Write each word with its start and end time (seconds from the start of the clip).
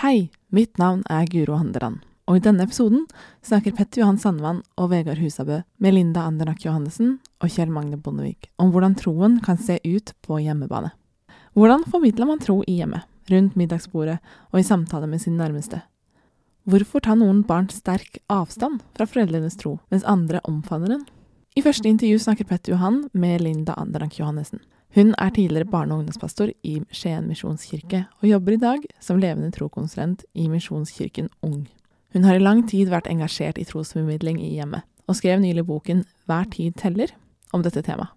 Hei, 0.00 0.30
mitt 0.48 0.78
navn 0.80 1.02
er 1.12 1.26
Guro 1.28 1.58
Handeland, 1.60 1.98
og 2.24 2.38
i 2.38 2.40
denne 2.40 2.64
episoden 2.64 3.02
snakker 3.44 3.74
Petter 3.76 4.00
Johan 4.00 4.16
Sandvann 4.16 4.62
og 4.80 4.86
Vegard 4.94 5.20
Husabø 5.20 5.58
med 5.76 5.92
Linda 5.92 6.22
Andernak 6.24 6.62
Johannessen 6.64 7.18
og 7.44 7.52
Kjell 7.52 7.68
Magne 7.68 7.98
Bondevik 8.00 8.48
om 8.56 8.70
hvordan 8.72 8.96
troen 8.96 9.36
kan 9.44 9.60
se 9.60 9.76
ut 9.84 10.14
på 10.24 10.38
hjemmebane. 10.40 10.94
Hvordan 11.52 11.84
formidler 11.92 12.30
man 12.30 12.40
tro 12.40 12.62
i 12.64 12.78
hjemmet, 12.78 13.04
rundt 13.28 13.60
middagsbordet 13.60 14.16
og 14.48 14.62
i 14.62 14.64
samtale 14.64 15.04
med 15.10 15.20
sine 15.20 15.36
nærmeste? 15.36 15.82
Hvorfor 16.64 17.04
tar 17.04 17.20
noen 17.20 17.44
barn 17.44 17.68
sterk 17.68 18.22
avstand 18.32 18.80
fra 18.96 19.04
foreldrenes 19.04 19.60
tro, 19.60 19.76
mens 19.92 20.08
andre 20.08 20.40
omfavner 20.48 20.94
den? 20.94 21.04
I 21.52 21.66
første 21.66 21.92
intervju 21.92 22.24
snakker 22.24 22.48
Petter 22.48 22.72
Johan 22.72 23.02
med 23.12 23.44
Linda 23.44 23.76
Andernak 23.76 24.16
Johannessen. 24.16 24.64
Hun 24.94 25.14
er 25.18 25.30
tidligere 25.30 25.70
barne- 25.70 25.94
og 25.94 26.00
ungdomspastor 26.02 26.50
i 26.66 26.80
Skien 26.90 27.28
misjonskirke, 27.30 28.06
og 28.22 28.28
jobber 28.28 28.56
i 28.56 28.62
dag 28.62 28.86
som 29.00 29.20
levende 29.22 29.52
trokonsulent 29.54 30.24
i 30.34 30.48
Misjonskirken 30.48 31.28
Ung. 31.46 31.68
Hun 32.12 32.24
har 32.24 32.34
i 32.34 32.42
lang 32.42 32.64
tid 32.68 32.90
vært 32.90 33.06
engasjert 33.06 33.58
i 33.58 33.64
trosformidling 33.64 34.40
i 34.42 34.56
hjemmet, 34.56 34.82
og 35.06 35.14
skrev 35.14 35.38
nylig 35.40 35.66
boken 35.66 36.04
Hver 36.26 36.50
tid 36.50 36.74
teller 36.74 37.14
om 37.52 37.62
dette 37.62 37.82
temaet. 37.86 38.10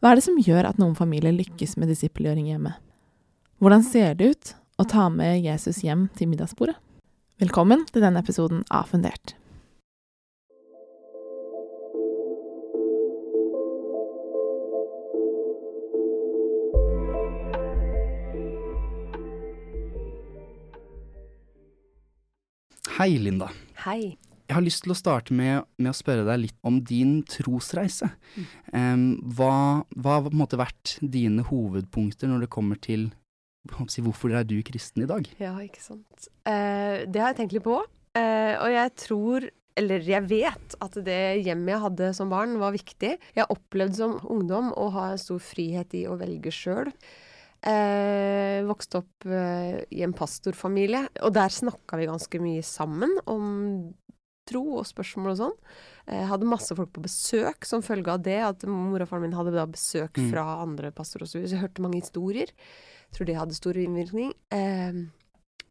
Hva 0.00 0.12
er 0.12 0.20
det 0.20 0.24
som 0.24 0.38
gjør 0.40 0.68
at 0.68 0.78
noen 0.80 0.96
familier 0.96 1.32
lykkes 1.32 1.76
med 1.76 1.88
disippelgjøring 1.92 2.46
hjemme? 2.48 2.76
Hvordan 3.60 3.82
ser 3.84 4.14
det 4.16 4.30
ut 4.32 4.54
å 4.80 4.88
ta 4.88 5.08
med 5.12 5.42
Jesus 5.44 5.82
hjem 5.84 6.08
til 6.16 6.28
middagsbordet? 6.32 6.76
Velkommen 7.40 7.84
til 7.88 8.04
denne 8.04 8.20
episoden 8.20 8.64
av 8.68 8.88
Fundert. 8.92 9.39
Hei, 23.00 23.14
Linda. 23.16 23.46
Hei. 23.80 24.18
Jeg 24.44 24.52
har 24.52 24.60
lyst 24.60 24.82
til 24.84 24.92
å 24.92 24.94
starte 24.98 25.32
med, 25.32 25.64
med 25.80 25.88
å 25.88 25.96
spørre 25.96 26.26
deg 26.26 26.42
litt 26.42 26.56
om 26.68 26.82
din 26.84 27.22
trosreise. 27.24 28.10
Um, 28.74 29.14
hva, 29.38 29.86
hva 29.96 30.18
har 30.18 30.26
på 30.26 30.32
en 30.34 30.36
måte 30.42 30.58
vært 30.60 30.98
dine 31.00 31.46
hovedpunkter 31.48 32.28
når 32.28 32.44
det 32.44 32.50
kommer 32.52 32.76
til 32.84 33.06
si, 33.88 34.04
hvorfor 34.04 34.34
er 34.36 34.44
du 34.44 34.58
kristen 34.68 35.06
i 35.06 35.08
dag? 35.08 35.30
Ja, 35.40 35.54
ikke 35.64 35.80
sant. 35.80 36.28
Uh, 36.44 37.08
det 37.08 37.24
har 37.24 37.32
jeg 37.32 37.38
tenkt 37.38 37.56
litt 37.56 37.64
på. 37.64 37.78
Uh, 38.18 38.54
og 38.66 38.68
jeg 38.74 38.92
tror, 39.06 39.48
eller 39.80 40.12
jeg 40.12 40.28
vet, 40.34 40.78
at 40.84 41.00
det 41.08 41.20
hjemmet 41.46 41.72
jeg 41.72 41.84
hadde 41.86 42.12
som 42.20 42.36
barn, 42.36 42.58
var 42.60 42.76
viktig. 42.76 43.16
Jeg 43.16 43.46
har 43.46 43.56
opplevd 43.56 43.96
som 43.96 44.18
ungdom 44.28 44.74
å 44.76 44.90
ha 44.98 45.08
stor 45.24 45.40
frihet 45.40 45.96
i 45.96 46.04
å 46.04 46.20
velge 46.20 46.52
sjøl. 46.52 46.92
Eh, 47.60 48.60
vokste 48.64 49.02
opp 49.02 49.26
eh, 49.28 49.82
i 49.92 50.02
en 50.06 50.14
pastorfamilie, 50.16 51.02
og 51.26 51.34
der 51.36 51.52
snakka 51.52 51.98
vi 52.00 52.08
ganske 52.08 52.40
mye 52.40 52.62
sammen 52.64 53.12
om 53.28 53.92
tro 54.48 54.62
og 54.80 54.86
spørsmål 54.88 55.34
og 55.34 55.38
sånn. 55.38 55.56
Jeg 56.10 56.26
hadde 56.30 56.48
masse 56.48 56.74
folk 56.74 56.90
på 56.96 57.04
besøk 57.04 57.66
som 57.68 57.84
følge 57.86 58.10
av 58.10 58.22
det, 58.24 58.38
at 58.42 58.64
mor 58.66 59.04
og 59.04 59.10
faren 59.10 59.28
min 59.28 59.36
hadde 59.36 59.52
da 59.54 59.66
besøk 59.70 60.16
Mm. 60.18 60.30
fra 60.32 60.46
andre 60.64 60.90
pastorer 60.90 61.22
osv. 61.28 61.36
Så, 61.44 61.46
så 61.46 61.54
jeg 61.54 61.62
hørte 61.62 61.82
mange 61.84 62.00
historier. 62.00 62.48
Jeg 62.50 63.12
tror 63.14 63.26
det 63.28 63.36
hadde 63.38 63.54
stor 63.54 63.74
innvirkning. 63.78 64.32
Eh, 64.50 65.04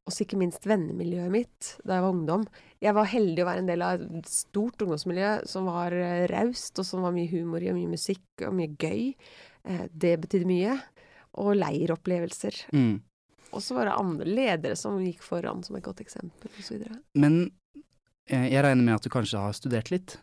også 0.07 0.23
ikke 0.23 0.39
minst 0.39 0.63
vennemiljøet 0.65 1.29
mitt 1.33 1.73
da 1.85 1.97
jeg 1.97 2.05
var 2.05 2.13
ungdom. 2.15 2.45
Jeg 2.81 2.95
var 2.95 3.05
heldig 3.11 3.43
å 3.43 3.49
være 3.49 3.59
en 3.65 3.67
del 3.69 3.81
av 3.85 4.05
et 4.21 4.29
stort 4.31 4.79
ungdomsmiljø 4.81 5.33
som 5.49 5.65
var 5.67 5.91
eh, 5.91 6.23
raust, 6.31 6.79
og 6.79 6.85
som 6.87 7.03
var 7.03 7.11
mye 7.17 7.29
humor 7.33 7.61
i, 7.61 7.69
og 7.73 7.75
mye 7.81 7.91
musikk 7.97 8.45
og 8.47 8.55
mye 8.55 8.71
gøy. 8.79 9.13
Eh, 9.65 9.85
det 9.91 10.15
betydde 10.23 10.47
mye. 10.47 10.79
Og 11.39 11.53
leiropplevelser. 11.57 12.65
Mm. 12.75 12.99
Og 13.55 13.63
så 13.65 13.77
var 13.77 13.89
det 13.89 13.97
andre 13.97 14.27
ledere 14.29 14.77
som 14.77 14.99
gikk 15.01 15.23
foran 15.25 15.63
som 15.65 15.77
et 15.77 15.85
godt 15.85 16.03
eksempel, 16.03 16.51
osv. 16.59 16.83
Men 17.17 17.39
eh, 18.29 18.49
jeg 18.51 18.65
regner 18.65 18.83
med 18.85 18.99
at 18.99 19.05
du 19.05 19.13
kanskje 19.13 19.41
har 19.41 19.55
studert 19.57 19.89
litt. 19.93 20.19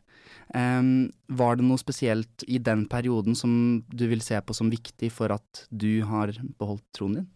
Um, 0.55 1.09
var 1.27 1.59
det 1.59 1.67
noe 1.67 1.81
spesielt 1.81 2.45
i 2.47 2.61
den 2.63 2.85
perioden 2.91 3.35
som 3.35 3.83
du 3.91 4.05
vil 4.07 4.23
se 4.23 4.39
på 4.39 4.55
som 4.55 4.71
viktig 4.71 5.11
for 5.11 5.35
at 5.35 5.65
du 5.75 6.05
har 6.07 6.31
beholdt 6.61 6.87
troen 6.95 7.19
din? 7.19 7.27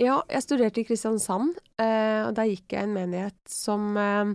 Ja, 0.00 0.22
jeg 0.32 0.46
studerte 0.46 0.80
i 0.80 0.86
Kristiansand, 0.88 1.58
eh, 1.76 2.22
og 2.24 2.32
der 2.38 2.48
gikk 2.48 2.72
jeg 2.72 2.86
i 2.86 2.88
en 2.88 2.94
menighet 2.96 3.36
som 3.52 3.90
eh, 4.00 4.32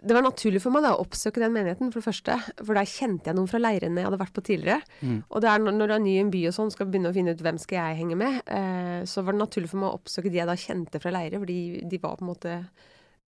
Det 0.00 0.16
var 0.16 0.24
naturlig 0.24 0.62
for 0.64 0.72
meg 0.72 0.84
da 0.86 0.94
å 0.94 1.02
oppsøke 1.02 1.42
den 1.42 1.52
menigheten, 1.54 1.90
for 1.92 2.00
det 2.00 2.06
første. 2.06 2.36
For 2.62 2.76
der 2.76 2.88
kjente 2.88 3.30
jeg 3.30 3.36
noen 3.36 3.50
fra 3.50 3.60
leirene 3.60 4.00
jeg 4.00 4.08
hadde 4.08 4.20
vært 4.22 4.36
på 4.36 4.44
tidligere. 4.46 4.80
Mm. 5.04 5.18
Og 5.28 5.44
det 5.44 5.50
er 5.50 5.64
når, 5.64 5.80
du 5.90 5.94
er 5.96 6.04
ny 6.04 6.14
i 6.14 6.22
en 6.22 6.32
by 6.32 6.44
og 6.48 6.56
sånn, 6.56 6.72
skal 6.74 6.88
begynne 6.88 7.12
å 7.12 7.16
finne 7.16 7.34
ut 7.36 7.44
hvem 7.44 7.60
skal 7.60 7.80
jeg 7.80 7.98
henge 8.00 8.18
med, 8.20 8.40
eh, 8.56 9.02
så 9.10 9.24
var 9.26 9.36
det 9.36 9.42
naturlig 9.42 9.72
for 9.72 9.82
meg 9.82 9.90
å 9.90 10.00
oppsøke 10.00 10.32
de 10.32 10.40
jeg 10.40 10.48
da 10.48 10.56
kjente 10.64 11.02
fra 11.02 11.12
leire, 11.14 11.42
fordi 11.42 11.60
de 11.90 12.00
var 12.00 12.16
på 12.16 12.26
en 12.26 12.32
måte 12.32 12.56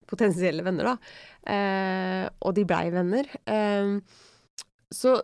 potensielle 0.09 0.65
venner, 0.65 0.93
da. 0.93 1.13
Eh, 1.53 2.25
og 2.41 2.57
de 2.57 2.65
blei 2.69 2.87
venner. 2.93 3.29
Eh, 3.45 3.93
så, 4.93 5.17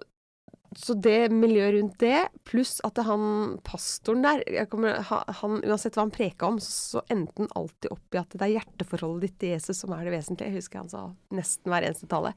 så 0.77 0.93
det 1.01 1.31
miljøet 1.33 1.73
rundt 1.75 1.95
det, 2.03 2.27
pluss 2.45 2.75
at 2.85 2.99
han 3.07 3.57
pastoren 3.65 4.21
der 4.25 4.43
jeg 4.45 4.69
kommer, 4.69 4.99
han, 5.09 5.57
Uansett 5.65 5.97
hva 5.97 6.05
han 6.05 6.13
preka 6.13 6.49
om, 6.51 6.59
så, 6.61 6.69
så 6.99 7.03
endte 7.09 7.41
han 7.41 7.49
alltid 7.57 7.89
opp 7.95 8.15
i 8.17 8.21
at 8.21 8.35
det 8.35 8.45
er 8.45 8.55
hjerteforholdet 8.59 9.25
ditt 9.25 9.39
til 9.41 9.55
Jesus 9.55 9.81
som 9.81 9.95
er 9.95 10.05
det 10.05 10.13
vesentlige. 10.13 10.51
Jeg 10.51 10.61
husker 10.61 10.83
han 10.83 10.91
sa 10.91 11.07
nesten 11.33 11.73
hver 11.73 11.87
eneste 11.87 12.09
tale. 12.11 12.35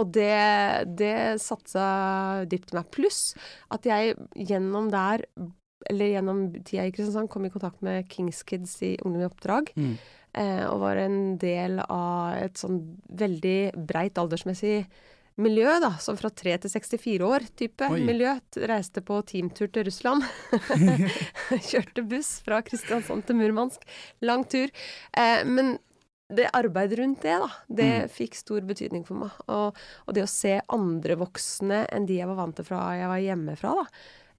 Og 0.00 0.12
det, 0.14 0.32
det 1.00 1.14
satsa 1.42 1.84
dypt 2.48 2.72
meg. 2.76 2.88
Pluss 2.94 3.34
at 3.74 3.88
jeg 3.88 4.16
gjennom 4.48 4.88
der, 4.92 5.26
eller 5.90 6.12
gjennom 6.14 6.42
tida 6.62 6.86
i 6.86 6.94
Kristiansand, 6.94 7.30
kom 7.32 7.44
i 7.44 7.52
kontakt 7.52 7.84
med 7.84 8.08
Kings 8.12 8.44
Kids 8.46 8.78
i 8.86 8.94
Ungdom 9.04 9.26
i 9.26 9.28
oppdrag. 9.28 9.72
Mm. 9.76 9.94
Eh, 10.38 10.64
og 10.70 10.84
var 10.84 11.00
en 11.02 11.20
del 11.42 11.80
av 11.82 12.38
et 12.38 12.60
sånn 12.60 12.78
veldig 13.18 13.84
breit 13.90 14.20
aldersmessig 14.20 14.84
miljø, 15.36 15.76
da. 15.80 15.92
Sånn 16.02 16.18
fra 16.18 16.30
3 16.30 16.56
til 16.64 16.70
64 16.70 17.26
år 17.26 17.46
type 17.56 17.86
Oi. 17.90 18.00
miljø. 18.04 18.32
Reiste 18.70 19.02
på 19.04 19.20
teamtur 19.28 19.70
til 19.72 19.84
Russland. 19.86 20.24
Kjørte 21.70 22.02
buss 22.08 22.40
fra 22.44 22.60
Kristiansand 22.66 23.24
til 23.28 23.38
Murmansk. 23.38 23.84
Lang 24.26 24.44
tur. 24.50 24.70
Eh, 25.16 25.44
men 25.46 25.76
det 26.30 26.46
arbeidet 26.54 26.98
rundt 27.00 27.22
det, 27.26 27.36
da, 27.42 27.48
det 27.66 27.88
Mm. 28.04 28.08
fikk 28.14 28.36
stor 28.38 28.60
betydning 28.62 29.04
for 29.06 29.14
meg. 29.18 29.30
Og, 29.50 29.74
og 30.06 30.14
det 30.14 30.22
å 30.22 30.30
se 30.30 30.60
andre 30.70 31.16
voksne 31.18 31.86
enn 31.90 32.06
de 32.06 32.20
jeg 32.20 32.28
var 32.30 32.38
vant 32.38 32.54
til 32.60 32.64
fra 32.68 32.84
jeg 32.94 33.08
var 33.10 33.18
hjemmefra, 33.24 33.72
da. 33.80 33.86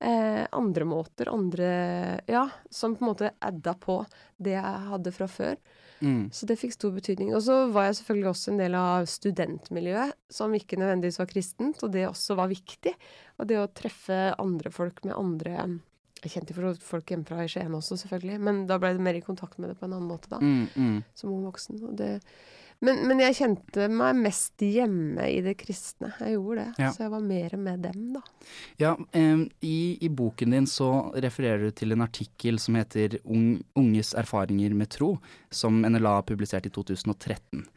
Eh, 0.02 0.47
andre 0.58 0.85
måter, 0.88 1.28
andre 1.29 2.22
Ja, 2.31 2.47
som 2.73 2.96
på 2.96 3.03
en 3.03 3.12
måte 3.12 3.31
adda 3.44 3.75
på 3.78 4.00
det 4.41 4.56
jeg 4.56 4.88
hadde 4.88 5.12
fra 5.13 5.28
før. 5.29 5.59
Mm. 6.01 6.31
Så 6.34 6.47
det 6.50 6.57
fikk 6.59 6.73
stor 6.75 6.94
betydning. 6.95 7.34
Og 7.38 7.44
så 7.45 7.57
var 7.73 7.89
jeg 7.89 8.00
selvfølgelig 8.01 8.29
også 8.31 8.51
en 8.51 8.59
del 8.62 8.78
av 8.79 9.07
studentmiljøet, 9.09 10.17
som 10.34 10.56
ikke 10.57 10.79
nødvendigvis 10.81 11.22
var 11.22 11.29
kristent, 11.29 11.84
og 11.85 11.94
det 11.94 12.07
også 12.09 12.38
var 12.39 12.51
viktig. 12.51 12.94
Og 13.39 13.50
det 13.50 13.59
å 13.62 13.69
treffe 13.69 14.19
andre 14.41 14.73
folk 14.73 15.03
med 15.06 15.17
andre 15.17 15.79
Jeg 16.22 16.35
kjente 16.35 16.53
jo 16.53 16.72
folk 16.85 17.09
hjemmefra 17.09 17.41
i 17.41 17.47
Skien 17.50 17.73
også, 17.73 17.95
selvfølgelig, 17.97 18.35
men 18.45 18.67
da 18.69 18.75
ble 18.78 18.91
det 18.94 19.01
mer 19.01 19.17
i 19.17 19.23
kontakt 19.25 19.57
med 19.57 19.72
det 19.72 19.78
på 19.79 19.88
en 19.88 19.95
annen 19.95 20.06
måte, 20.06 20.29
da, 20.29 20.38
Mm, 20.38 20.67
mm. 20.75 21.00
som 21.17 21.31
ung 21.34 21.47
voksen. 21.47 21.79
Og 21.81 21.95
det, 21.97 22.22
men, 22.81 23.03
men 23.05 23.19
jeg 23.21 23.37
kjente 23.37 23.85
meg 23.93 24.17
mest 24.17 24.63
hjemme 24.65 25.27
i 25.29 25.41
det 25.45 25.53
kristne. 25.59 26.09
Jeg 26.17 26.33
gjorde 26.33 26.63
det. 26.63 26.81
Ja. 26.81 26.91
Så 26.95 27.03
jeg 27.05 27.13
var 27.13 27.25
mer 27.25 27.53
med 27.61 27.83
dem, 27.85 28.07
da. 28.15 28.21
Ja, 28.81 28.93
em, 29.17 29.43
i, 29.61 29.97
I 30.01 30.09
boken 30.09 30.55
din 30.55 30.69
så 30.69 30.89
refererer 31.13 31.67
du 31.67 31.75
til 31.77 31.93
en 31.93 32.01
artikkel 32.01 32.57
som 32.61 32.79
heter 32.79 33.19
Ung, 33.21 33.59
'Unges 33.77 34.15
erfaringer 34.17 34.73
med 34.73 34.89
tro', 34.97 35.13
som 35.53 35.83
NLA 35.85 36.21
publiserte 36.25 36.71
i 36.71 36.73
2013. 36.73 37.67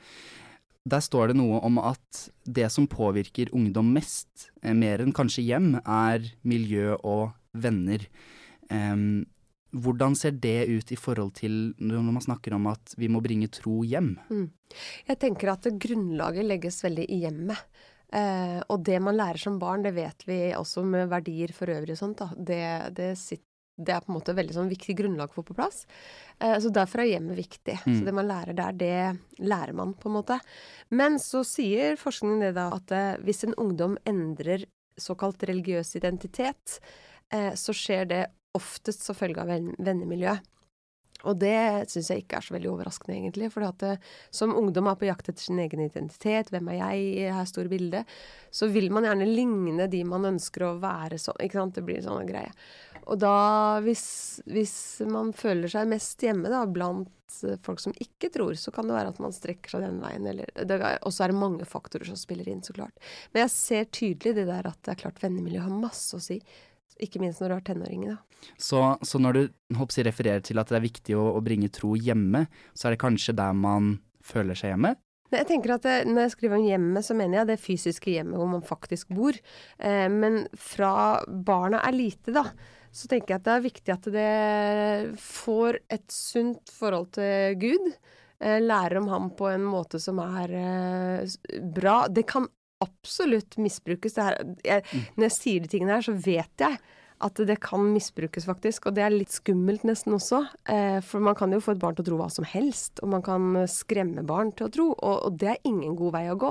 Der 0.84 1.00
står 1.04 1.32
det 1.32 1.36
noe 1.36 1.60
om 1.64 1.78
at 1.80 2.26
det 2.44 2.70
som 2.72 2.88
påvirker 2.88 3.52
ungdom 3.56 3.92
mest, 3.92 4.50
eh, 4.62 4.72
mer 4.72 5.04
enn 5.04 5.12
kanskje 5.16 5.44
hjem, 5.44 5.74
er 5.84 6.32
miljø 6.44 6.96
og 7.02 7.32
venner. 7.52 8.04
Em, 8.72 9.26
hvordan 9.74 10.14
ser 10.18 10.36
det 10.38 10.66
ut 10.70 10.92
i 10.94 10.98
forhold 10.98 11.34
til 11.40 11.72
når 11.82 12.04
man 12.06 12.22
snakker 12.22 12.54
om 12.56 12.68
at 12.70 12.94
vi 13.00 13.08
må 13.10 13.22
bringe 13.24 13.50
tro 13.52 13.82
hjem? 13.86 14.14
Jeg 15.08 15.18
tenker 15.22 15.54
at 15.54 15.66
grunnlaget 15.82 16.46
legges 16.46 16.82
veldig 16.84 17.08
i 17.10 17.24
hjemmet. 17.24 17.58
Eh, 18.14 18.60
og 18.70 18.84
det 18.86 19.00
man 19.02 19.16
lærer 19.18 19.40
som 19.42 19.58
barn, 19.58 19.82
det 19.82 19.94
vet 19.96 20.22
vi 20.28 20.38
også 20.54 20.84
med 20.86 21.10
verdier 21.10 21.50
for 21.56 21.72
øvrig 21.72 21.96
og 21.96 22.00
sånt. 22.00 22.22
Det, 22.36 22.62
det, 22.94 23.10
sitter, 23.18 23.46
det 23.74 23.96
er 23.96 24.04
på 24.04 24.12
en 24.12 24.18
måte 24.20 24.36
veldig 24.36 24.54
sånn 24.54 24.70
viktig 24.70 24.94
grunnlag 25.00 25.32
å 25.32 25.38
få 25.40 25.46
på 25.48 25.56
plass. 25.58 25.82
Eh, 26.38 26.54
så 26.62 26.70
derfor 26.74 27.02
er 27.02 27.10
hjemmet 27.16 27.40
viktig. 27.40 27.80
Mm. 27.82 27.96
Så 27.96 28.06
det 28.06 28.14
man 28.14 28.30
lærer 28.30 28.58
der, 28.60 28.78
det 28.78 29.42
lærer 29.42 29.74
man 29.74 29.96
på 29.98 30.10
en 30.10 30.18
måte. 30.20 30.38
Men 30.94 31.18
så 31.22 31.42
sier 31.48 31.98
forskningen 31.98 32.46
det 32.46 32.54
da 32.60 32.68
at 32.76 32.94
eh, 32.94 33.10
hvis 33.26 33.46
en 33.48 33.58
ungdom 33.58 33.98
endrer 34.06 34.68
såkalt 35.00 35.42
religiøs 35.42 35.96
identitet, 35.98 36.78
eh, 37.34 37.50
så 37.58 37.74
skjer 37.74 38.10
det 38.12 38.22
oftest 38.54 39.06
som 39.06 39.16
følge 39.18 39.42
av 39.42 39.50
venn- 39.50 39.74
vennemiljø. 39.78 40.36
Og 41.24 41.38
det 41.40 41.88
syns 41.88 42.10
jeg 42.10 42.24
ikke 42.24 42.38
er 42.38 42.44
så 42.44 42.54
veldig 42.56 42.70
overraskende, 42.72 43.16
egentlig. 43.16 43.50
For 43.54 43.64
eh, 43.64 44.00
som 44.34 44.54
ungdom 44.56 44.90
er 44.90 44.98
på 45.00 45.08
jakt 45.08 45.30
etter 45.30 45.46
sin 45.46 45.60
egen 45.62 45.84
identitet, 45.86 46.50
hvem 46.52 46.68
er 46.72 46.80
jeg 46.82 47.04
i 47.04 47.28
her 47.32 47.48
store 47.48 47.70
bildet, 47.72 48.10
så 48.52 48.68
vil 48.72 48.90
man 48.92 49.06
gjerne 49.08 49.28
ligne 49.30 49.88
de 49.90 50.02
man 50.08 50.28
ønsker 50.34 50.66
å 50.66 50.74
være 50.82 51.20
sånn. 51.22 51.40
Ikke 51.44 51.60
sant? 51.60 51.78
Det 51.78 51.86
blir 51.86 52.02
en 52.02 52.08
sånn 52.10 52.28
greie. 52.28 52.52
Og 53.04 53.20
da, 53.20 53.34
hvis, 53.84 54.04
hvis 54.48 54.76
man 55.08 55.32
føler 55.36 55.68
seg 55.72 55.88
mest 55.90 56.22
hjemme 56.24 56.52
da, 56.52 56.64
blant 56.68 57.10
folk 57.64 57.80
som 57.82 57.94
ikke 58.00 58.30
tror, 58.32 58.54
så 58.60 58.72
kan 58.72 58.88
det 58.88 58.94
være 58.96 59.10
at 59.10 59.18
man 59.20 59.34
strekker 59.34 59.74
seg 59.74 59.82
den 59.84 59.98
veien, 60.00 60.28
Og 60.28 61.10
så 61.12 61.24
er 61.24 61.32
det 61.32 61.40
mange 61.40 61.66
faktorer 61.68 62.08
som 62.08 62.20
spiller 62.20 62.48
inn, 62.48 62.62
så 62.64 62.76
klart. 62.76 62.94
Men 63.32 63.44
jeg 63.44 63.54
ser 63.56 63.90
tydelig 63.90 64.36
det 64.38 64.46
der 64.48 64.70
at 64.70 64.80
det 64.84 64.94
er 64.94 65.02
klart 65.02 65.20
vennemiljø 65.24 65.64
har 65.66 65.82
masse 65.82 66.16
å 66.16 66.22
si. 66.22 66.38
Ikke 67.02 67.20
minst 67.22 67.42
når 67.42 67.50
du 67.50 67.56
har 67.56 67.64
tenåringer, 67.66 68.14
da. 68.14 68.50
Så, 68.60 68.80
så 69.02 69.18
når 69.18 69.36
du 69.36 69.42
håper, 69.78 70.04
refererer 70.06 70.44
til 70.44 70.60
at 70.60 70.70
det 70.70 70.76
er 70.78 70.84
viktig 70.84 71.16
å, 71.16 71.24
å 71.38 71.40
bringe 71.44 71.70
tro 71.72 71.94
hjemme, 71.96 72.44
så 72.76 72.88
er 72.88 72.94
det 72.94 73.02
kanskje 73.02 73.34
der 73.38 73.56
man 73.56 73.96
føler 74.24 74.58
seg 74.58 74.74
hjemme? 74.74 74.94
Jeg 75.34 75.48
tenker 75.48 75.74
at 75.74 75.86
det, 75.86 75.94
Når 76.06 76.26
jeg 76.26 76.32
skriver 76.36 76.60
om 76.60 76.66
hjemmet, 76.68 77.06
så 77.06 77.16
mener 77.18 77.40
jeg 77.40 77.50
det 77.50 77.62
fysiske 77.62 78.12
hjemmet 78.12 78.38
hvor 78.38 78.50
man 78.50 78.64
faktisk 78.66 79.10
bor. 79.16 79.36
Eh, 79.78 80.06
men 80.12 80.44
fra 80.60 81.24
barna 81.26 81.80
er 81.88 81.96
lite, 81.96 82.34
da, 82.36 82.46
så 82.94 83.10
tenker 83.10 83.34
jeg 83.34 83.40
at 83.40 83.46
det 83.48 83.54
er 83.54 83.64
viktig 83.64 83.94
at 83.94 84.10
det 84.14 85.14
får 85.24 85.80
et 85.96 86.06
sunt 86.14 86.70
forhold 86.70 87.10
til 87.16 87.56
Gud. 87.62 87.88
Eh, 88.44 88.60
lærer 88.62 89.00
om 89.00 89.08
ham 89.10 89.30
på 89.34 89.48
en 89.50 89.64
måte 89.66 89.98
som 90.02 90.20
er 90.22 90.54
eh, 90.60 91.58
bra. 91.74 92.04
Det 92.12 92.26
kan 92.30 92.46
absolutt 92.82 93.58
misbrukes. 93.60 94.18
Her, 94.18 94.40
jeg, 94.66 94.84
mm. 94.90 95.08
når 95.16 95.28
jeg 95.28 95.38
sier 95.38 95.64
de 95.64 95.72
tingene 95.72 95.98
her, 95.98 96.06
så 96.06 96.16
vet 96.18 96.66
jeg 96.66 96.78
at 97.24 97.38
det 97.46 97.56
kan 97.62 97.82
misbrukes, 97.94 98.44
faktisk. 98.48 98.88
Og 98.88 98.96
det 98.96 99.04
er 99.04 99.14
litt 99.14 99.32
skummelt 99.32 99.84
nesten 99.86 100.16
også. 100.16 100.42
Eh, 100.70 100.98
for 101.04 101.22
man 101.24 101.36
kan 101.38 101.52
jo 101.54 101.60
få 101.62 101.74
et 101.74 101.80
barn 101.80 101.96
til 101.96 102.04
å 102.04 102.08
tro 102.08 102.18
hva 102.18 102.26
som 102.32 102.46
helst, 102.48 103.00
og 103.04 103.12
man 103.14 103.24
kan 103.24 103.62
skremme 103.70 104.26
barn 104.26 104.50
til 104.56 104.66
å 104.66 104.72
tro. 104.74 104.88
Og, 104.92 105.14
og 105.28 105.38
det 105.40 105.52
er 105.54 105.70
ingen 105.70 105.94
god 105.98 106.16
vei 106.16 106.24
å 106.32 106.38
gå. 106.40 106.50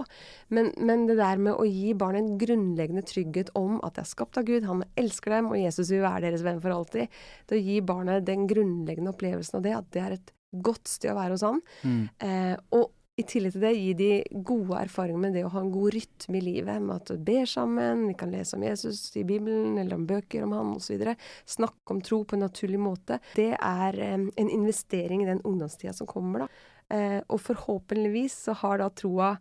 Men, 0.55 0.71
men, 0.79 1.05
det 1.09 1.19
der 1.19 1.41
med 1.41 1.59
å 1.59 1.67
gi 1.67 1.93
barn 1.99 2.17
en 2.19 2.31
grunnleggende 2.41 3.05
trygghet 3.09 3.51
om 3.59 3.77
at 3.83 3.97
det 3.97 4.05
er 4.05 4.13
skapt 4.13 4.39
av 4.39 4.47
Gud, 4.49 4.65
han 4.69 4.85
elsker 4.99 5.37
dem, 5.37 5.51
og 5.51 5.59
Jesus 5.59 5.91
vil 5.93 6.05
være 6.05 6.29
deres 6.29 6.45
venn 6.47 6.63
for 6.63 6.73
alltid. 6.73 7.21
Det 7.49 7.59
å 7.59 7.65
gi 7.67 7.77
barnet 7.85 8.25
den 8.29 8.47
grunnleggende 8.49 9.13
opplevelsen 9.13 9.59
av 9.59 9.67
det, 9.67 9.77
at 9.77 9.93
det 9.93 10.03
er 10.03 10.17
et 10.17 10.35
godt 10.63 10.89
sted 10.89 11.13
å 11.13 11.19
være 11.19 11.35
hos 11.35 11.45
han. 11.45 11.63
Mm. 11.83 12.03
Eh, 12.23 12.53
og 12.77 12.91
i 13.13 13.23
tillegg 13.29 13.53
til 13.53 13.61
det 13.61 13.71
gi 13.77 13.91
de 13.93 14.41
gode 14.45 14.77
erfaringer 14.79 15.21
med 15.21 15.35
det 15.37 15.43
å 15.45 15.51
ha 15.53 15.61
en 15.61 15.71
god 15.73 15.93
rytme 15.93 16.39
i 16.39 16.41
livet. 16.41 16.81
Med 16.81 16.95
at 16.95 17.11
du 17.11 17.21
ber 17.21 17.45
sammen, 17.49 18.07
vi 18.09 18.15
kan 18.17 18.33
lese 18.33 18.57
om 18.57 18.65
Jesus 18.65 19.03
i 19.21 19.25
Bibelen, 19.27 19.77
eller 19.77 19.99
om 19.99 20.07
bøker 20.09 20.45
om 20.47 20.55
han 20.57 20.71
osv. 20.79 21.03
Snakke 21.45 21.93
om 21.93 22.01
tro 22.01 22.23
på 22.25 22.37
en 22.37 22.45
naturlig 22.47 22.81
måte. 22.81 23.19
Det 23.37 23.51
er 23.53 23.99
eh, 24.01 24.17
en 24.17 24.49
investering 24.49 25.21
i 25.21 25.29
den 25.29 25.43
ungdomstida 25.45 25.93
som 25.93 26.09
kommer, 26.09 26.47
da. 26.47 26.49
Eh, 26.97 27.19
og 27.29 27.41
forhåpentligvis 27.41 28.39
så 28.47 28.57
har 28.63 28.81
da 28.81 28.89
troa 28.89 29.35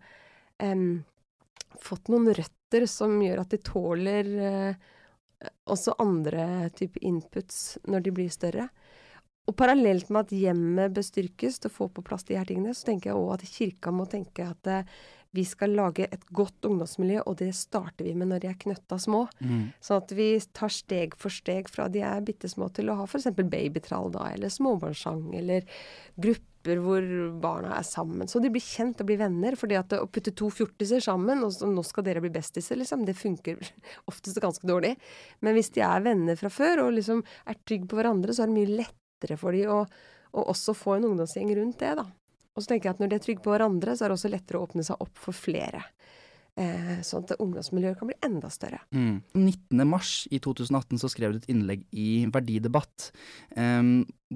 eh, 0.61 0.85
fått 1.81 2.13
noen 2.13 2.29
røtter 2.37 2.87
som 2.89 3.17
gjør 3.25 3.41
at 3.41 3.57
de 3.57 3.63
tåler 3.65 4.33
eh, 4.53 4.91
også 5.73 5.97
andre 6.03 6.69
typer 6.77 7.09
inputs 7.09 7.79
når 7.89 8.05
de 8.05 8.15
blir 8.21 8.33
større. 8.33 8.69
Og 9.51 9.57
parallelt 9.59 10.11
med 10.13 10.29
at 10.29 10.37
hjemmet 10.37 10.95
bør 10.95 11.07
styrkes 11.07 11.59
til 11.59 11.71
å 11.71 11.75
få 11.75 11.89
på 11.91 12.05
plass 12.07 12.23
de 12.29 12.39
her 12.39 12.47
tingene, 12.47 12.75
så 12.77 12.93
tenker 12.93 13.11
jeg 13.11 13.19
òg 13.19 13.35
at 13.35 13.49
kirka 13.49 13.91
må 13.95 14.07
tenke 14.11 14.47
at 14.47 14.71
eh, 14.71 14.93
vi 15.33 15.45
skal 15.49 15.73
lage 15.75 16.07
et 16.13 16.25
godt 16.37 16.69
ungdomsmiljø, 16.69 17.23
og 17.25 17.39
det 17.41 17.51
starter 17.57 18.05
vi 18.05 18.13
med 18.15 18.29
når 18.31 18.43
de 18.43 18.51
er 18.51 18.61
knøtta 18.61 18.99
små. 19.01 19.25
Mm. 19.41 19.73
Sånn 19.81 20.03
at 20.03 20.13
vi 20.15 20.29
tar 20.53 20.73
steg 20.73 21.17
for 21.21 21.33
steg 21.33 21.73
fra 21.73 21.89
de 21.93 22.05
er 22.05 22.25
bitte 22.25 22.51
små 22.53 22.69
til 22.77 22.93
å 22.93 22.99
ha 23.01 23.09
f.eks. 23.09 23.31
babytrall, 23.41 24.13
da, 24.13 24.29
eller 24.35 24.53
småbarnssang, 24.53 25.31
eller 25.41 25.65
grupper 26.21 26.79
hvor 26.85 27.09
barna 27.43 27.73
er 27.79 27.89
sammen. 27.89 28.29
Så 28.31 28.45
de 28.45 28.53
blir 28.53 28.63
kjent 28.63 29.01
og 29.01 29.09
blir 29.09 29.19
venner. 29.25 29.57
fordi 29.59 29.81
at 29.81 29.97
å 29.97 30.07
putte 30.07 30.37
to 30.37 30.53
fjortiser 30.53 31.01
sammen, 31.03 31.41
og 31.43 31.57
så, 31.57 31.67
nå 31.67 31.83
skal 31.83 32.07
dere 32.07 32.23
bli 32.23 32.31
bestiser, 32.31 32.79
liksom, 32.79 33.07
det 33.09 33.17
funker 33.19 33.59
oftest 34.13 34.39
ganske 34.45 34.69
dårlig. 34.69 34.95
Men 35.41 35.57
hvis 35.57 35.73
de 35.75 35.83
er 35.89 36.05
venner 36.05 36.37
fra 36.39 36.53
før 36.53 36.87
og 36.87 36.99
liksom 37.01 37.25
er 37.49 37.63
trygge 37.65 37.89
på 37.89 37.99
hverandre, 37.99 38.37
så 38.37 38.45
er 38.45 38.53
det 38.53 38.61
mye 38.61 38.77
lett 38.85 38.99
lettere 39.23 39.39
for 39.39 39.53
de 39.53 39.67
å, 39.71 39.83
å 40.33 40.45
også 40.51 40.75
få 40.75 40.97
en 40.97 41.07
ungdomsgjeng 41.13 41.55
rundt 41.57 41.79
det, 41.81 41.95
da. 41.97 42.07
Og 42.53 42.63
så 42.63 42.73
tenker 42.73 42.89
jeg 42.89 42.97
at 42.97 43.01
når 43.01 43.09
de 43.09 43.17
er 43.17 43.25
trygge 43.25 43.45
på 43.45 43.53
hverandre, 43.55 43.95
så 43.97 44.05
er 44.05 44.11
det 44.11 44.19
også 44.19 44.33
lettere 44.33 44.59
å 44.59 44.67
åpne 44.67 44.85
seg 44.85 45.01
opp 45.01 45.19
for 45.19 45.37
flere. 45.37 45.83
Eh, 46.53 46.99
sånn 47.01 47.23
at 47.25 47.39
ungdomsmiljøet 47.41 47.97
kan 47.97 48.11
bli 48.11 48.17
enda 48.27 48.51
større. 48.53 48.83
Mm. 48.93 49.23
19.3 49.33 50.27
i 50.37 50.41
2018 50.45 51.01
så 51.01 51.09
skrev 51.09 51.33
du 51.33 51.39
et 51.41 51.47
innlegg 51.49 51.87
i 51.97 52.27
Verdidebatt, 52.29 53.07
eh, 53.57 53.81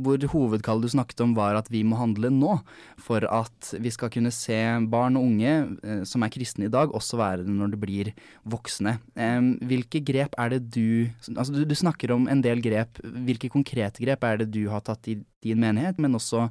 hvor 0.01 0.25
hovedkallet 0.33 0.89
du 0.89 0.95
snakket 0.95 1.21
om 1.25 1.35
var 1.37 1.59
at 1.59 1.69
vi 1.73 1.83
må 1.85 1.99
handle 2.01 2.31
nå, 2.33 2.55
for 2.97 3.27
at 3.29 3.75
vi 3.85 3.93
skal 3.93 4.13
kunne 4.15 4.33
se 4.33 4.57
barn 4.89 5.21
og 5.21 5.29
unge 5.29 5.53
eh, 5.85 6.01
som 6.09 6.25
er 6.25 6.33
kristne 6.33 6.71
i 6.71 6.73
dag, 6.73 6.95
også 6.97 7.21
være 7.21 7.45
det 7.45 7.53
når 7.53 7.75
de 7.75 7.83
blir 7.85 8.13
voksne. 8.49 8.97
Eh, 9.13 9.53
hvilke 9.69 10.01
grep 10.01 10.41
er 10.41 10.57
det 10.57 10.65
du 10.73 11.13
Altså 11.37 11.53
du, 11.53 11.65
du 11.69 11.75
snakker 11.77 12.13
om 12.15 12.27
en 12.31 12.41
del 12.41 12.63
grep. 12.65 12.97
Hvilke 13.27 13.51
konkrete 13.53 14.01
grep 14.01 14.25
er 14.25 14.41
det 14.41 14.51
du 14.55 14.63
har 14.73 14.81
tatt 14.85 15.05
i 15.13 15.19
din 15.45 15.61
menighet, 15.61 16.01
men 16.01 16.17
også 16.17 16.47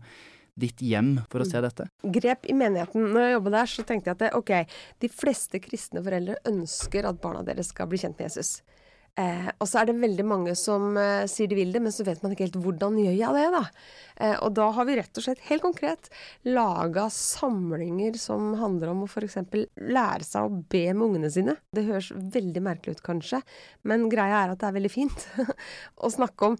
ditt 0.55 0.81
hjem 0.83 1.17
for 1.31 1.43
å 1.43 1.47
se 1.47 1.59
mm. 1.59 1.65
dette? 1.67 1.87
Grep 2.17 2.47
i 2.49 2.55
menigheten. 2.57 3.09
Når 3.11 3.27
jeg 3.27 3.35
jobba 3.35 3.55
der, 3.57 3.73
så 3.73 3.87
tenkte 3.87 4.13
jeg 4.13 4.19
at 4.19 4.39
ok, 4.39 4.79
de 5.03 5.11
fleste 5.11 5.61
kristne 5.63 6.03
foreldre 6.05 6.39
ønsker 6.51 7.07
at 7.09 7.21
barna 7.23 7.43
deres 7.47 7.73
skal 7.73 7.91
bli 7.91 8.01
kjent 8.01 8.17
med 8.19 8.29
Jesus. 8.29 8.57
Eh, 9.15 9.47
og 9.63 9.67
så 9.71 9.79
er 9.79 9.87
det 9.87 9.93
veldig 10.01 10.23
mange 10.27 10.53
som 10.59 10.97
eh, 10.99 11.23
sier 11.31 11.47
de 11.47 11.55
vil 11.55 11.69
det, 11.71 11.79
men 11.79 11.93
så 11.95 12.03
vet 12.03 12.19
man 12.23 12.33
ikke 12.35 12.49
helt 12.49 12.57
hvordan 12.59 12.97
gjør 12.99 13.13
jeg 13.15 13.37
det, 13.37 13.45
da. 13.53 13.61
Eh, 14.25 14.33
og 14.43 14.57
da 14.57 14.65
har 14.75 14.87
vi 14.89 14.97
rett 14.99 15.21
og 15.21 15.23
slett 15.23 15.45
helt 15.47 15.63
konkret 15.63 16.09
laga 16.43 17.05
samlinger 17.15 18.19
som 18.19 18.51
handler 18.59 18.91
om 18.91 19.05
å 19.05 19.07
f.eks. 19.07 19.39
lære 19.79 20.27
seg 20.27 20.49
å 20.49 20.59
be 20.67 20.83
med 20.91 21.05
ungene 21.07 21.31
sine. 21.31 21.55
Det 21.71 21.85
høres 21.87 22.11
veldig 22.11 22.65
merkelig 22.67 22.97
ut 22.97 23.05
kanskje, 23.07 23.39
men 23.87 24.09
greia 24.11 24.43
er 24.43 24.51
at 24.51 24.59
det 24.59 24.67
er 24.67 24.77
veldig 24.81 24.91
fint 24.91 25.27
å 26.03 26.11
snakke 26.11 26.51
om 26.51 26.59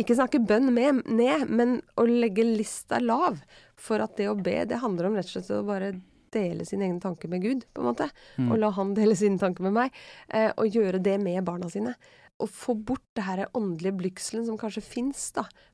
ikke 0.00 0.16
snakke 0.18 0.40
bønn 0.42 0.70
med, 0.74 1.02
ned, 1.06 1.48
men 1.50 1.78
å 1.98 2.06
legge 2.08 2.46
lista 2.46 3.00
lav. 3.02 3.40
For 3.78 4.02
at 4.02 4.16
det 4.18 4.28
å 4.30 4.36
be, 4.38 4.60
det 4.68 4.80
handler 4.82 5.08
om 5.08 5.18
rett 5.18 5.28
og 5.28 5.36
slett 5.36 5.52
å 5.54 5.66
bare 5.66 5.92
dele 6.34 6.66
sine 6.68 6.88
egne 6.88 7.00
tanker 7.02 7.30
med 7.32 7.44
Gud, 7.44 7.66
på 7.72 7.82
en 7.82 7.90
måte. 7.90 8.08
Mm. 8.36 8.52
Og 8.52 8.62
la 8.62 8.70
han 8.76 8.94
dele 8.96 9.16
sine 9.18 9.40
tanker 9.40 9.64
med 9.66 9.76
meg. 9.76 10.00
Eh, 10.28 10.50
og 10.54 10.74
gjøre 10.74 11.00
det 11.02 11.16
med 11.22 11.44
barna 11.46 11.70
sine. 11.72 11.94
Og 12.38 12.50
få 12.54 12.76
bort 12.76 13.06
det 13.18 13.24
her 13.26 13.46
åndelige 13.58 13.96
blygselen 13.98 14.46
som 14.46 14.58
kanskje 14.60 14.84
fins 14.84 15.30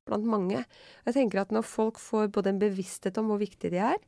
blant 0.08 0.24
mange. 0.28 0.62
Jeg 1.04 1.16
tenker 1.16 1.42
at 1.42 1.52
når 1.52 1.66
folk 1.68 2.00
får 2.00 2.30
både 2.32 2.54
en 2.54 2.62
bevissthet 2.62 3.18
om 3.20 3.32
hvor 3.32 3.42
viktig 3.42 3.72
de 3.74 3.82
er, 3.92 3.98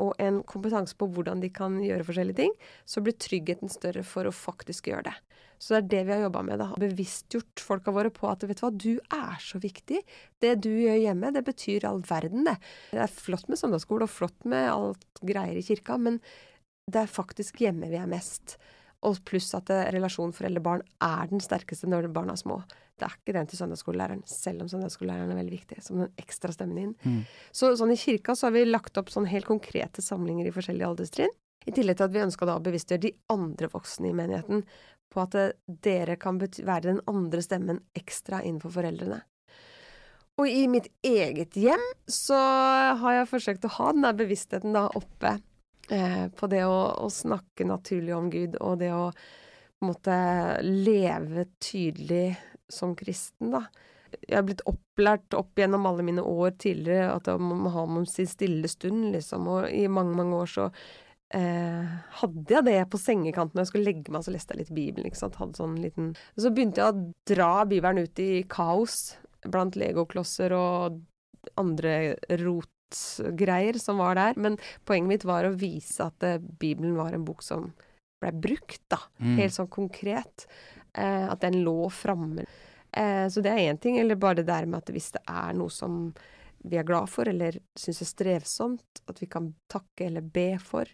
og 0.00 0.14
en 0.22 0.40
kompetanse 0.48 0.96
på 0.98 1.08
hvordan 1.12 1.42
de 1.42 1.50
kan 1.52 1.76
gjøre 1.82 2.06
forskjellige 2.06 2.40
ting, 2.40 2.54
så 2.88 3.02
blir 3.04 3.18
tryggheten 3.20 3.72
større 3.72 4.04
for 4.06 4.28
å 4.28 4.34
faktisk 4.34 4.88
gjøre 4.90 5.10
det. 5.10 5.16
Så 5.62 5.76
det 5.76 5.78
er 5.78 5.90
det 5.92 6.02
vi 6.08 6.14
har 6.16 6.24
jobba 6.24 6.40
med. 6.42 6.58
da, 6.58 6.70
Bevisstgjort 6.82 7.62
folka 7.62 7.92
våre 7.94 8.10
på 8.10 8.26
at 8.26 8.42
vet 8.42 8.58
du 8.58 8.64
hva, 8.64 8.70
du 8.74 8.92
er 9.14 9.36
så 9.38 9.60
viktig. 9.62 10.00
Det 10.42 10.56
du 10.64 10.70
gjør 10.72 10.98
hjemme, 10.98 11.30
det 11.36 11.44
betyr 11.46 11.86
all 11.86 12.02
verden, 12.08 12.48
det. 12.48 12.56
Det 12.90 13.04
er 13.04 13.14
flott 13.14 13.46
med 13.46 13.60
søndagsskole 13.60 14.08
og 14.08 14.10
flott 14.10 14.48
med 14.48 14.66
alt 14.72 15.22
greier 15.22 15.60
i 15.60 15.62
kirka, 15.62 16.00
men 16.02 16.18
det 16.90 17.04
er 17.04 17.14
faktisk 17.14 17.62
hjemme 17.62 17.92
vi 17.92 18.00
er 18.00 18.10
mest. 18.10 18.56
Og 19.06 19.22
pluss 19.26 19.52
at 19.54 19.70
relasjonen 19.94 20.34
foreldre-barn 20.34 20.82
er 21.02 21.30
den 21.30 21.42
sterkeste 21.42 21.90
når 21.90 22.10
barna 22.14 22.34
er 22.34 22.42
små. 22.42 22.58
Det 23.02 23.08
er 23.08 23.18
ikke 23.18 23.34
den 23.34 23.50
til 23.50 23.58
søndagsskolelæreren, 23.58 24.22
selv 24.30 24.62
om 24.62 24.70
søndagsskolelæreren 24.70 25.34
er 25.34 25.40
veldig 25.42 25.56
viktig. 25.56 25.80
Som 25.82 25.98
den 26.04 26.12
ekstra 26.22 26.54
stemmen 26.54 26.78
inn. 26.78 26.92
Mm. 27.02 27.20
Så 27.50 27.72
sånn 27.80 27.94
i 27.94 27.98
kirka 27.98 28.36
så 28.38 28.48
har 28.48 28.54
vi 28.54 28.62
lagt 28.68 28.98
opp 29.00 29.10
sånn 29.10 29.26
helt 29.30 29.48
konkrete 29.50 30.04
samlinger 30.04 30.46
i 30.46 30.54
forskjellige 30.54 30.92
alderstrinn. 30.92 31.34
I 31.66 31.74
tillegg 31.74 31.98
til 31.98 32.08
at 32.08 32.14
vi 32.14 32.22
ønska 32.22 32.46
da 32.46 32.56
å 32.58 32.62
bevisstgjøre 32.62 33.04
de 33.04 33.12
andre 33.30 33.68
voksne 33.70 34.10
i 34.10 34.16
menigheten 34.18 34.64
på 35.12 35.20
at 35.22 35.36
dere 35.84 36.16
kan 36.20 36.40
være 36.40 36.86
den 36.88 37.02
andre 37.10 37.42
stemmen 37.44 37.82
ekstra 37.98 38.40
innenfor 38.42 38.72
foreldrene. 38.78 39.20
Og 40.40 40.48
i 40.48 40.64
mitt 40.70 40.88
eget 41.04 41.56
hjem 41.60 41.82
så 42.08 42.38
har 43.02 43.18
jeg 43.18 43.30
forsøkt 43.30 43.66
å 43.68 43.74
ha 43.76 43.90
den 43.92 44.06
der 44.06 44.16
bevisstheten 44.16 44.72
da 44.74 44.86
oppe 44.96 45.36
eh, 45.92 46.24
på 46.32 46.48
det 46.50 46.64
å, 46.64 46.78
å, 47.04 47.10
snakke 47.12 47.68
naturlig 47.68 48.14
om 48.16 48.30
Gud, 48.32 48.56
og 48.64 48.80
det 48.80 48.94
å 48.96 49.10
måtte 49.84 50.16
leve 50.62 51.46
tydelig 51.60 52.32
som 52.72 52.96
kristen, 52.98 53.52
da. 53.54 53.66
Jeg 54.20 54.36
har 54.36 54.44
blitt 54.44 54.64
opplært 54.68 55.34
opp 55.38 55.56
gjennom 55.56 55.86
alle 55.88 56.04
mine 56.04 56.24
år 56.26 56.52
tidligere 56.60 57.14
at 57.14 57.30
man 57.40 57.62
må 57.64 57.72
ha 57.72 57.86
om 57.86 58.02
sin 58.08 58.28
stille 58.28 58.68
stund, 58.68 59.08
liksom, 59.14 59.48
og 59.48 59.70
i 59.72 59.86
mange, 59.88 60.12
mange 60.18 60.36
år 60.42 60.50
så 60.52 60.66
eh, 61.34 61.94
hadde 62.20 62.56
jeg 62.56 62.66
det 62.68 62.80
på 62.92 63.00
sengekanten 63.00 63.56
når 63.56 63.64
jeg 63.64 63.72
skulle 63.72 63.88
legge 63.88 64.12
meg, 64.12 64.24
så 64.26 64.34
leste 64.34 64.54
jeg 64.54 64.62
litt 64.62 64.74
Bibelen, 64.76 65.08
ikke 65.08 65.22
sant, 65.22 65.38
hadde 65.40 65.58
sånn 65.58 65.78
liten 65.80 66.12
Så 66.36 66.52
begynte 66.52 66.82
jeg 66.82 66.92
å 66.92 67.06
dra 67.32 67.52
Bibelen 67.68 68.04
ut 68.04 68.22
i 68.22 68.44
kaos 68.52 69.16
blant 69.42 69.78
legoklosser 69.78 70.54
og 70.54 71.00
andre 71.58 72.14
rotgreier 72.42 73.78
som 73.82 74.02
var 74.02 74.18
der. 74.18 74.38
Men 74.38 74.58
poenget 74.88 75.10
mitt 75.10 75.26
var 75.28 75.48
å 75.48 75.56
vise 75.56 76.06
at 76.06 76.26
eh, 76.26 76.38
Bibelen 76.38 76.94
var 77.00 77.16
en 77.16 77.26
bok 77.26 77.42
som 77.44 77.72
ble 78.22 78.30
brukt, 78.38 78.84
da. 78.92 79.00
Mm. 79.18 79.34
Helt 79.40 79.56
sånn 79.56 79.72
konkret. 79.72 80.46
Eh, 80.98 81.28
at 81.32 81.40
den 81.40 81.62
lå 81.64 81.88
framme. 81.90 82.44
Eh, 82.92 83.28
så 83.28 83.40
det 83.40 83.52
er 83.52 83.72
én 83.72 83.80
ting. 83.80 83.98
Eller 83.98 84.20
bare 84.20 84.42
det 84.42 84.50
der 84.50 84.66
med 84.66 84.82
at 84.82 84.92
hvis 84.92 85.12
det 85.16 85.22
er 85.28 85.56
noe 85.56 85.72
som 85.72 86.12
vi 86.62 86.78
er 86.78 86.86
glad 86.86 87.10
for, 87.10 87.26
eller 87.26 87.56
syns 87.78 88.04
er 88.04 88.10
strevsomt, 88.10 89.02
at 89.10 89.18
vi 89.18 89.26
kan 89.26 89.50
takke 89.72 90.06
eller 90.06 90.22
be 90.22 90.54
for. 90.62 90.86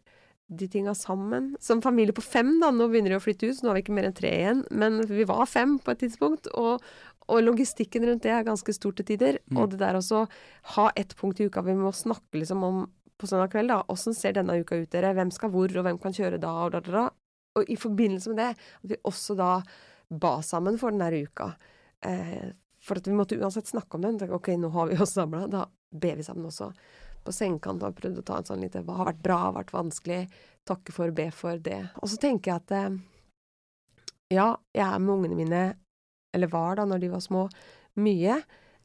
de 0.50 0.64
tinga 0.68 0.94
sammen. 0.94 1.56
Som 1.60 1.82
familie 1.82 2.14
på 2.16 2.22
fem, 2.24 2.54
da. 2.60 2.70
Nå 2.72 2.86
begynner 2.88 3.12
de 3.12 3.18
å 3.18 3.20
flytte 3.20 3.50
ut, 3.50 3.56
så 3.58 3.66
nå 3.66 3.68
har 3.68 3.76
vi 3.76 3.82
ikke 3.82 3.96
mer 3.98 4.06
enn 4.08 4.14
tre 4.16 4.30
igjen. 4.32 4.62
Men 4.70 5.02
vi 5.04 5.26
var 5.28 5.44
fem 5.44 5.74
på 5.76 5.92
et 5.92 6.00
tidspunkt. 6.00 6.48
Og, 6.56 6.80
og 7.28 7.42
logistikken 7.44 8.06
rundt 8.08 8.24
det 8.24 8.32
er 8.32 8.46
ganske 8.46 8.72
stort 8.72 8.96
til 8.96 9.10
tider. 9.10 9.42
Mm. 9.50 9.58
Og 9.60 9.74
det 9.74 9.82
der 9.82 9.98
også 9.98 10.22
ha 10.72 10.86
ett 10.96 11.12
punkt 11.20 11.42
i 11.42 11.50
uka 11.50 11.60
vi 11.66 11.76
må 11.76 11.92
snakke 11.92 12.40
liksom 12.40 12.64
om 12.64 12.86
på 13.20 13.28
søndag 13.28 13.52
kveld, 13.52 13.68
da. 13.74 13.82
Åssen 13.92 14.16
ser 14.16 14.38
denne 14.38 14.56
uka 14.62 14.78
ut, 14.78 14.88
dere? 14.94 15.12
Hvem 15.18 15.34
skal 15.34 15.52
hvor, 15.52 15.68
og 15.68 15.84
hvem 15.84 16.00
kan 16.00 16.16
kjøre 16.16 16.40
da, 16.40 16.54
og 16.64 16.72
da, 16.72 16.80
da, 16.86 16.92
da. 16.96 17.06
Og 17.58 17.70
i 17.70 17.76
forbindelse 17.78 18.32
med 18.32 18.40
det, 18.42 18.50
at 18.54 18.92
vi 18.92 19.00
også 19.08 19.36
da 19.38 19.52
ba 20.08 20.38
sammen 20.44 20.78
for 20.80 20.94
den 20.94 21.02
der 21.02 21.16
uka. 21.18 21.52
Eh, 22.06 22.54
for 22.80 23.00
at 23.00 23.08
vi 23.08 23.16
måtte 23.16 23.36
uansett 23.36 23.68
snakke 23.68 23.98
om 23.98 24.06
den. 24.06 24.18
Så, 24.20 24.30
ok, 24.32 24.54
nå 24.56 24.70
har 24.74 24.88
vi 24.88 25.00
oss 25.02 25.16
samla, 25.16 25.46
da 25.50 25.66
ber 25.90 26.20
vi 26.20 26.26
sammen 26.26 26.48
også. 26.48 26.70
På 27.24 27.34
sengekant 27.34 27.82
vi 27.84 27.92
prøvd 27.98 28.22
å 28.22 28.24
ta 28.24 28.38
en 28.40 28.48
sånn 28.48 28.62
lite 28.64 28.84
Hva 28.86 29.00
har 29.00 29.10
vært 29.10 29.24
bra, 29.24 29.38
har 29.48 29.58
vært 29.58 29.74
vanskelig? 29.74 30.22
Takke 30.68 30.94
for, 30.94 31.12
be 31.16 31.28
for 31.34 31.60
det. 31.60 31.82
Og 32.00 32.12
så 32.12 32.20
tenker 32.20 32.52
jeg 32.52 32.62
at 32.62 32.76
eh, 32.78 32.98
ja, 34.38 34.52
jeg 34.76 34.84
er 34.84 35.02
med 35.02 35.14
ungene 35.16 35.38
mine, 35.38 35.62
eller 36.36 36.52
var 36.52 36.78
da 36.78 36.86
når 36.88 37.04
de 37.04 37.12
var 37.12 37.24
små, 37.24 37.46
mye. 37.98 38.38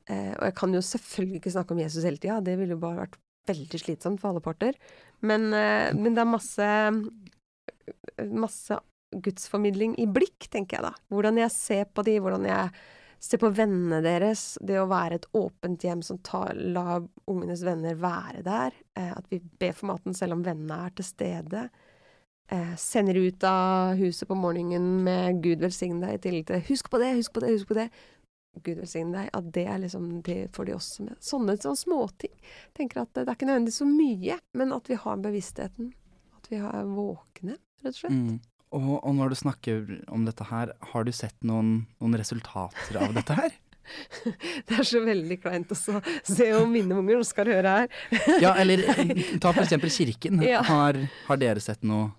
Eh, 0.10 0.32
og 0.34 0.46
jeg 0.48 0.56
kan 0.60 0.76
jo 0.76 0.84
selvfølgelig 0.84 1.42
ikke 1.42 1.54
snakke 1.56 1.76
om 1.76 1.84
Jesus 1.84 2.08
hele 2.08 2.20
tida, 2.20 2.42
det 2.44 2.58
ville 2.60 2.76
jo 2.76 2.82
bare 2.82 3.06
vært 3.06 3.20
veldig 3.48 3.80
slitsomt 3.80 4.22
for 4.22 4.32
alle 4.32 4.44
parter. 4.44 4.78
Men, 5.24 5.52
eh, 5.54 5.92
men 5.96 6.16
det 6.16 6.24
er 6.24 6.32
masse 6.32 6.70
masse 8.32 8.80
gudsformidling 9.14 9.96
i 10.02 10.08
blikk, 10.10 10.50
tenker 10.50 10.80
jeg 10.80 10.88
da. 10.88 10.94
Hvordan 11.14 11.40
jeg 11.42 11.54
ser 11.54 11.88
på 11.94 12.06
de, 12.06 12.18
hvordan 12.24 12.48
jeg 12.50 12.70
ser 13.24 13.40
på 13.40 13.52
vennene 13.56 14.02
deres. 14.04 14.58
Det 14.62 14.78
å 14.82 14.90
være 14.92 15.22
et 15.22 15.28
åpent 15.38 15.84
hjem 15.86 16.02
som 16.04 16.20
tar, 16.26 16.58
la 16.58 17.00
ungenes 17.32 17.64
venner 17.64 17.96
være 18.00 18.44
der. 18.46 18.76
Eh, 19.00 19.12
at 19.16 19.30
vi 19.32 19.40
ber 19.40 19.76
for 19.78 19.94
maten 19.94 20.18
selv 20.18 20.36
om 20.38 20.44
vennene 20.44 20.82
er 20.88 20.96
til 20.98 21.08
stede. 21.08 21.68
Eh, 22.52 22.74
sender 22.78 23.22
ut 23.24 23.46
av 23.48 23.96
huset 24.02 24.28
på 24.28 24.36
morgenen 24.36 25.06
med 25.06 25.40
'Gud 25.42 25.64
velsigne 25.64 26.04
deg' 26.04 26.20
i 26.20 26.24
tillegg 26.26 26.48
til 26.48 26.66
'husk 26.68 26.90
på 26.92 27.00
det, 27.00 27.16
husk 27.16 27.34
på 27.34 27.40
det, 27.40 27.54
husk 27.56 27.68
på 27.72 27.80
det'. 27.80 27.90
Gud 28.62 28.78
velsigne 28.78 29.16
deg. 29.16 29.30
At 29.34 29.52
det 29.54 29.66
er 29.68 29.80
liksom 29.80 30.22
det 30.22 30.52
får 30.52 30.66
de 30.66 30.74
også 30.76 31.04
med. 31.08 31.18
Sånne 31.24 31.56
sånne 31.58 31.80
småting. 31.80 32.36
Tenker 32.76 33.02
at 33.02 33.14
det 33.14 33.28
er 33.28 33.36
ikke 33.36 33.48
nødvendigvis 33.48 33.82
så 33.82 33.88
mye, 33.88 34.40
men 34.54 34.74
at 34.74 34.90
vi 34.90 34.96
har 34.96 35.18
bevisstheten. 35.18 35.94
At 36.38 36.52
vi 36.52 36.58
er 36.58 36.84
våkne, 36.84 37.58
rett 37.84 37.94
og 37.94 38.02
slett. 38.02 38.18
Mm. 38.18 38.40
Og, 38.74 38.94
og 39.04 39.14
når 39.14 39.34
du 39.34 39.38
snakker 39.38 39.84
om 40.10 40.24
dette 40.26 40.48
her, 40.50 40.74
har 40.94 41.06
du 41.06 41.12
sett 41.14 41.36
noen, 41.46 41.84
noen 42.02 42.18
resultater 42.18 42.98
av 43.02 43.14
dette 43.14 43.38
her? 43.38 43.54
Det 44.68 44.78
er 44.78 44.88
så 44.88 45.02
veldig 45.04 45.38
kleint 45.44 45.72
å 45.74 45.78
se 45.78 46.50
om 46.58 46.72
mine 46.72 46.98
unger 46.98 47.20
nå 47.20 47.28
skal 47.28 47.52
høre 47.52 47.78
her. 47.78 47.96
Ja, 48.44 48.56
eller 48.60 48.84
ta 49.42 49.52
for 49.52 49.64
eksempel 49.66 49.92
kirken. 49.94 50.44
Ja. 50.46 50.64
Har, 50.68 51.00
har 51.28 51.42
dere 51.42 51.64
sett 51.64 51.84
noe, 51.88 52.12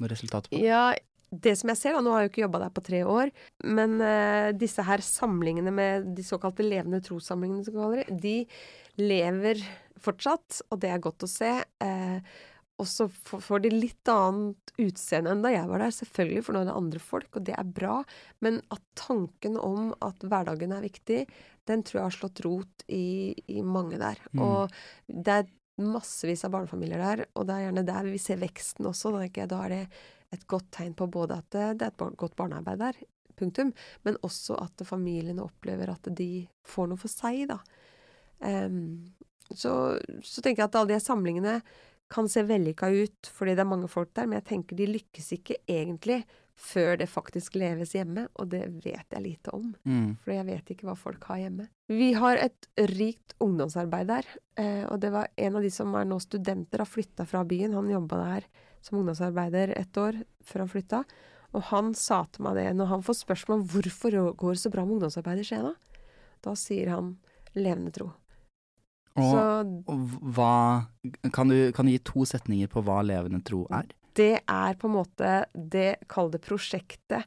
noe 0.00 0.10
resultat 0.12 0.50
på? 0.50 0.60
Ja, 0.62 0.90
det 1.30 1.56
som 1.60 1.72
jeg 1.72 1.80
ser, 1.80 1.96
da, 1.96 2.02
nå 2.04 2.14
har 2.14 2.24
jeg 2.24 2.30
jo 2.30 2.34
ikke 2.34 2.44
jobba 2.44 2.62
der 2.64 2.74
på 2.74 2.84
tre 2.86 3.02
år, 3.10 3.32
men 3.66 3.96
uh, 4.00 4.52
disse 4.56 4.84
her 4.86 5.02
samlingene 5.04 5.72
med 5.74 6.12
de 6.16 6.24
såkalte 6.24 6.64
levende 6.66 7.02
trossamlingene, 7.04 7.64
som 7.66 7.74
vi 7.74 7.82
kaller 7.82 8.04
det, 8.04 8.20
de 8.22 9.02
lever 9.02 9.64
fortsatt, 10.02 10.62
og 10.70 10.80
det 10.82 10.92
er 10.92 11.02
godt 11.02 11.24
å 11.26 11.28
se. 11.30 11.50
Eh, 11.82 12.36
og 12.76 12.88
så 12.88 13.06
får 13.08 13.62
de 13.64 13.70
litt 13.72 14.08
annet 14.12 14.72
utseende 14.76 15.32
enn 15.32 15.44
da 15.44 15.52
jeg 15.54 15.68
var 15.70 15.80
der, 15.80 15.94
selvfølgelig, 15.96 16.42
for 16.44 16.56
nå 16.56 16.62
er 16.62 16.68
det 16.68 16.76
andre 16.76 17.00
folk, 17.00 17.28
og 17.38 17.46
det 17.48 17.54
er 17.56 17.70
bra. 17.78 18.00
Men 18.44 18.58
at 18.74 18.82
tanken 19.00 19.56
om 19.56 19.94
at 20.04 20.26
hverdagen 20.26 20.74
er 20.76 20.84
viktig, 20.84 21.22
den 21.66 21.84
tror 21.86 22.00
jeg 22.00 22.06
har 22.06 22.16
slått 22.18 22.42
rot 22.44 22.84
i, 22.92 23.32
i 23.48 23.62
mange 23.64 23.96
der. 24.02 24.20
Mm. 24.36 24.44
Og 24.44 24.76
det 25.08 25.38
er 25.38 25.48
massevis 25.80 26.44
av 26.46 26.52
barnefamilier 26.52 27.00
der, 27.00 27.24
og 27.32 27.48
det 27.48 27.56
er 27.56 27.66
gjerne 27.66 27.86
der 27.88 28.12
vi 28.12 28.20
ser 28.20 28.40
veksten 28.44 28.88
også. 28.92 29.14
Da, 29.16 29.24
jeg, 29.24 29.48
da 29.52 29.62
er 29.64 29.74
det 29.74 29.82
et 30.36 30.46
godt 30.50 30.68
tegn 30.76 30.92
på 30.98 31.08
både 31.12 31.40
at 31.40 31.48
det, 31.56 31.66
det 31.80 31.88
er 31.88 31.96
et 31.96 32.20
godt 32.20 32.36
barnearbeid 32.36 32.84
der, 32.84 33.00
punktum, 33.36 33.72
men 34.04 34.20
også 34.24 34.56
at 34.60 34.84
familiene 34.88 35.44
opplever 35.44 35.92
at 35.92 36.08
de 36.16 36.46
får 36.68 36.92
noe 36.92 37.00
for 37.00 37.12
seg, 37.12 37.46
da. 37.50 37.60
Um, 38.40 39.14
så, 39.54 39.96
så 40.24 40.42
tenker 40.42 40.64
jeg 40.64 40.68
at 40.68 40.78
alle 40.80 40.96
de 40.96 41.00
samlingene 41.00 41.60
kan 42.12 42.28
se 42.30 42.44
vellykka 42.46 42.88
ut 42.94 43.30
fordi 43.32 43.56
det 43.56 43.64
er 43.64 43.70
mange 43.70 43.88
folk 43.90 44.12
der, 44.14 44.28
men 44.28 44.40
jeg 44.40 44.48
tenker 44.52 44.78
de 44.78 44.90
lykkes 44.90 45.32
ikke 45.38 45.60
egentlig 45.66 46.22
før 46.56 46.94
det 46.96 47.08
faktisk 47.12 47.58
leves 47.60 47.92
hjemme, 47.92 48.26
og 48.40 48.48
det 48.54 48.62
vet 48.80 49.12
jeg 49.12 49.22
lite 49.22 49.52
om. 49.52 49.74
Mm. 49.84 50.14
For 50.22 50.32
jeg 50.32 50.46
vet 50.48 50.70
ikke 50.72 50.88
hva 50.88 50.94
folk 50.96 51.26
har 51.28 51.42
hjemme. 51.42 51.68
Vi 51.92 52.14
har 52.16 52.40
et 52.40 52.68
rikt 52.94 53.34
ungdomsarbeid 53.44 54.08
der, 54.08 54.30
eh, 54.56 54.84
og 54.88 55.02
det 55.02 55.12
var 55.12 55.28
en 55.36 55.58
av 55.58 55.66
de 55.66 55.72
som 55.74 55.92
er 55.98 56.08
nå 56.08 56.18
studenter, 56.24 56.80
har 56.80 56.88
flytta 56.88 57.28
fra 57.28 57.44
byen. 57.44 57.76
Han 57.76 57.92
jobba 57.92 58.22
der 58.22 58.48
som 58.80 59.02
ungdomsarbeider 59.02 59.74
et 59.76 60.00
år 60.00 60.22
før 60.48 60.64
han 60.64 60.72
flytta. 60.72 61.02
Og 61.56 61.68
han 61.70 61.92
sa 61.96 62.22
til 62.32 62.46
meg 62.46 62.56
det 62.58 62.70
når 62.76 62.90
han 62.94 63.04
får 63.04 63.20
spørsmål 63.20 63.60
om 63.60 63.68
hvorfor 63.74 64.16
går 64.36 64.56
det 64.56 64.62
så 64.64 64.72
bra 64.72 64.84
med 64.86 64.96
ungdomsarbeid 64.96 65.42
i 65.42 65.46
Skien, 65.46 65.68
da? 65.68 66.00
Da 66.44 66.56
sier 66.58 66.92
han 66.94 67.16
levende 67.56 67.92
tro. 67.92 68.10
Og, 69.16 69.30
Så 69.32 69.44
og 69.92 70.16
hva 70.36 70.56
kan 71.32 71.48
du, 71.48 71.70
kan 71.72 71.88
du 71.88 71.94
gi 71.94 72.02
to 72.04 72.26
setninger 72.28 72.68
på 72.68 72.82
hva 72.84 72.98
levende 73.06 73.40
tro 73.46 73.64
er? 73.72 73.88
det 74.16 74.32
er 74.48 74.76
på 74.80 74.88
en 74.88 74.96
måte 74.96 75.32
det, 75.52 75.90
kall 76.10 76.30
det 76.32 76.42
prosjektet, 76.44 77.26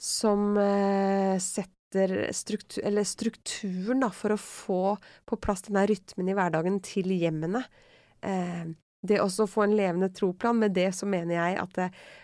som 0.00 0.56
eh, 0.60 1.36
setter 1.42 2.28
struktur, 2.34 2.82
eller 2.84 3.06
strukturen 3.06 4.02
da, 4.02 4.10
for 4.12 4.34
å 4.34 4.40
få 4.40 4.80
på 5.28 5.38
plass 5.42 5.66
denne 5.68 5.84
rytmen 5.88 6.30
i 6.30 6.36
hverdagen 6.36 6.80
til 6.84 7.12
hjemmene. 7.14 7.62
Eh, 8.24 8.64
det 9.04 9.20
også 9.20 9.44
å 9.44 9.50
få 9.50 9.66
en 9.66 9.76
levende 9.76 10.08
troplan, 10.16 10.56
med 10.62 10.72
det 10.76 10.88
så 10.96 11.04
mener 11.08 11.36
jeg 11.36 11.58
at 11.60 11.80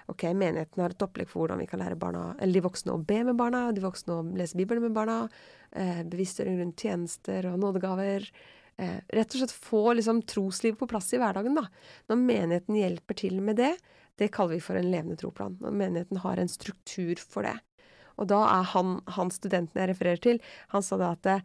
ok, 0.08 0.30
menigheten 0.32 0.80
har 0.80 0.94
et 0.94 1.04
opplegg 1.04 1.28
for 1.28 1.42
hvordan 1.42 1.60
vi 1.60 1.68
kan 1.68 1.82
lære 1.82 1.98
barna, 2.00 2.30
eller 2.38 2.56
de 2.56 2.64
voksne 2.64 2.94
å 2.94 3.02
be 3.04 3.18
med 3.28 3.36
barna, 3.36 3.66
de 3.76 3.84
voksne 3.84 4.16
å 4.16 4.24
lese 4.38 4.56
Bibelen 4.56 4.86
med 4.86 4.96
barna, 4.96 5.26
eh, 5.76 6.00
bevisstgjøring 6.08 6.62
rundt 6.62 6.86
tjenester 6.86 7.50
og 7.52 7.60
nådegaver. 7.60 8.24
Eh, 8.80 9.00
rett 9.12 9.34
og 9.34 9.42
slett 9.42 9.52
få 9.52 9.80
liksom 9.92 10.22
troslivet 10.24 10.78
på 10.80 10.88
plass 10.88 11.10
i 11.12 11.18
hverdagen, 11.20 11.58
da. 11.58 11.66
Når 12.08 12.20
menigheten 12.20 12.78
hjelper 12.78 13.18
til 13.18 13.40
med 13.44 13.58
det, 13.60 13.74
det 14.16 14.30
kaller 14.32 14.56
vi 14.56 14.62
for 14.64 14.78
en 14.80 14.88
levende 14.88 15.18
troplan. 15.20 15.58
Når 15.60 15.74
menigheten 15.82 16.22
har 16.22 16.40
en 16.40 16.48
struktur 16.48 17.20
for 17.20 17.44
det. 17.44 17.58
Og 18.16 18.30
da 18.32 18.40
er 18.48 18.70
han, 18.72 18.98
han 19.16 19.32
studenten 19.32 19.80
jeg 19.80 19.92
refererer 19.92 20.22
til, 20.24 20.40
han 20.72 20.84
sa 20.84 20.96
da 21.00 21.12
at 21.16 21.24
det, 21.26 21.36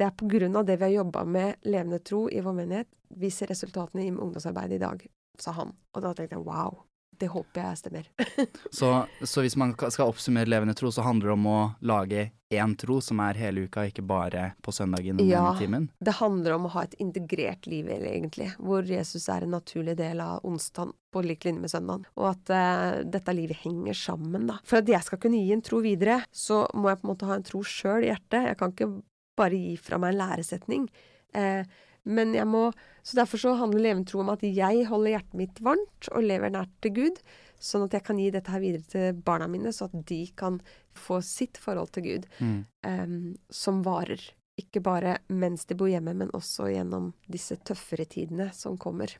det 0.00 0.08
er 0.08 0.16
på 0.16 0.28
grunn 0.32 0.56
av 0.56 0.64
det 0.68 0.78
vi 0.78 0.88
har 0.88 0.96
jobba 1.02 1.26
med 1.28 1.68
levende 1.68 2.00
tro 2.04 2.24
i 2.32 2.40
vår 2.44 2.56
menighet, 2.56 2.90
vi 3.20 3.30
ser 3.32 3.52
resultatene 3.52 4.04
i 4.06 4.12
ungdomsarbeidet 4.12 4.76
i 4.76 4.82
dag, 4.84 5.04
sa 5.40 5.56
han. 5.56 5.72
Og 5.96 6.04
da 6.04 6.12
tenkte 6.16 6.36
jeg 6.36 6.44
wow, 6.48 6.76
det 7.20 7.28
håper 7.32 7.62
jeg 7.64 7.78
stemmer. 7.80 8.08
Så, 8.78 8.90
så 9.24 9.42
hvis 9.44 9.56
man 9.58 9.74
skal 9.76 10.10
oppsummere 10.10 10.48
levende 10.50 10.74
tro, 10.78 10.90
så 10.94 11.02
handler 11.06 11.30
det 11.30 11.36
om 11.38 11.46
å 11.50 11.60
lage 11.88 12.28
én 12.54 12.72
tro 12.80 12.96
som 13.04 13.20
er 13.20 13.36
hele 13.36 13.66
uka, 13.68 13.84
ikke 13.90 14.04
bare 14.08 14.52
på 14.64 14.72
søndagen 14.72 15.18
Ja. 15.20 15.42
ene 15.50 15.58
timen? 15.60 15.88
Det 16.00 16.14
handler 16.20 16.54
om 16.56 16.64
å 16.68 16.70
ha 16.72 16.84
et 16.86 16.94
integrert 17.02 17.66
liv, 17.68 17.90
egentlig, 17.92 18.50
hvor 18.56 18.86
Jesus 18.88 19.28
er 19.28 19.44
en 19.44 19.52
naturlig 19.52 19.96
del 19.98 20.22
av 20.24 20.44
onsdagen 20.48 20.94
på 21.12 21.22
lik 21.24 21.44
linje 21.44 21.60
med 21.60 21.72
søndagen, 21.72 22.06
og 22.16 22.30
at 22.30 22.52
uh, 22.52 23.02
dette 23.04 23.34
livet 23.36 23.60
henger 23.64 23.96
sammen, 23.96 24.46
da. 24.48 24.58
For 24.68 24.80
at 24.80 24.88
jeg 24.88 25.04
skal 25.04 25.20
kunne 25.20 25.42
gi 25.42 25.52
en 25.56 25.64
tro 25.64 25.82
videre, 25.84 26.22
så 26.32 26.62
må 26.74 26.88
jeg 26.92 27.02
på 27.02 27.08
en 27.08 27.12
måte 27.12 27.28
ha 27.28 27.36
en 27.36 27.46
tro 27.46 27.60
sjøl 27.64 28.06
i 28.06 28.10
hjertet. 28.12 28.48
Jeg 28.52 28.58
kan 28.60 28.72
ikke 28.72 28.90
bare 29.38 29.60
gi 29.60 29.76
fra 29.80 30.00
meg 30.00 30.14
en 30.14 30.20
læresetning. 30.22 30.88
Eh, 31.36 31.62
men 32.08 32.32
jeg 32.36 32.48
må 32.48 32.70
Så 33.08 33.16
derfor 33.16 33.40
så 33.40 33.54
handler 33.56 33.80
levende 33.80 34.10
tro 34.10 34.20
om 34.20 34.28
at 34.34 34.42
jeg 34.44 34.82
holder 34.88 35.14
hjertet 35.14 35.36
mitt 35.40 35.60
varmt 35.64 36.08
og 36.12 36.26
lever 36.26 36.50
nært 36.52 36.72
til 36.84 36.92
Gud, 36.92 37.20
sånn 37.56 37.86
at 37.86 37.94
jeg 37.96 38.04
kan 38.04 38.18
gi 38.20 38.26
dette 38.34 38.52
her 38.52 38.60
videre 38.60 38.84
til 38.84 39.22
barna 39.24 39.46
mine, 39.48 39.72
så 39.72 39.86
at 39.88 39.94
de 40.10 40.18
kan 40.36 40.58
få 40.92 41.22
sitt 41.24 41.56
forhold 41.56 41.94
til 41.96 42.04
Gud 42.04 42.26
Mm. 42.36 42.66
um, 42.84 43.36
som 43.48 43.80
varer. 43.86 44.20
Ikke 44.60 44.82
bare 44.84 45.18
mens 45.28 45.64
de 45.64 45.74
bor 45.78 45.88
hjemme, 45.88 46.12
men 46.14 46.28
også 46.36 46.68
gjennom 46.68 47.14
disse 47.30 47.56
tøffere 47.64 48.04
tidene 48.04 48.50
som 48.52 48.76
kommer. 48.76 49.16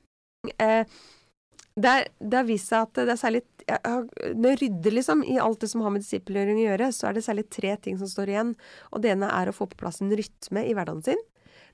Eh, 0.58 0.84
det, 1.78 1.88
er, 1.90 2.08
det 2.18 2.40
har 2.40 2.46
vist 2.48 2.72
seg 2.72 2.88
at 2.88 3.00
det 3.06 3.14
er 3.14 3.20
særlig 3.20 3.42
Når 4.34 4.48
jeg 4.50 4.60
rydder 4.62 4.94
liksom 4.96 5.24
i 5.26 5.38
alt 5.42 5.62
det 5.62 5.70
som 5.70 5.82
har 5.84 5.92
med 5.94 6.02
disippelgjøring 6.02 6.60
å 6.62 6.66
gjøre, 6.66 6.92
så 6.96 7.08
er 7.08 7.16
det 7.16 7.24
særlig 7.26 7.44
tre 7.54 7.74
ting 7.84 7.98
som 8.00 8.10
står 8.10 8.32
igjen. 8.32 8.54
Og 8.90 9.02
det 9.04 9.12
ene 9.14 9.28
er 9.30 9.50
å 9.50 9.54
få 9.54 9.68
på 9.70 9.78
plass 9.84 10.00
en 10.02 10.14
rytme 10.16 10.64
i 10.66 10.72
hverdagen 10.74 11.04
sin. 11.06 11.22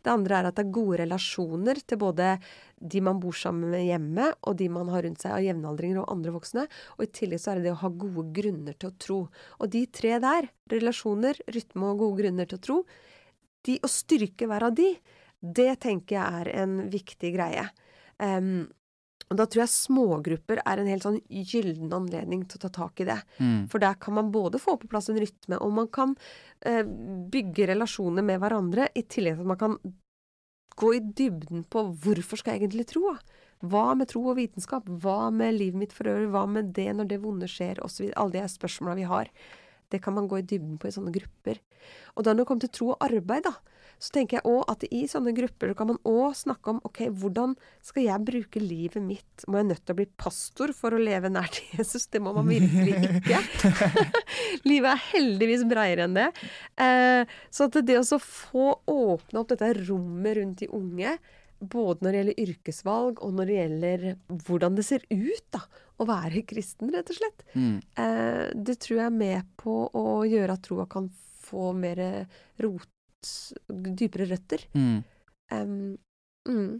Det 0.05 0.13
andre 0.13 0.37
er 0.37 0.49
at 0.51 0.59
det 0.59 0.67
er 0.67 0.75
gode 0.75 0.99
relasjoner 1.01 1.79
til 1.89 2.01
både 2.03 2.35
de 2.77 3.01
man 3.07 3.21
bor 3.23 3.37
sammen 3.39 3.73
med 3.73 3.87
hjemme, 3.87 4.29
og 4.45 4.59
de 4.61 4.69
man 4.69 4.91
har 4.93 5.07
rundt 5.07 5.25
seg 5.25 5.33
av 5.33 5.47
jevnaldringer 5.47 6.03
og 6.03 6.11
andre 6.13 6.35
voksne. 6.35 6.67
Og 6.99 7.07
i 7.07 7.13
tillegg 7.21 7.41
så 7.41 7.55
er 7.55 7.61
det 7.61 7.71
det 7.71 7.75
å 7.79 7.81
ha 7.87 7.93
gode 8.05 8.27
grunner 8.37 8.77
til 8.77 8.91
å 8.91 8.97
tro. 9.01 9.19
Og 9.65 9.73
de 9.73 9.87
tre 9.89 10.19
der, 10.21 10.51
relasjoner, 10.75 11.41
rytme 11.57 11.95
og 11.95 12.05
gode 12.05 12.21
grunner 12.21 12.51
til 12.51 12.61
å 12.61 12.65
tro, 12.69 12.79
de, 13.65 13.79
å 13.81 13.89
styrke 13.89 14.49
hver 14.51 14.69
av 14.69 14.77
de, 14.77 14.91
det 15.41 15.73
tenker 15.81 16.19
jeg 16.19 16.43
er 16.43 16.53
en 16.61 16.79
viktig 16.93 17.33
greie. 17.33 17.65
Em, 18.21 18.67
og 19.31 19.39
da 19.39 19.47
tror 19.49 19.65
jeg 19.65 19.73
smågrupper 19.73 20.61
er 20.63 20.81
en 20.81 20.91
helt 20.91 21.07
sånn 21.07 21.21
gyllen 21.29 21.93
anledning 21.97 22.45
til 22.49 22.59
å 22.61 22.65
ta 22.67 22.71
tak 22.77 23.01
i 23.03 23.09
det. 23.09 23.19
Mm. 23.39 23.67
For 23.73 23.83
der 23.83 23.97
kan 24.01 24.17
man 24.19 24.33
både 24.35 24.61
få 24.63 24.77
på 24.81 24.91
plass 24.91 25.09
en 25.11 25.21
rytme, 25.21 25.59
og 25.59 25.73
man 25.79 25.89
kan 25.93 26.15
eh, 26.61 26.85
bygge 26.85 27.71
relasjoner 27.73 28.27
med 28.27 28.43
hverandre, 28.43 28.91
i 28.95 29.03
tillegg 29.03 29.39
til 29.39 29.47
at 29.47 29.53
man 29.55 29.61
kan 29.61 29.79
gå 30.75 30.93
i 30.97 31.01
dybden 31.01 31.65
på 31.71 31.87
hvorfor 32.05 32.41
skal 32.41 32.55
jeg 32.55 32.65
egentlig 32.65 32.89
tro? 32.91 33.15
Hva 33.65 33.85
med 33.97 34.11
tro 34.11 34.25
og 34.29 34.39
vitenskap? 34.39 34.89
Hva 35.03 35.31
med 35.33 35.57
livet 35.57 35.81
mitt 35.81 35.95
for 35.97 36.11
øvrig? 36.11 36.31
Hva 36.35 36.45
med 36.51 36.73
det 36.77 36.91
når 36.99 37.09
det 37.11 37.21
vonde 37.23 37.49
skjer? 37.49 37.81
Og 37.85 37.93
så 37.93 38.05
videre. 38.05 38.19
Alle 38.21 38.43
de 38.43 38.51
spørsmåla 38.51 38.97
vi 38.99 39.07
har. 39.09 39.31
Det 39.93 40.03
kan 40.05 40.17
man 40.17 40.27
gå 40.29 40.41
i 40.41 40.47
dybden 40.47 40.77
på 40.81 40.91
i 40.91 40.95
sånne 40.95 41.15
grupper. 41.15 41.61
Og 42.15 42.27
da 42.27 42.35
når 42.35 42.43
det 42.43 42.49
kommer 42.51 42.67
til 42.67 42.75
tro 42.75 42.91
og 42.93 43.07
arbeid, 43.07 43.47
da, 43.47 43.55
så 44.03 44.13
tenker 44.15 44.39
jeg 44.39 44.47
òg 44.51 44.63
at 44.71 44.85
i 44.91 45.05
sånne 45.11 45.35
grupper 45.37 45.71
så 45.71 45.77
kan 45.79 45.91
man 45.93 46.01
òg 46.09 46.35
snakke 46.37 46.75
om 46.75 46.81
ok, 46.87 47.01
hvordan 47.21 47.55
skal 47.85 48.07
jeg 48.07 48.27
bruke 48.27 48.63
livet 48.63 49.05
mitt? 49.05 49.47
Må 49.49 49.61
jeg 49.61 49.71
nødt 49.71 49.85
til 49.85 49.95
å 49.95 49.99
bli 50.01 50.09
pastor 50.21 50.75
for 50.77 50.97
å 50.97 51.01
leve 51.01 51.31
nært 51.33 51.61
Jesus? 51.73 52.09
Det 52.13 52.23
må 52.23 52.35
man 52.37 52.49
virkelig 52.51 52.99
ikke. 53.21 53.41
livet 54.71 54.91
er 54.93 55.07
heldigvis 55.13 55.65
bredere 55.71 56.09
enn 56.09 56.19
det. 56.19 56.29
Eh, 56.81 57.39
så 57.49 57.69
at 57.71 57.81
det 57.87 58.01
å 58.03 58.21
få 58.21 58.75
åpne 58.91 59.41
opp 59.41 59.55
dette 59.55 59.73
rommet 59.85 60.39
rundt 60.39 60.65
de 60.65 60.71
unge, 60.75 61.17
både 61.65 62.05
når 62.05 62.11
det 62.11 62.21
gjelder 62.21 62.43
yrkesvalg, 62.45 63.21
og 63.25 63.37
når 63.39 63.49
det 63.49 63.59
gjelder 63.59 64.07
hvordan 64.47 64.79
det 64.79 64.87
ser 64.87 65.05
ut 65.09 65.47
da, 65.55 65.63
å 66.03 66.07
være 66.09 66.43
kristen, 66.49 66.91
rett 66.93 67.13
og 67.13 67.21
slett. 67.21 67.45
Mm. 67.55 67.77
Eh, 68.03 68.47
det 68.67 68.81
tror 68.83 68.99
jeg 68.99 69.07
er 69.07 69.21
med 69.23 69.55
på 69.61 69.85
å 69.95 70.09
gjøre 70.29 70.59
at 70.59 70.67
troa 70.67 70.89
kan 70.91 71.09
få 71.45 71.71
mer 71.77 72.01
rot, 72.63 72.91
dypere 73.69 74.29
røtter. 74.31 74.65
Mm. 74.75 75.03
Um, 75.53 75.97
mm. 76.49 76.71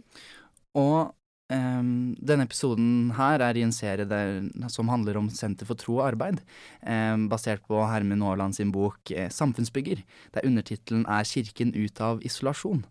Og 0.75 1.13
um, 1.53 1.91
denne 2.19 2.47
episoden 2.47 3.11
her 3.17 3.43
er 3.45 3.57
i 3.57 3.65
en 3.65 3.75
serie 3.75 4.07
der, 4.09 4.41
som 4.71 4.89
handler 4.91 5.19
om 5.19 5.29
Senter 5.33 5.67
for 5.69 5.79
tro 5.79 5.99
og 5.99 6.07
arbeid, 6.09 6.41
um, 6.81 7.27
basert 7.31 7.65
på 7.69 7.83
Hermen 7.85 8.23
Aaland 8.25 8.57
sin 8.57 8.73
bok 8.75 9.11
eh, 9.11 9.29
'Samfunnsbygger', 9.29 10.03
der 10.33 10.45
undertittelen 10.45 11.05
er 11.05 11.23
'Kirken 11.23 11.75
ut 11.75 12.01
av 12.01 12.21
isolasjon'. 12.21 12.85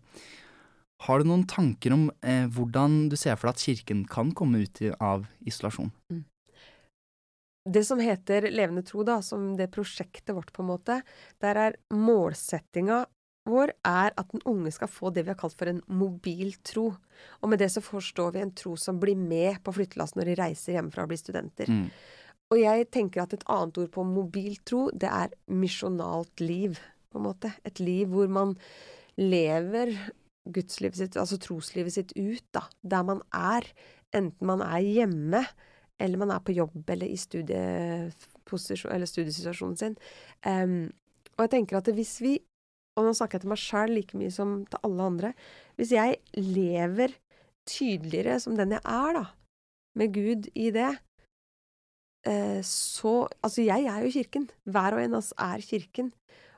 Har 1.05 1.19
du 1.19 1.27
noen 1.27 1.43
tanker 1.47 1.93
om 1.93 2.07
eh, 2.23 2.47
hvordan 2.47 3.09
du 3.11 3.17
ser 3.19 3.35
for 3.35 3.49
deg 3.49 3.57
at 3.57 3.65
Kirken 3.65 4.05
kan 4.07 4.31
komme 4.31 4.63
ut 4.63 4.79
av 4.99 5.27
isolasjon? 5.45 5.91
Mm. 6.13 6.23
Det 7.65 7.81
som 7.85 7.99
heter 7.99 8.45
Levende 8.53 8.83
tro, 8.85 9.03
da, 9.03 9.21
som 9.25 9.55
det 9.57 9.71
prosjektet 9.73 10.35
vårt, 10.37 10.51
på 10.53 10.61
en 10.61 10.69
måte, 10.69 10.99
der 11.41 11.57
er 11.57 11.77
målsettinga 11.93 13.05
vår 13.45 13.73
er 13.85 14.13
at 14.17 14.31
den 14.33 14.43
unge 14.49 14.71
skal 14.73 14.89
få 14.91 15.11
det 15.13 15.25
vi 15.25 15.33
har 15.33 15.39
kalt 15.39 15.55
for 15.57 15.69
en 15.69 15.83
mobil 15.87 16.55
tro. 16.65 16.87
Og 17.41 17.51
med 17.51 17.61
det 17.61 17.69
så 17.73 17.83
forstår 17.83 18.33
vi 18.35 18.43
en 18.43 18.53
tro 18.57 18.75
som 18.79 18.99
blir 19.01 19.17
med 19.19 19.61
på 19.65 19.73
flyttelass 19.75 20.15
når 20.17 20.31
de 20.31 20.37
reiser 20.41 20.77
hjemmefra 20.77 21.05
og 21.05 21.13
blir 21.13 21.21
studenter. 21.21 21.69
Mm. 21.71 21.87
Og 22.53 22.59
jeg 22.61 22.89
tenker 22.93 23.23
at 23.23 23.33
et 23.37 23.45
annet 23.49 23.79
ord 23.81 23.91
på 23.93 24.05
mobil 24.05 24.57
tro, 24.67 24.87
det 24.93 25.09
er 25.09 25.33
misjonalt 25.49 26.43
liv, 26.43 26.77
på 27.09 27.21
en 27.21 27.25
måte. 27.25 27.53
Et 27.65 27.81
liv 27.81 28.11
hvor 28.11 28.29
man 28.29 28.53
lever 29.17 29.93
gudslivet 30.53 30.99
sitt, 30.99 31.17
altså 31.17 31.39
troslivet 31.41 31.95
sitt, 31.95 32.13
ut, 32.17 32.43
da. 32.53 32.65
Der 32.83 33.05
man 33.07 33.23
er. 33.33 33.65
Enten 34.15 34.47
man 34.47 34.61
er 34.61 34.83
hjemme, 34.83 35.41
eller 35.99 36.21
man 36.21 36.33
er 36.35 36.43
på 36.45 36.53
jobb, 36.55 36.83
eller 36.89 37.07
i 37.07 37.17
eller 38.93 39.09
studiesituasjonen 39.09 39.77
sin. 39.79 39.95
Um, 40.45 40.91
og 41.35 41.47
jeg 41.47 41.51
tenker 41.55 41.79
at 41.79 41.89
hvis 41.97 42.21
vi, 42.21 42.37
og 42.95 43.05
nå 43.05 43.13
snakker 43.15 43.37
jeg 43.37 43.45
til 43.45 43.51
meg 43.51 43.61
sjøl 43.61 43.93
like 43.95 44.17
mye 44.19 44.33
som 44.33 44.57
til 44.71 44.87
alle 44.87 45.07
andre 45.11 45.31
Hvis 45.79 45.93
jeg 45.95 46.19
lever 46.39 47.15
tydeligere 47.67 48.39
som 48.39 48.55
den 48.57 48.75
jeg 48.75 48.83
er, 48.85 49.17
da, 49.17 49.25
med 49.97 50.13
Gud 50.13 50.49
i 50.53 50.69
det, 50.75 50.91
uh, 52.29 52.61
så 52.61 53.15
Altså, 53.41 53.63
jeg 53.65 53.87
er 53.89 54.03
jo 54.05 54.11
Kirken. 54.13 54.49
Hver 54.69 54.97
og 54.97 55.01
en 55.01 55.17
av 55.17 55.23
oss 55.23 55.33
er 55.33 55.63
Kirken. 55.65 56.11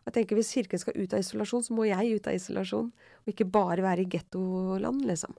Og 0.04 0.10
Jeg 0.12 0.18
tenker 0.18 0.40
Hvis 0.40 0.52
Kirken 0.56 0.82
skal 0.82 1.00
ut 1.00 1.14
av 1.16 1.24
isolasjon, 1.24 1.64
så 1.64 1.78
må 1.78 1.88
jeg 1.88 2.20
ut 2.20 2.28
av 2.28 2.36
isolasjon, 2.36 2.92
og 2.92 3.32
ikke 3.32 3.48
bare 3.52 3.86
være 3.86 4.04
i 4.04 4.12
gettoland, 4.12 5.02
liksom. 5.08 5.34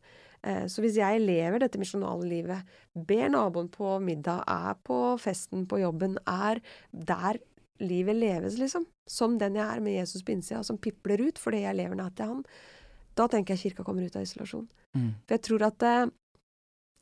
Eh, 0.44 0.66
så 0.70 0.82
hvis 0.84 0.98
jeg 1.00 1.22
lever 1.24 1.62
dette 1.62 1.80
misjonale 1.80 2.28
livet, 2.28 2.74
ber 2.94 3.30
naboen 3.32 3.70
på 3.72 3.96
middag, 4.04 4.44
er 4.46 4.76
på 4.86 5.16
festen 5.20 5.64
på 5.68 5.80
jobben, 5.82 6.18
er 6.28 6.60
der 6.92 7.40
livet 7.82 8.16
leves, 8.18 8.58
liksom, 8.60 8.86
som 9.08 9.36
den 9.40 9.58
jeg 9.58 9.66
er 9.66 9.82
med 9.84 9.98
Jesus 9.98 10.24
på 10.26 10.34
innsida, 10.34 10.62
som 10.66 10.80
pipler 10.82 11.22
ut 11.28 11.38
fordi 11.40 11.62
jeg 11.64 11.78
lever 11.78 11.98
nær 11.98 12.14
til 12.16 12.32
han, 12.32 12.44
da 13.18 13.26
tenker 13.30 13.54
jeg 13.54 13.72
kirka 13.72 13.86
kommer 13.86 14.06
ut 14.06 14.16
av 14.18 14.24
isolasjon. 14.26 14.66
Mm. 14.96 15.10
For 15.26 15.36
jeg 15.36 15.44
tror 15.46 15.64
at 15.68 15.86
eh, 15.86 16.10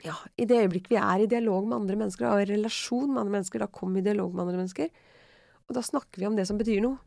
ja, 0.07 0.15
i 0.37 0.47
det 0.49 0.61
øyeblikket 0.65 0.93
vi 0.93 1.01
er 1.01 1.25
i 1.25 1.29
dialog 1.31 1.67
med 1.69 1.81
andre 1.81 1.99
mennesker, 2.01 2.29
og 2.29 2.45
i 2.45 2.49
relasjon 2.53 3.11
med 3.11 3.23
andre 3.25 3.39
mennesker, 3.39 3.63
da 3.63 3.69
kommer 3.73 4.01
vi 4.01 4.05
i 4.05 4.09
dialog 4.11 4.33
med 4.35 4.47
andre 4.47 4.63
mennesker. 4.63 5.05
Og 5.67 5.77
da 5.77 5.83
snakker 5.85 6.23
vi 6.23 6.29
om 6.29 6.37
det 6.39 6.47
som 6.49 6.61
betyr 6.61 6.83
noe 6.85 7.01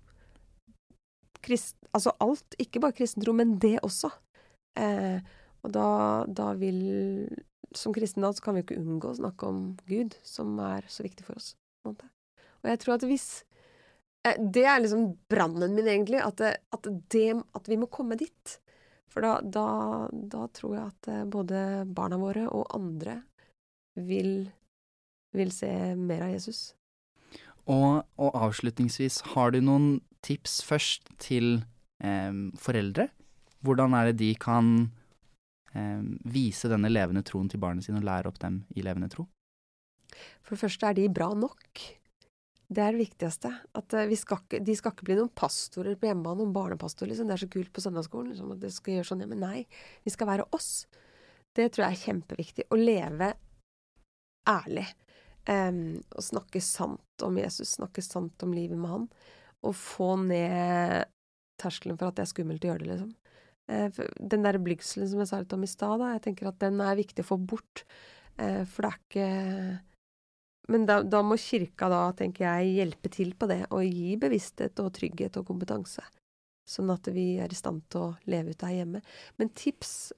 krist, 1.46 1.78
altså 1.96 2.14
alt, 2.20 2.56
ikke 2.60 2.82
bare 2.84 2.98
kristentro, 2.98 3.34
men 3.36 3.58
det 3.62 3.78
også. 3.86 4.12
Eh, 4.80 5.22
og 5.64 5.74
da, 5.76 5.88
da, 6.28 6.54
vil 6.56 7.28
Som 7.76 7.94
kristne 7.94 8.30
så 8.34 8.42
kan 8.42 8.56
vi 8.56 8.64
ikke 8.64 8.80
unngå 8.80 9.12
å 9.12 9.18
snakke 9.20 9.46
om 9.46 9.58
Gud, 9.86 10.16
som 10.26 10.56
er 10.64 10.88
så 10.90 11.04
viktig 11.06 11.26
for 11.28 11.38
oss. 11.38 11.52
Og 11.86 12.66
jeg 12.66 12.80
tror 12.82 12.96
at 12.96 13.06
hvis 13.06 13.44
Det 14.24 14.66
er 14.68 14.82
liksom 14.84 15.14
brannen 15.32 15.76
min, 15.76 15.88
egentlig. 15.88 16.20
At, 16.24 16.42
det, 16.42 16.56
at, 16.76 16.90
det, 17.12 17.28
at, 17.56 17.70
vi 17.72 17.78
må 17.80 17.88
komme 17.92 18.18
dit. 18.20 18.58
For 19.10 19.26
da, 19.26 19.40
da, 19.42 19.68
da, 20.12 20.46
tror 20.54 20.76
jeg 20.76 20.90
at 20.92 21.10
eh, 21.10 21.24
både 21.26 21.62
barna 21.98 22.20
våre 22.22 22.46
og 22.52 22.68
andre 22.76 23.22
vil, 23.98 24.44
vil 25.34 25.54
se 25.56 25.72
mer 25.98 26.28
av 26.28 26.36
Jesus. 26.36 26.60
Og, 27.70 28.04
og, 28.20 28.30
avslutningsvis, 28.34 29.22
har 29.34 29.54
du 29.54 29.62
noen 29.64 29.90
tips 30.26 30.60
først 30.68 31.10
til 31.22 31.64
eh, 32.04 32.38
foreldre? 32.60 33.08
Hvordan 33.66 33.96
er 33.98 34.12
det 34.12 34.20
de 34.22 34.30
kan 34.40 34.76
eh, 35.74 36.06
vise 36.30 36.70
denne 36.72 36.92
levende 36.92 37.26
troen 37.26 37.50
til 37.50 37.62
barna 37.62 37.82
sine 37.86 38.04
og 38.04 38.08
lære 38.08 38.30
opp 38.30 38.40
dem 38.44 38.62
i 38.76 38.86
levende 38.86 39.10
tro? 39.12 39.26
For 40.44 40.54
det 40.54 40.64
første 40.64 40.90
er 40.90 40.98
de 40.98 41.10
bra 41.14 41.32
nok. 41.38 41.82
Det 42.70 42.84
er 42.86 42.94
det 42.94 43.02
viktigste. 43.02 43.50
At 43.74 43.94
uh, 43.98 44.16
skal 44.20 44.44
ikke, 44.44 44.62
De 44.62 44.76
skal 44.78 44.94
ikke 44.94 45.08
bli 45.08 45.18
noen 45.18 45.32
pastorer 45.34 45.98
på 45.98 46.10
hjemmebane, 46.10 46.44
noen 46.44 46.54
barnepastorer. 46.54 47.12
Liksom. 47.12 47.30
Det 47.30 47.38
er 47.38 47.44
så 47.44 47.52
kult 47.56 47.72
på 47.74 47.84
søndagsskolen 47.86 48.34
liksom, 48.34 48.54
at 48.54 48.62
det 48.62 48.74
skal 48.76 48.98
gjøre 48.98 49.10
sånn. 49.10 49.24
Ja, 49.26 49.30
men 49.32 49.42
nei, 49.42 49.64
vi 50.06 50.14
skal 50.14 50.30
være 50.30 50.46
oss. 50.56 50.72
Det 51.58 51.72
tror 51.74 51.88
jeg 51.88 51.98
er 51.98 52.04
kjempeviktig. 52.04 52.68
Å 52.70 52.78
leve 52.78 53.34
ærlig. 54.50 54.86
Um, 55.50 55.98
og 56.14 56.22
snakke 56.22 56.62
sant 56.62 57.26
om 57.26 57.40
Jesus, 57.40 57.72
snakke 57.80 58.04
sant 58.06 58.44
om 58.46 58.54
livet 58.54 58.78
med 58.78 58.92
han 58.92 59.08
å 59.66 59.72
få 59.74 60.12
ned 60.22 61.10
terskelen 61.60 61.98
for 61.98 62.12
at 62.12 62.20
det 62.20 62.28
er 62.28 62.30
skummelt 62.30 62.64
å 62.68 62.70
gjøre 62.70 62.84
det, 62.84 62.92
liksom. 62.92 63.16
Uh, 63.70 64.06
den 64.34 64.46
der 64.46 64.60
blygselen 64.62 65.10
som 65.10 65.24
jeg 65.24 65.32
sa 65.32 65.42
litt 65.42 65.56
om 65.58 65.66
i 65.66 65.70
stad, 65.70 66.06
jeg 66.06 66.26
tenker 66.28 66.52
at 66.52 66.62
den 66.62 66.78
er 66.86 67.00
viktig 67.00 67.26
å 67.26 67.32
få 67.32 67.40
bort. 67.42 67.86
Uh, 68.38 68.62
for 68.70 68.86
det 68.86 68.92
er 68.92 69.00
ikke 69.02 69.30
Men 70.70 70.86
da, 70.86 71.00
da, 71.02 71.22
må 71.26 71.38
kirka 71.42 71.90
da, 71.90 72.04
tenker 72.18 72.46
jeg, 72.46 72.74
hjelpe 72.78 73.12
til 73.14 73.34
på 73.38 73.50
det, 73.50 73.64
og 73.74 73.86
gi 73.86 74.16
bevissthet 74.22 74.80
og 74.84 74.92
trygghet 74.98 75.40
og 75.42 75.48
kompetanse. 75.48 76.04
Sånn 76.70 76.92
at 76.94 77.10
vi 77.10 77.40
er 77.42 77.50
i 77.50 77.58
stand 77.58 77.88
til 77.90 78.04
å 78.04 78.12
leve 78.30 78.54
ut 78.54 78.66
her 78.68 78.76
hjemme. 78.82 79.02
Men 79.42 79.50
tips 79.58 80.12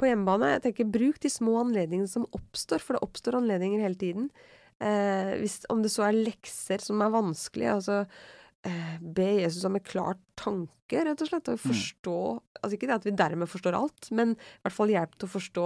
på 0.00 0.10
hjemmebane, 0.10 0.56
jeg 0.56 0.66
tenker 0.66 0.92
bruk 0.92 1.20
de 1.22 1.30
små 1.32 1.56
anledningene 1.62 2.10
som 2.10 2.26
oppstår, 2.36 2.82
for 2.82 2.96
det 2.96 3.06
oppstår 3.06 3.38
anledninger 3.38 3.84
hele 3.84 3.98
tiden. 4.00 4.28
Eh, 4.82 5.34
hvis, 5.40 5.62
om 5.72 5.84
det 5.84 5.92
så 5.94 6.08
er 6.08 6.18
lekser 6.18 6.82
som 6.84 7.00
er 7.00 7.14
vanskelige, 7.14 7.78
altså 7.78 8.02
eh, 8.66 8.96
be 9.00 9.28
Jesus 9.38 9.64
om 9.68 9.78
en 9.78 9.86
klar 9.86 10.18
tanke, 10.40 11.04
rett 11.06 11.24
og 11.24 11.30
slett. 11.30 11.48
Og 11.48 11.60
mm. 11.60 11.64
forstå 11.64 12.18
mm. 12.34 12.42
Altså 12.64 12.78
ikke 12.78 12.88
det 12.88 12.94
at 12.96 13.04
vi 13.04 13.12
dermed 13.12 13.48
forstår 13.52 13.74
alt, 13.76 14.06
men 14.16 14.30
i 14.38 14.62
hvert 14.64 14.72
fall 14.72 14.88
hjelp 14.88 15.18
til 15.18 15.28
å 15.28 15.32
forstå 15.34 15.64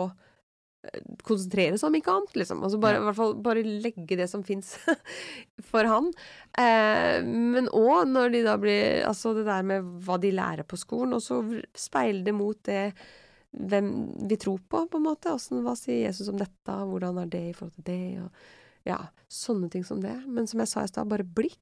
Konsentrere 1.26 1.78
seg 1.78 1.88
om 1.88 1.96
ikke 1.98 2.12
annet, 2.14 2.34
liksom. 2.38 2.60
Altså 2.64 2.78
bare, 2.82 2.98
ja. 2.98 3.02
i 3.02 3.06
hvert 3.08 3.18
fall 3.18 3.32
bare 3.44 3.64
legge 3.66 4.18
det 4.20 4.28
som 4.30 4.44
fins 4.46 4.76
for 5.70 5.88
han. 5.90 6.10
Eh, 6.58 7.18
men 7.26 7.70
òg 7.74 8.10
når 8.10 8.34
de 8.34 8.42
da 8.46 8.56
blir 8.60 9.02
Altså 9.08 9.34
det 9.36 9.46
der 9.48 9.66
med 9.66 9.88
hva 10.06 10.20
de 10.22 10.34
lærer 10.34 10.68
på 10.68 10.78
skolen, 10.80 11.16
og 11.18 11.24
så 11.24 11.40
speile 11.76 12.22
det 12.26 12.36
mot 12.36 12.60
det 12.68 12.92
hvem 13.58 13.92
vi 14.28 14.36
tror 14.38 14.60
på, 14.60 14.84
på 14.86 15.00
en 15.00 15.06
måte. 15.08 15.32
Åssen, 15.34 15.64
hva 15.66 15.74
sier 15.78 16.06
Jesus 16.06 16.30
om 16.30 16.38
dette, 16.38 16.80
hvordan 16.90 17.24
er 17.24 17.32
det 17.32 17.46
i 17.48 17.54
forhold 17.56 17.78
til 17.80 17.88
det, 17.88 18.02
og 18.22 18.88
ja, 18.88 19.00
sånne 19.32 19.70
ting 19.72 19.84
som 19.84 20.02
det. 20.04 20.14
Men 20.28 20.46
som 20.48 20.60
jeg 20.62 20.70
sa 20.70 20.84
i 20.84 20.92
stad, 20.92 21.08
bare 21.10 21.26
blikk 21.26 21.58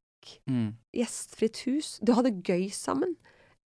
Mm. 0.51 0.75
Gjestfritt 0.95 1.63
hus. 1.67 1.97
Du 2.03 2.13
har 2.17 2.27
det 2.27 2.43
gøy 2.47 2.69
sammen. 2.75 3.17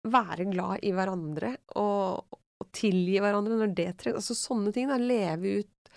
Være 0.02 0.48
glad 0.50 0.82
i 0.82 0.92
hverandre 0.94 1.54
og, 1.78 2.38
og 2.62 2.70
tilgi 2.74 3.18
hverandre 3.22 3.58
når 3.60 3.74
det 3.76 3.88
trengs. 4.00 4.22
Altså 4.22 4.38
sånne 4.38 4.72
ting. 4.74 4.90
da, 4.90 4.98
Leve 5.00 5.60
ut 5.62 5.92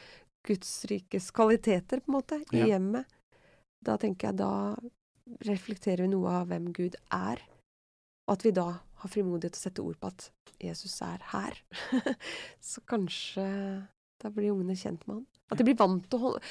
Guds 0.46 0.72
rikes 0.92 1.32
kvaliteter, 1.34 2.02
på 2.04 2.12
en 2.12 2.18
måte, 2.18 2.40
i 2.54 2.62
ja. 2.62 2.76
hjemmet. 2.76 3.10
Da 3.86 3.98
tenker 4.02 4.32
jeg 4.32 4.40
da 4.42 4.54
reflekterer 5.46 6.06
vi 6.06 6.14
noe 6.14 6.40
av 6.42 6.50
hvem 6.52 6.70
Gud 6.76 6.98
er. 7.14 7.42
Og 8.26 8.38
at 8.38 8.46
vi 8.46 8.54
da 8.56 8.70
har 9.02 9.12
frimodighet 9.12 9.56
til 9.56 9.62
å 9.62 9.66
sette 9.68 9.86
ord 9.86 10.00
på 10.02 10.10
at 10.10 10.30
Jesus 10.62 10.96
er 11.06 11.22
her. 11.34 11.58
Så 12.72 12.82
kanskje 12.90 13.46
da 14.22 14.32
blir 14.34 14.54
ungene 14.54 14.78
kjent 14.78 15.04
med 15.06 15.20
han. 15.20 15.26
At 15.52 15.60
de 15.60 15.68
blir 15.68 15.78
vant 15.78 16.06
til 16.10 16.18
å 16.18 16.24
holde, 16.24 16.46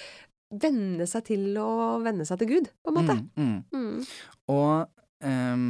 venne 0.55 1.07
seg 1.11 1.25
til 1.31 1.57
å 1.59 1.71
venne 2.05 2.27
seg 2.29 2.43
til 2.43 2.53
Gud, 2.53 2.69
på 2.85 2.93
en 2.93 2.99
måte. 2.99 3.17
Mm, 3.35 3.57
mm. 3.73 3.81
Mm. 3.81 4.05
Og 4.55 5.03
um, 5.25 5.65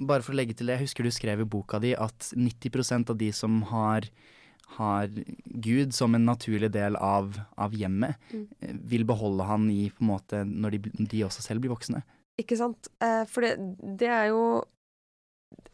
bare 0.00 0.22
for 0.24 0.32
å 0.34 0.38
legge 0.38 0.56
til 0.56 0.66
det, 0.70 0.78
jeg 0.78 0.86
husker 0.88 1.06
du 1.06 1.12
skrev 1.14 1.42
i 1.44 1.48
boka 1.56 1.80
di 1.82 1.92
at 1.98 2.30
90% 2.36 3.12
av 3.12 3.18
de 3.20 3.32
som 3.34 3.60
har 3.74 4.08
har 4.76 5.06
Gud 5.62 5.92
som 5.94 6.14
en 6.16 6.24
naturlig 6.26 6.72
del 6.74 6.96
av, 6.98 7.36
av 7.56 7.70
hjemmet, 7.78 8.16
Mm. 8.32 8.48
eh, 8.60 8.72
vil 8.82 9.04
beholde 9.06 9.44
han 9.46 9.68
i 9.70 9.90
på 9.94 10.02
en 10.02 10.08
måte 10.10 10.40
når 10.44 10.70
de, 10.74 11.06
de 11.06 11.20
også 11.22 11.44
selv 11.44 11.62
blir 11.62 11.70
voksne. 11.70 12.00
Ikke 12.36 12.58
sant? 12.58 12.88
Eh, 13.00 13.22
for 13.30 13.46
det, 13.46 13.52
det 13.96 14.08
er 14.10 14.26
jo 14.32 14.64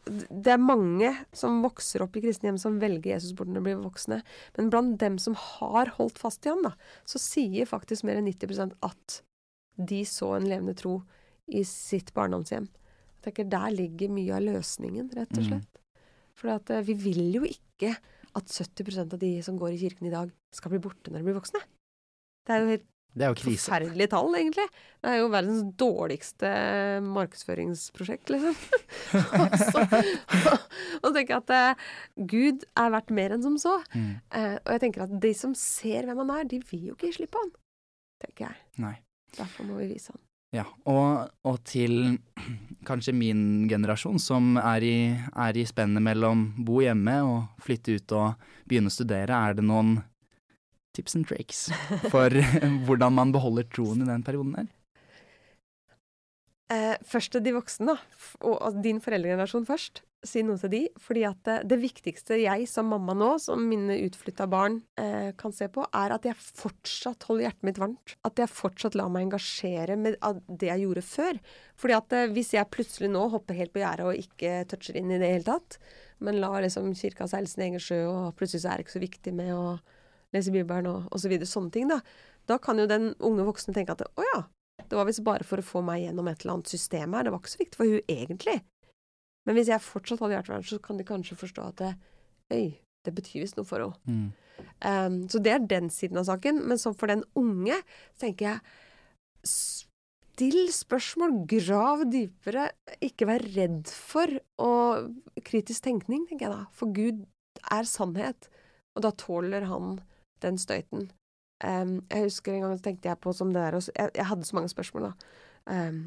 Det 0.05 0.51
er 0.53 0.59
mange 0.61 1.09
som 1.33 1.61
vokser 1.63 2.03
opp 2.03 2.15
i 2.19 2.21
kristne 2.21 2.51
hjem 2.51 2.59
som 2.59 2.77
velger 2.79 3.15
Jesus 3.15 3.33
bort 3.33 3.47
når 3.47 3.55
de 3.55 3.63
blir 3.65 3.81
voksne. 3.81 4.21
Men 4.57 4.69
blant 4.69 4.97
dem 4.99 5.17
som 5.17 5.33
har 5.33 5.89
holdt 5.97 6.19
fast 6.19 6.45
i 6.45 6.49
han, 6.51 6.61
da, 6.61 6.73
så 7.07 7.17
sier 7.17 7.65
faktisk 7.65 8.03
mer 8.03 8.19
enn 8.19 8.27
90% 8.27 8.75
at 8.83 9.21
de 9.77 10.03
så 10.05 10.35
en 10.35 10.45
levende 10.45 10.75
tro 10.77 11.01
i 11.47 11.63
sitt 11.63 12.13
barndomshjem. 12.13 12.67
Tenker 13.23 13.47
Der 13.49 13.71
ligger 13.71 14.09
mye 14.11 14.35
av 14.35 14.43
løsningen, 14.43 15.09
rett 15.15 15.31
og 15.37 15.43
Mm. 15.43 15.49
slett. 15.49 15.81
For 16.35 16.49
eh, 16.49 16.81
vi 16.83 16.93
vil 16.93 17.31
jo 17.33 17.43
ikke 17.47 17.95
at 18.35 18.45
70% 18.49 19.13
av 19.13 19.19
de 19.19 19.41
som 19.45 19.57
går 19.59 19.73
i 19.75 19.77
kirken 19.83 20.07
i 20.07 20.11
dag, 20.13 20.31
skal 20.53 20.71
bli 20.73 20.79
borte 20.79 21.11
når 21.11 21.21
de 21.21 21.23
blir 21.29 21.37
voksne. 21.39 21.61
Det 22.45 22.53
er 22.55 22.59
jo 22.63 22.67
helt 22.73 22.85
Det 23.15 23.21
er 23.23 23.29
jo 23.29 23.35
krise. 23.37 23.69
forferdelige 23.69 24.09
tall, 24.09 24.33
egentlig. 24.33 24.65
Det 25.03 25.09
er 25.11 25.17
jo 25.19 25.27
verdens 25.29 25.63
dårligste 25.77 26.49
markedsføringsprosjekt, 27.13 28.29
liksom. 28.33 28.55
og 29.41 29.57
så 29.61 29.83
og 31.03 31.13
tenker 31.13 31.35
jeg 31.35 31.43
at 31.43 31.53
eh, 31.53 31.83
Gud 32.33 32.65
er 32.75 32.89
verdt 32.95 33.11
mer 33.13 33.35
enn 33.35 33.43
som 33.45 33.57
så. 33.61 33.75
Mm. 33.93 34.15
Eh, 34.33 34.55
og 34.65 34.71
jeg 34.75 34.81
tenker 34.87 35.05
at 35.05 35.13
de 35.21 35.33
som 35.37 35.53
ser 35.57 36.07
hvem 36.09 36.23
han 36.23 36.33
er, 36.39 36.49
de 36.49 36.59
vil 36.71 36.89
jo 36.89 36.95
ikke 36.97 37.11
gi 37.11 37.17
slipp 37.19 37.33
på 37.35 37.43
han. 37.43 37.53
Tenker 38.25 38.47
jeg. 38.49 38.57
Nei. 38.83 38.95
Derfor 39.37 39.69
må 39.69 39.77
vi 39.81 39.91
vise 39.93 40.13
han. 40.13 40.21
Ja, 40.53 40.67
og, 40.85 41.31
og 41.49 41.55
til 41.65 42.19
kanskje 42.85 43.15
min 43.17 43.65
generasjon, 43.69 44.19
som 44.21 44.53
er 44.61 44.85
i, 44.85 44.97
er 45.17 45.57
i 45.57 45.65
spennet 45.65 46.03
mellom 46.05 46.45
bo 46.61 46.83
hjemme 46.83 47.15
og 47.25 47.63
flytte 47.63 47.97
ut 47.97 48.13
og 48.13 48.45
begynne 48.69 48.91
å 48.91 48.93
studere, 48.93 49.33
er 49.33 49.57
det 49.57 49.65
noen 49.65 49.97
tips 50.93 51.17
and 51.17 51.25
tricks 51.25 51.65
for 52.13 52.37
hvordan 52.85 53.17
man 53.17 53.33
beholder 53.33 53.65
troen 53.65 54.05
i 54.05 54.09
den 54.11 54.25
perioden 54.25 54.53
her? 54.59 54.69
Eh, 56.73 56.95
først 57.05 57.33
til 57.33 57.43
de 57.45 57.55
voksne, 57.57 57.95
da. 57.95 57.97
Og, 58.45 58.55
og 58.59 58.81
din 58.85 59.01
foreldregenerasjon 59.01 59.65
først. 59.67 60.03
Si 60.23 60.39
noe 60.45 60.55
til 60.59 60.71
de. 60.71 60.81
Fordi 61.03 61.23
at 61.27 61.39
det, 61.47 61.57
det 61.71 61.77
viktigste 61.81 62.37
jeg 62.39 62.67
som 62.71 62.87
mamma 62.91 63.15
nå, 63.17 63.33
som 63.43 63.65
mine 63.67 63.97
utflytta 64.05 64.47
barn 64.51 64.79
eh, 64.99 65.31
kan 65.39 65.55
se 65.55 65.67
på, 65.71 65.83
er 65.91 66.15
at 66.15 66.27
jeg 66.27 66.39
fortsatt 66.39 67.27
holder 67.27 67.49
hjertet 67.49 67.67
mitt 67.67 67.81
varmt. 67.81 68.15
At 68.27 68.39
jeg 68.39 68.51
fortsatt 68.51 68.95
lar 68.99 69.11
meg 69.11 69.27
engasjere 69.27 69.97
med 69.99 70.19
det 70.47 70.71
jeg 70.71 70.85
gjorde 70.85 71.05
før. 71.07 71.41
Fordi 71.79 71.97
at 71.97 72.17
eh, 72.17 72.31
hvis 72.35 72.53
jeg 72.55 72.71
plutselig 72.71 73.11
nå 73.11 73.25
hopper 73.33 73.59
helt 73.59 73.75
på 73.75 73.83
gjerdet 73.83 74.07
og 74.07 74.23
ikke 74.23 74.63
toucher 74.71 74.99
inn 74.99 75.11
i 75.11 75.19
det 75.21 75.33
hele 75.35 75.49
tatt, 75.49 75.79
men 76.23 76.39
lar 76.39 76.63
liksom 76.63 76.93
kirka 76.95 77.27
seile 77.27 77.49
sin 77.51 77.65
egen 77.67 77.83
sjø, 77.83 78.03
og 78.07 78.33
plutselig 78.39 78.63
så 78.63 78.71
er 78.71 78.79
det 78.79 78.87
ikke 78.87 78.97
så 78.97 79.03
viktig 79.03 79.35
med 79.35 79.51
å 79.55 79.65
lese 80.33 80.53
Bibelen 80.53 80.87
og, 80.89 81.09
osv. 81.11 81.25
så 81.25 81.33
videre, 81.33 81.49
sånne 81.49 81.73
ting, 81.75 81.89
da. 81.91 81.99
Da 82.49 82.59
kan 82.63 82.79
jo 82.79 82.87
den 82.89 83.11
unge 83.23 83.45
voksne 83.47 83.75
tenke 83.75 83.95
at 83.95 84.03
å 84.07 84.25
ja, 84.25 84.43
det 84.89 84.97
var 84.97 85.07
visst 85.07 85.23
bare 85.25 85.45
for 85.47 85.61
å 85.61 85.65
få 85.65 85.81
meg 85.85 86.03
gjennom 86.03 86.27
et 86.29 86.43
eller 86.43 86.57
annet 86.57 86.71
system 86.71 87.13
her. 87.15 87.25
Det 87.25 87.33
var 87.33 87.41
ikke 87.43 87.53
så 87.53 87.61
viktig 87.61 87.79
for 87.79 87.91
hun 87.91 88.11
egentlig. 88.11 88.57
Men 89.47 89.57
hvis 89.57 89.71
jeg 89.71 89.83
fortsatt 89.83 90.23
hadde 90.23 90.37
hjertevern, 90.37 90.65
så 90.67 90.79
kan 90.83 90.99
de 90.99 91.07
kanskje 91.07 91.39
forstå 91.39 91.67
at 91.73 91.81
det, 91.81 91.91
Øy, 92.53 92.73
det 93.05 93.13
betyr 93.15 93.43
visst 93.43 93.57
noe 93.59 93.67
for 93.67 93.83
henne. 93.83 93.99
Mm. 94.07 94.31
Um, 94.85 95.17
så 95.31 95.41
det 95.43 95.51
er 95.51 95.65
den 95.67 95.89
siden 95.91 96.19
av 96.21 96.27
saken. 96.29 96.61
Men 96.69 96.79
som 96.79 96.95
for 96.95 97.11
den 97.11 97.25
unge, 97.39 97.79
så 98.13 98.27
tenker 98.27 98.51
jeg 98.51 98.63
Still 99.43 100.71
spørsmål, 100.73 101.33
grav 101.49 102.05
dypere. 102.09 102.69
Ikke 103.05 103.27
vær 103.29 103.43
redd 103.53 103.91
for 103.91 104.31
og 104.63 105.11
kritisk 105.45 105.83
tenkning, 105.85 106.23
tenker 106.29 106.47
jeg 106.47 106.55
da. 106.55 106.63
For 106.73 106.93
Gud 106.95 107.25
er 107.69 107.85
sannhet, 107.85 108.47
og 108.95 109.05
da 109.05 109.11
tåler 109.19 109.67
han 109.69 109.99
den 110.41 110.57
støyten. 110.57 111.11
Um, 111.63 111.99
jeg 112.09 112.25
husker 112.25 112.55
en 112.55 112.65
gang 112.65 112.79
så 112.79 112.87
tenkte 112.87 113.11
jeg 113.11 113.21
på 113.23 113.33
som 113.35 113.53
det 113.53 113.61
der, 113.61 113.77
og 113.77 113.85
jeg, 113.93 114.09
jeg 114.15 114.29
hadde 114.31 114.47
så 114.47 114.57
mange 114.57 114.71
spørsmål, 114.73 115.11
da. 115.11 115.13
Um, 115.69 116.01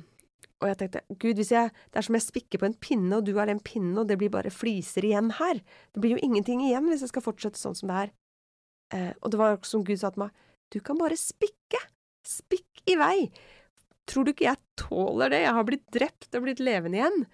og 0.62 0.70
jeg 0.70 0.78
tenkte 0.80 1.02
Gud, 1.20 1.36
hvis 1.36 1.52
jeg, 1.52 1.72
det 1.92 2.00
er 2.00 2.06
som 2.06 2.16
jeg 2.16 2.24
spikker 2.24 2.60
på 2.62 2.68
en 2.70 2.78
pinne, 2.80 3.18
og 3.18 3.26
du 3.26 3.34
er 3.36 3.50
den 3.50 3.60
pinnen, 3.60 3.96
og 4.00 4.08
det 4.08 4.16
blir 4.20 4.32
bare 4.32 4.52
fliser 4.52 5.04
igjen 5.04 5.34
her. 5.36 5.60
Det 5.92 6.00
blir 6.00 6.16
jo 6.16 6.22
ingenting 6.24 6.62
igjen 6.64 6.88
hvis 6.88 7.04
jeg 7.04 7.12
skal 7.12 7.24
fortsette 7.26 7.60
sånn 7.60 7.76
som 7.76 7.92
det 7.92 7.98
er. 8.06 8.14
Eh, 8.96 9.12
og 9.20 9.34
det 9.34 9.40
var 9.40 9.58
som 9.68 9.84
Gud 9.84 10.00
sa 10.00 10.12
til 10.14 10.24
meg, 10.24 10.44
du 10.72 10.80
kan 10.84 10.98
bare 11.00 11.18
spikke. 11.20 11.80
Spikk 12.26 12.80
i 12.90 12.96
vei. 12.98 13.28
Tror 14.08 14.26
du 14.26 14.32
ikke 14.32 14.48
jeg 14.48 14.62
tåler 14.80 15.30
det? 15.34 15.42
Jeg 15.44 15.54
har 15.58 15.66
blitt 15.68 15.84
drept 15.94 16.38
og 16.38 16.46
blitt 16.46 16.62
levende 16.62 16.98
igjen. 16.98 17.26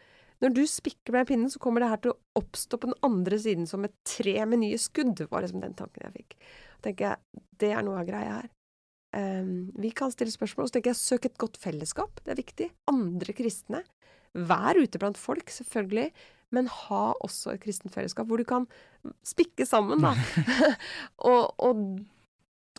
Når 0.42 0.56
du 0.56 0.62
spikker 0.66 1.14
med 1.14 1.28
pinnen, 1.28 1.52
så 1.52 1.60
kommer 1.62 1.84
det 1.84 1.92
her 1.92 2.00
til 2.02 2.14
å 2.16 2.40
oppstå 2.40 2.80
på 2.80 2.90
den 2.90 2.98
andre 3.06 3.38
siden 3.38 3.68
som 3.70 3.86
et 3.86 3.94
tre 4.08 4.34
med 4.48 4.64
nye 4.64 4.80
skudd, 4.80 5.22
var 5.30 5.44
liksom 5.44 5.62
den 5.62 5.76
tanken 5.78 6.08
jeg 6.08 6.16
fikk. 6.16 6.36
Da 6.80 6.88
tenker 6.88 7.08
jeg, 7.12 7.44
det 7.62 7.70
er 7.70 7.86
noe 7.86 8.00
av 8.02 8.08
greia 8.08 8.40
her. 8.40 8.50
Um, 9.12 9.72
vi 9.76 9.90
kan 9.92 10.12
stille 10.12 10.32
spørsmål, 10.32 10.68
så 10.68 10.78
tenker 10.78 10.92
jeg 10.92 11.00
søk 11.00 11.26
et 11.28 11.40
godt 11.40 11.58
fellesskap, 11.60 12.22
det 12.24 12.32
er 12.32 12.40
viktig. 12.40 12.68
Andre 12.88 13.34
kristne. 13.36 13.82
Vær 14.32 14.78
ute 14.80 15.00
blant 15.00 15.20
folk, 15.20 15.52
selvfølgelig, 15.52 16.08
men 16.56 16.70
ha 16.72 17.02
også 17.24 17.52
et 17.52 17.62
kristent 17.64 17.92
fellesskap 17.92 18.28
hvor 18.28 18.40
du 18.40 18.46
kan 18.48 18.64
spikke 19.26 19.66
sammen, 19.68 20.04
da. 20.04 20.14
og, 21.28 21.52
og 21.60 21.84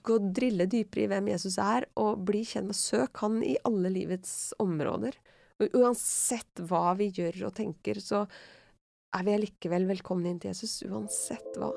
gå 0.04 0.18
drille 0.36 0.68
dypere 0.70 1.06
i 1.06 1.12
hvem 1.14 1.30
Jesus 1.34 1.60
er, 1.62 1.88
og 2.00 2.26
bli 2.28 2.44
kjent 2.48 2.72
med 2.72 2.80
Søk 2.80 3.22
han 3.24 3.40
i 3.46 3.56
alle 3.70 3.94
livets 3.94 4.54
områder. 4.62 5.18
Og 5.62 5.78
uansett 5.80 6.66
hva 6.66 6.92
vi 7.00 7.12
gjør 7.14 7.48
og 7.50 7.58
tenker, 7.62 8.02
så 8.02 8.26
er 9.14 9.26
vi 9.26 9.38
allikevel 9.38 9.86
velkomne 9.90 10.34
inn 10.34 10.42
til 10.42 10.54
Jesus, 10.54 10.82
uansett 10.90 11.62
hva. 11.62 11.72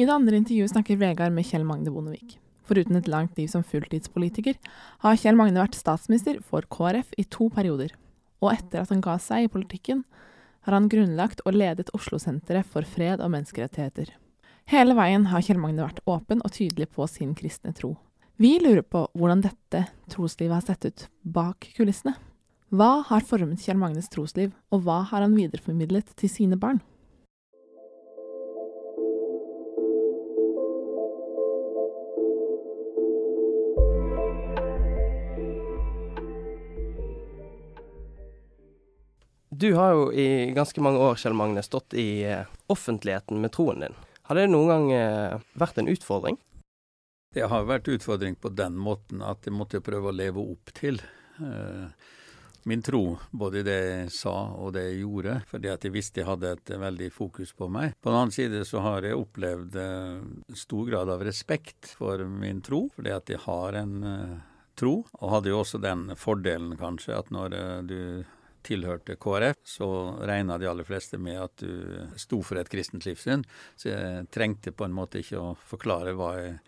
I 0.00 0.06
det 0.08 0.14
andre 0.14 0.38
intervjuet 0.38 0.70
snakker 0.72 0.96
Vegard 0.96 1.34
med 1.36 1.44
Kjell 1.44 1.64
Magne 1.68 1.90
Bondevik. 1.92 2.38
Foruten 2.64 2.96
et 2.96 3.08
langt 3.10 3.36
liv 3.36 3.50
som 3.52 3.60
fulltidspolitiker, 3.66 4.54
har 5.02 5.18
Kjell 5.20 5.36
Magne 5.36 5.60
vært 5.60 5.76
statsminister 5.76 6.38
for 6.40 6.64
KrF 6.72 7.10
i 7.20 7.26
to 7.28 7.50
perioder. 7.52 7.92
Og 8.40 8.54
etter 8.54 8.80
at 8.80 8.94
han 8.94 9.02
ga 9.04 9.18
seg 9.20 9.44
i 9.44 9.50
politikken, 9.52 10.00
har 10.64 10.76
han 10.78 10.88
grunnlagt 10.88 11.42
og 11.44 11.58
ledet 11.58 11.92
Oslo-senteret 11.96 12.64
for 12.64 12.88
fred 12.88 13.20
og 13.20 13.28
menneskerettigheter. 13.34 14.14
Hele 14.72 14.96
veien 14.96 15.26
har 15.34 15.44
Kjell 15.44 15.60
Magne 15.60 15.84
vært 15.84 16.00
åpen 16.08 16.40
og 16.46 16.54
tydelig 16.56 16.88
på 16.94 17.04
sin 17.10 17.34
kristne 17.36 17.74
tro. 17.76 17.98
Vi 18.40 18.54
lurer 18.62 18.86
på 18.86 19.04
hvordan 19.12 19.44
dette 19.44 19.84
troslivet 20.08 20.62
har 20.62 20.64
sett 20.64 20.88
ut 20.88 21.08
bak 21.28 21.74
kulissene. 21.76 22.14
Hva 22.72 23.02
har 23.10 23.26
formet 23.26 23.60
Kjell 23.60 23.76
Magnes 23.76 24.08
trosliv, 24.08 24.54
og 24.72 24.86
hva 24.86 25.02
har 25.10 25.26
han 25.26 25.36
videreformidlet 25.36 26.14
til 26.16 26.32
sine 26.32 26.56
barn? 26.56 26.80
Du 39.60 39.74
har 39.74 39.90
jo 39.92 40.12
i 40.12 40.52
ganske 40.56 40.80
mange 40.80 40.98
år, 41.04 41.18
Kjell 41.20 41.34
Magne, 41.36 41.60
stått 41.62 41.92
i 41.94 42.22
eh, 42.24 42.46
offentligheten 42.72 43.42
med 43.42 43.52
troen 43.52 43.82
din. 43.84 43.96
Har 44.24 44.38
det 44.38 44.46
noen 44.48 44.70
gang 44.72 44.86
eh, 44.96 45.34
vært 45.52 45.82
en 45.82 45.90
utfordring? 45.92 46.38
Det 47.36 47.44
har 47.44 47.66
vært 47.68 47.90
utfordring 47.92 48.38
på 48.40 48.48
den 48.56 48.78
måten 48.80 49.20
at 49.20 49.44
jeg 49.44 49.52
måtte 49.52 49.82
prøve 49.84 50.08
å 50.08 50.16
leve 50.16 50.40
opp 50.40 50.72
til 50.80 51.02
eh, 51.44 51.92
min 52.72 52.86
tro, 52.88 53.18
både 53.36 53.60
i 53.60 53.68
det 53.68 53.76
jeg 53.82 54.08
sa 54.16 54.34
og 54.56 54.72
det 54.78 54.86
jeg 54.86 55.02
gjorde, 55.02 55.36
fordi 55.52 55.74
at 55.74 55.84
jeg 55.84 55.96
visste 55.98 56.24
jeg 56.24 56.30
hadde 56.30 56.56
et 56.56 56.74
veldig 56.86 57.12
fokus 57.12 57.52
på 57.52 57.68
meg. 57.68 57.92
På 58.00 58.08
den 58.08 58.22
annen 58.22 58.36
side 58.38 58.64
så 58.64 58.80
har 58.88 59.04
jeg 59.04 59.20
opplevd 59.20 59.80
stor 60.56 60.88
grad 60.88 61.16
av 61.18 61.28
respekt 61.28 61.92
for 62.00 62.24
min 62.24 62.64
tro, 62.64 62.86
fordi 62.96 63.12
at 63.12 63.36
jeg 63.36 63.44
har 63.44 63.82
en 63.84 63.96
tro, 64.72 65.02
og 65.20 65.32
hadde 65.36 65.52
jo 65.52 65.60
også 65.60 65.84
den 65.84 66.08
fordelen 66.16 66.78
kanskje 66.80 67.20
at 67.20 67.28
når 67.28 67.60
du 67.84 67.98
tilhørte 68.66 69.16
KrF, 69.20 69.60
så 69.64 69.88
regna 70.28 70.58
de 70.58 70.68
aller 70.70 70.86
fleste 70.86 71.18
med 71.18 71.40
at 71.40 71.62
du 71.62 72.06
sto 72.20 72.40
for 72.46 72.60
et 72.60 72.70
kristent 72.70 73.06
livssyn. 73.08 73.44
Så 73.76 73.92
jeg 73.92 74.30
trengte 74.34 74.72
på 74.72 74.86
en 74.86 74.96
måte 74.96 75.22
ikke 75.22 75.40
å 75.40 75.52
forklare 75.68 76.16
hva 76.18 76.32
jeg 76.38 76.58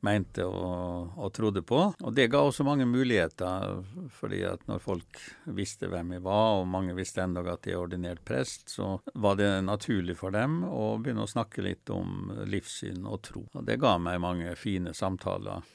mente 0.00 0.44
og, 0.46 1.16
og 1.18 1.32
trodde 1.34 1.62
på. 1.66 1.80
Og 1.90 2.14
det 2.14 2.28
ga 2.30 2.42
også 2.46 2.66
mange 2.66 2.86
muligheter, 2.88 3.80
fordi 4.14 4.42
at 4.46 4.62
når 4.70 4.82
folk 4.82 5.20
visste 5.56 5.90
hvem 5.90 6.14
jeg 6.16 6.24
var, 6.26 6.60
og 6.60 6.70
mange 6.70 6.94
visste 6.98 7.24
endog 7.24 7.50
at 7.50 7.66
jeg 7.66 7.76
er 7.76 7.82
ordinert 7.82 8.22
prest, 8.26 8.68
så 8.70 8.96
var 9.14 9.38
det 9.40 9.50
naturlig 9.66 10.18
for 10.20 10.34
dem 10.34 10.60
å 10.68 10.96
begynne 11.02 11.26
å 11.26 11.30
snakke 11.30 11.64
litt 11.66 11.90
om 11.94 12.30
livssyn 12.46 13.06
og 13.06 13.22
tro. 13.26 13.44
Og 13.54 13.66
det 13.66 13.80
ga 13.82 13.96
meg 14.02 14.22
mange 14.22 14.54
fine 14.58 14.94
samtaler. 14.94 15.66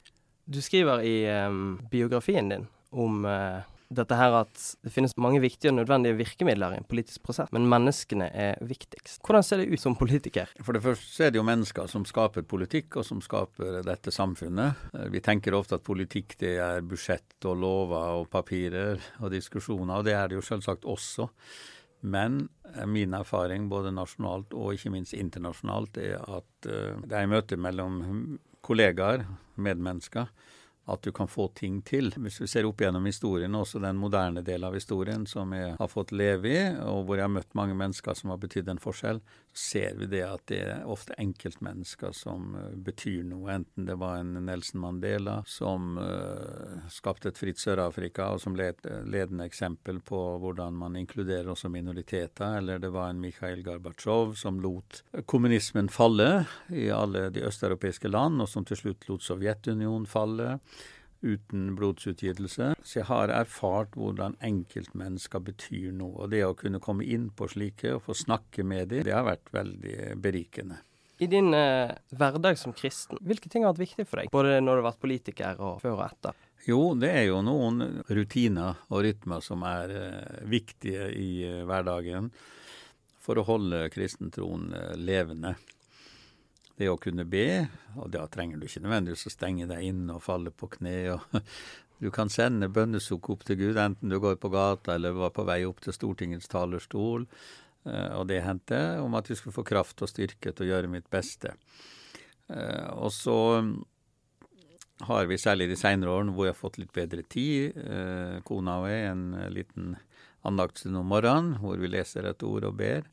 Du 0.44 0.60
skriver 0.60 1.04
i 1.04 1.16
eh, 1.28 1.60
biografien 1.90 2.50
din 2.52 2.66
om 2.94 3.24
eh, 3.24 3.64
dette 3.92 4.16
her 4.16 4.34
at 4.38 4.54
det 4.84 4.92
finnes 4.94 5.16
mange 5.20 5.40
viktige 5.42 5.72
og 5.72 5.78
nødvendige 5.78 6.16
virkemidler 6.18 6.74
i 6.74 6.80
en 6.80 6.88
politisk 6.88 7.22
prosess, 7.26 7.52
men 7.54 7.68
menneskene 7.70 8.30
er 8.30 8.58
viktigst. 8.64 9.20
Hvordan 9.24 9.44
ser 9.44 9.60
det 9.60 9.68
ut 9.72 9.82
som 9.82 9.96
politiker? 9.98 10.50
For 10.64 10.76
det 10.76 10.82
første 10.84 11.26
er 11.26 11.34
det 11.34 11.40
jo 11.40 11.46
mennesker 11.46 11.90
som 11.90 12.06
skaper 12.08 12.46
politikk, 12.48 13.00
og 13.00 13.06
som 13.08 13.20
skaper 13.24 13.82
dette 13.86 14.14
samfunnet. 14.14 14.88
Vi 15.12 15.22
tenker 15.24 15.56
ofte 15.58 15.78
at 15.78 15.86
politikk 15.86 16.36
det 16.40 16.56
er 16.62 16.84
budsjett 16.86 17.48
og 17.48 17.60
lover 17.60 18.20
og 18.22 18.28
papirer 18.32 19.00
og 19.20 19.32
diskusjoner, 19.34 19.98
og 19.98 20.08
det 20.08 20.16
er 20.18 20.30
det 20.30 20.40
jo 20.40 20.46
selvsagt 20.46 20.88
også. 20.88 21.28
Men 22.04 22.48
eh, 22.74 22.86
min 22.86 23.14
erfaring 23.16 23.68
både 23.70 23.94
nasjonalt 23.94 24.52
og 24.52 24.74
ikke 24.76 24.92
minst 24.92 25.16
internasjonalt 25.16 25.96
er 26.02 26.18
at 26.20 26.68
eh, 26.68 26.98
det 27.00 27.16
er 27.16 27.30
møte 27.30 27.56
mellom 27.56 28.02
kollegaer, 28.64 29.24
medmennesker, 29.56 30.28
at 30.86 31.02
du 31.02 31.12
kan 31.12 31.28
få 31.28 31.48
ting 31.56 31.80
til. 31.82 32.12
Hvis 32.16 32.40
vi 32.42 32.48
ser 32.50 32.66
opp 32.68 32.82
gjennom 32.84 33.06
historien, 33.08 33.54
også 33.56 33.80
den 33.80 33.96
moderne 34.00 34.42
delen 34.44 34.68
av 34.68 34.76
historien 34.76 35.24
som 35.26 35.54
jeg 35.56 35.76
har 35.78 35.90
fått 35.90 36.12
leve 36.12 36.50
i, 36.50 36.60
og 36.84 37.06
hvor 37.06 37.16
jeg 37.16 37.24
har 37.24 37.32
møtt 37.32 37.56
mange 37.56 37.76
mennesker 37.78 38.18
som 38.18 38.34
har 38.34 38.42
betydd 38.42 38.68
en 38.68 38.82
forskjell, 38.82 39.22
ser 39.54 39.94
vi 39.94 40.06
det 40.10 40.22
at 40.26 40.42
det 40.50 40.60
er 40.66 40.88
ofte 40.90 41.14
enkeltmennesker 41.20 42.14
som 42.16 42.54
uh, 42.58 42.70
betyr 42.74 43.22
noe. 43.28 43.52
Enten 43.54 43.86
det 43.88 43.96
var 44.00 44.18
en 44.20 44.34
Nelson 44.46 44.82
Mandela 44.82 45.36
som 45.48 45.98
uh, 45.98 46.88
skapte 46.90 47.30
et 47.30 47.38
fritt 47.38 47.62
Sør-Afrika, 47.62 48.32
og 48.34 48.42
som 48.42 48.58
led, 48.58 48.82
ledende 49.06 49.46
eksempel 49.48 50.00
på 50.04 50.22
hvordan 50.42 50.76
man 50.78 50.98
inkluderer 51.00 51.52
også 51.54 51.70
minoriteter, 51.72 52.58
eller 52.58 52.82
det 52.82 52.90
var 52.94 53.12
en 53.12 53.22
Mikhail 53.22 53.62
Gorbatsjov 53.66 54.34
som 54.40 54.60
lot 54.64 55.02
kommunismen 55.30 55.88
falle 55.92 56.44
i 56.74 56.88
alle 56.92 57.28
de 57.34 57.46
østeuropeiske 57.46 58.10
land, 58.10 58.42
og 58.42 58.50
som 58.50 58.66
til 58.66 58.80
slutt 58.80 59.08
lot 59.08 59.24
Sovjetunionen 59.24 60.08
falle 60.10 60.58
uten 61.24 61.72
blodsutgytelse. 61.78 62.74
Så 62.84 63.00
jeg 63.00 63.08
har 63.08 63.32
erfart 63.32 63.96
hvordan 63.98 64.36
enkeltmennesker 64.44 65.42
betyr 65.44 65.90
noe. 65.96 66.24
Og 66.24 66.32
det 66.34 66.44
å 66.46 66.54
kunne 66.58 66.82
komme 66.84 67.06
inn 67.08 67.30
på 67.34 67.48
slike 67.50 67.96
og 67.96 68.04
få 68.08 68.18
snakke 68.24 68.66
med 68.66 68.92
dem, 68.92 69.06
det 69.08 69.16
har 69.16 69.26
vært 69.26 69.52
veldig 69.54 70.18
berikende. 70.22 70.82
I 71.22 71.28
din 71.30 71.54
eh, 71.54 71.92
hverdag 72.18 72.58
som 72.58 72.74
kristen, 72.74 73.20
hvilke 73.22 73.48
ting 73.48 73.62
har 73.64 73.72
vært 73.74 73.86
viktig 73.86 74.08
for 74.10 74.20
deg? 74.20 74.32
Både 74.34 74.58
når 74.60 74.80
du 74.80 74.82
har 74.82 74.88
vært 74.90 75.04
politiker 75.04 75.60
og 75.62 75.78
før 75.82 76.00
og 76.00 76.08
etter? 76.08 76.40
Jo, 76.64 76.80
det 76.96 77.10
er 77.12 77.26
jo 77.28 77.42
noen 77.44 78.02
rutiner 78.08 78.78
og 78.88 79.04
rytmer 79.04 79.42
som 79.44 79.62
er 79.68 79.94
eh, 79.94 80.42
viktige 80.48 81.10
i 81.12 81.30
eh, 81.44 81.62
hverdagen 81.68 82.30
for 83.24 83.40
å 83.40 83.46
holde 83.46 83.86
kristentroen 83.92 84.70
eh, 84.76 84.94
levende 84.96 85.54
det 86.78 86.90
å 86.90 86.98
kunne 86.98 87.26
be, 87.28 87.64
og 87.94 88.10
da 88.14 88.24
trenger 88.30 88.58
du 88.58 88.66
ikke 88.66 88.82
nødvendigvis 88.82 89.28
å 89.28 89.32
stenge 89.32 89.66
deg 89.70 89.88
inne 89.92 90.16
og 90.16 90.24
falle 90.24 90.50
på 90.50 90.68
kne. 90.74 90.96
og 91.14 91.40
Du 92.02 92.10
kan 92.12 92.28
sende 92.32 92.68
bønnesukk 92.68 93.30
opp 93.30 93.44
til 93.46 93.60
Gud, 93.60 93.78
enten 93.78 94.10
du 94.10 94.18
går 94.20 94.34
på 94.42 94.50
gata 94.52 94.96
eller 94.96 95.14
var 95.16 95.30
på 95.32 95.46
vei 95.46 95.62
opp 95.64 95.78
til 95.84 95.94
Stortingets 95.94 96.50
talerstol. 96.50 97.28
Eh, 97.84 98.10
og 98.18 98.26
det 98.28 98.42
hendte 98.44 98.80
om 99.00 99.14
at 99.18 99.30
vi 99.30 99.36
skulle 99.38 99.56
få 99.56 99.66
kraft 99.66 100.02
og 100.02 100.10
styrke 100.10 100.52
til 100.52 100.66
å 100.66 100.70
gjøre 100.72 100.90
mitt 100.90 101.06
beste. 101.12 101.54
Eh, 102.50 102.90
og 102.98 103.12
så 103.14 103.38
har 105.04 105.30
vi 105.30 105.38
særlig 105.40 105.70
de 105.70 105.78
seinere 105.78 106.12
årene 106.12 106.34
hvor 106.34 106.48
jeg 106.48 106.54
har 106.54 106.60
fått 106.60 106.80
litt 106.82 106.92
bedre 106.94 107.24
tid, 107.30 107.78
eh, 107.78 108.42
kona 108.46 108.80
og 108.82 108.90
jeg, 108.90 109.06
en 109.12 109.24
liten 109.54 109.94
andaktstund 110.44 110.98
om 111.00 111.08
morgenen 111.08 111.56
hvor 111.62 111.78
vi 111.80 111.88
leser 111.88 112.26
et 112.28 112.44
ord 112.44 112.66
og 112.68 112.76
ber. 112.82 113.06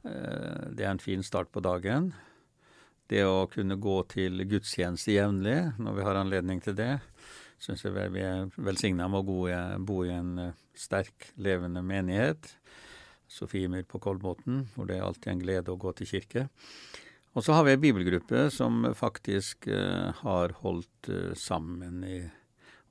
Det 0.00 0.80
er 0.80 0.88
en 0.88 1.02
fin 1.02 1.20
start 1.22 1.50
på 1.52 1.60
dagen. 1.60 2.08
Det 3.10 3.24
å 3.26 3.48
kunne 3.50 3.74
gå 3.80 3.96
til 4.10 4.44
gudstjeneste 4.46 5.16
jevnlig 5.16 5.58
når 5.82 5.96
vi 5.96 6.06
har 6.06 6.18
anledning 6.20 6.60
til 6.62 6.76
det, 6.78 6.92
syns 7.58 7.82
jeg 7.82 8.12
vi 8.14 8.22
er 8.22 8.48
velsigna 8.54 9.08
med 9.10 9.24
å 9.24 9.26
bo 9.82 10.04
i 10.06 10.14
en 10.14 10.32
eh, 10.38 10.58
sterk, 10.78 11.32
levende 11.42 11.82
menighet. 11.82 12.52
Sofiemyr 13.30 13.84
på 13.86 14.00
Kolbotn, 14.02 14.64
hvor 14.74 14.86
det 14.86 14.98
er 14.98 15.06
alltid 15.06 15.32
en 15.32 15.42
glede 15.42 15.74
å 15.74 15.78
gå 15.78 15.92
til 15.98 16.08
kirke. 16.10 16.46
Og 17.34 17.44
så 17.46 17.54
har 17.54 17.66
vi 17.66 17.76
ei 17.76 17.82
bibelgruppe 17.82 18.48
som 18.50 18.82
faktisk 18.98 19.68
uh, 19.70 20.10
har 20.24 20.56
holdt 20.64 21.10
uh, 21.12 21.30
sammen 21.38 22.02
i 22.02 22.24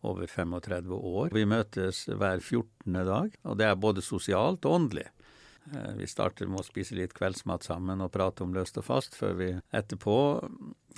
over 0.08 0.30
35 0.32 0.94
år. 0.96 1.34
Vi 1.36 1.44
møtes 1.44 2.06
hver 2.08 2.40
14. 2.40 3.02
dag, 3.08 3.36
og 3.44 3.60
det 3.60 3.68
er 3.68 3.82
både 3.84 4.04
sosialt 4.06 4.64
og 4.64 4.78
åndelig. 4.78 5.10
Eh, 5.74 5.93
vi 5.95 6.08
starter 6.08 6.48
med 6.50 6.63
å 6.63 6.65
spise 6.65 6.98
litt 6.98 7.13
kveldsmat 7.17 7.65
sammen 7.67 8.02
og 8.02 8.12
prate 8.13 8.45
om 8.45 8.54
løst 8.56 8.80
og 8.82 8.88
fast, 8.88 9.17
før 9.17 9.36
vi 9.39 9.50
etterpå 9.76 10.15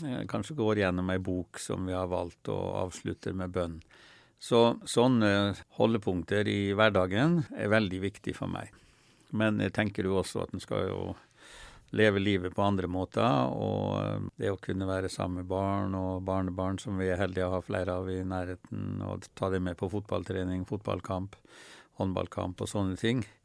eh, 0.05 0.21
kanskje 0.31 0.57
går 0.59 0.83
gjennom 0.83 1.11
ei 1.11 1.19
bok 1.19 1.59
som 1.59 1.87
vi 1.89 1.95
har 1.97 2.11
valgt, 2.11 2.47
og 2.53 2.77
avslutter 2.85 3.35
med 3.37 3.51
bønn. 3.55 3.79
Så 4.41 4.61
sånne 4.89 5.53
holdepunkter 5.77 6.47
i 6.49 6.71
hverdagen 6.73 7.43
er 7.53 7.73
veldig 7.73 7.99
viktig 8.07 8.33
for 8.37 8.49
meg. 8.49 8.71
Men 9.37 9.61
jeg 9.61 9.75
tenker 9.75 10.07
jo 10.07 10.17
også 10.21 10.45
at 10.45 10.55
en 10.55 10.63
skal 10.63 10.87
jo 10.89 11.01
leve 11.91 12.21
livet 12.23 12.55
på 12.55 12.63
andre 12.63 12.87
måter, 12.87 13.27
og 13.51 13.99
eh, 13.99 14.29
det 14.39 14.53
å 14.53 14.61
kunne 14.61 14.87
være 14.87 15.11
sammen 15.11 15.41
med 15.41 15.51
barn 15.51 15.97
og 15.99 16.23
barnebarn, 16.27 16.79
som 16.79 17.01
vi 17.01 17.11
er 17.11 17.19
heldige 17.19 17.49
å 17.49 17.57
ha 17.57 17.65
flere 17.65 17.99
av 17.99 18.07
i 18.09 18.21
nærheten, 18.23 19.03
og 19.03 19.27
ta 19.35 19.51
dem 19.51 19.67
med 19.67 19.79
på 19.81 19.91
fotballtrening, 19.91 20.63
fotballkamp, 20.69 21.35
håndballkamp 21.99 22.63
og 22.63 22.71
sånne 22.71 22.95
ting, 22.97 23.25
Eh, 23.25 23.40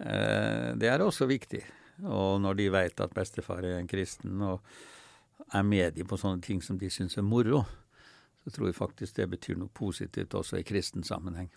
det 0.00 0.88
er 0.88 1.02
også 1.04 1.26
viktig. 1.28 1.60
Og 2.08 2.38
når 2.40 2.56
de 2.56 2.68
veit 2.72 3.02
at 3.04 3.12
bestefar 3.12 3.64
er 3.66 3.76
en 3.78 3.90
kristen 3.90 4.40
og 4.46 4.64
er 5.52 5.64
med 5.66 5.98
på 6.08 6.18
sånne 6.20 6.42
ting 6.44 6.62
som 6.64 6.78
de 6.80 6.88
syns 6.92 7.18
er 7.20 7.26
moro, 7.26 7.64
så 8.44 8.52
tror 8.54 8.70
jeg 8.70 8.78
faktisk 8.78 9.18
det 9.18 9.28
betyr 9.34 9.58
noe 9.60 9.72
positivt 9.74 10.36
også 10.36 10.60
i 10.60 10.66
kristen 10.66 11.04
sammenheng. 11.04 11.50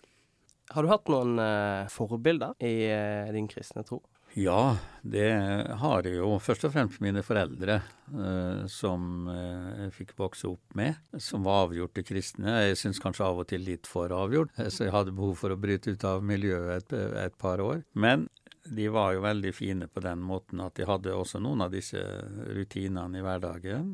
Har 0.72 0.84
du 0.84 0.90
hatt 0.90 1.10
noen 1.12 1.38
uh, 1.40 1.88
forbilder 1.92 2.56
i 2.64 2.74
uh, 2.88 3.32
din 3.32 3.48
kristne 3.50 3.84
tro? 3.84 4.00
Ja, 4.34 4.76
det 5.06 5.28
har 5.78 6.06
jeg 6.06 6.16
jo. 6.16 6.32
Først 6.42 6.64
og 6.66 6.72
fremst 6.74 7.02
mine 7.04 7.22
foreldre, 7.22 7.76
uh, 8.10 8.64
som 8.66 9.28
eh, 9.30 9.84
jeg 9.84 9.92
fikk 9.94 10.14
vokse 10.18 10.48
opp 10.50 10.74
med, 10.74 10.98
som 11.22 11.46
var 11.46 11.68
avgjorte 11.68 12.02
kristne. 12.02 12.56
Jeg 12.66 12.80
syns 12.80 12.98
kanskje 13.02 13.28
av 13.28 13.44
og 13.44 13.46
til 13.52 13.62
litt 13.62 13.86
for 13.86 14.10
avgjort, 14.10 14.50
eh, 14.58 14.72
så 14.74 14.88
jeg 14.88 14.94
hadde 14.96 15.14
behov 15.14 15.36
for 15.38 15.54
å 15.54 15.60
bryte 15.60 15.94
ut 15.94 16.06
av 16.08 16.26
miljøet 16.26 16.90
et, 16.90 16.96
et 17.28 17.38
par 17.38 17.62
år. 17.62 17.84
Men 17.94 18.26
de 18.64 18.86
var 18.88 19.12
jo 19.14 19.24
veldig 19.24 19.52
fine 19.54 19.88
på 19.92 20.00
den 20.04 20.22
måten 20.24 20.62
at 20.64 20.76
de 20.78 20.86
hadde 20.88 21.12
også 21.12 21.40
noen 21.42 21.66
av 21.66 21.74
disse 21.74 22.00
rutinene 22.56 23.20
i 23.20 23.24
hverdagen. 23.24 23.90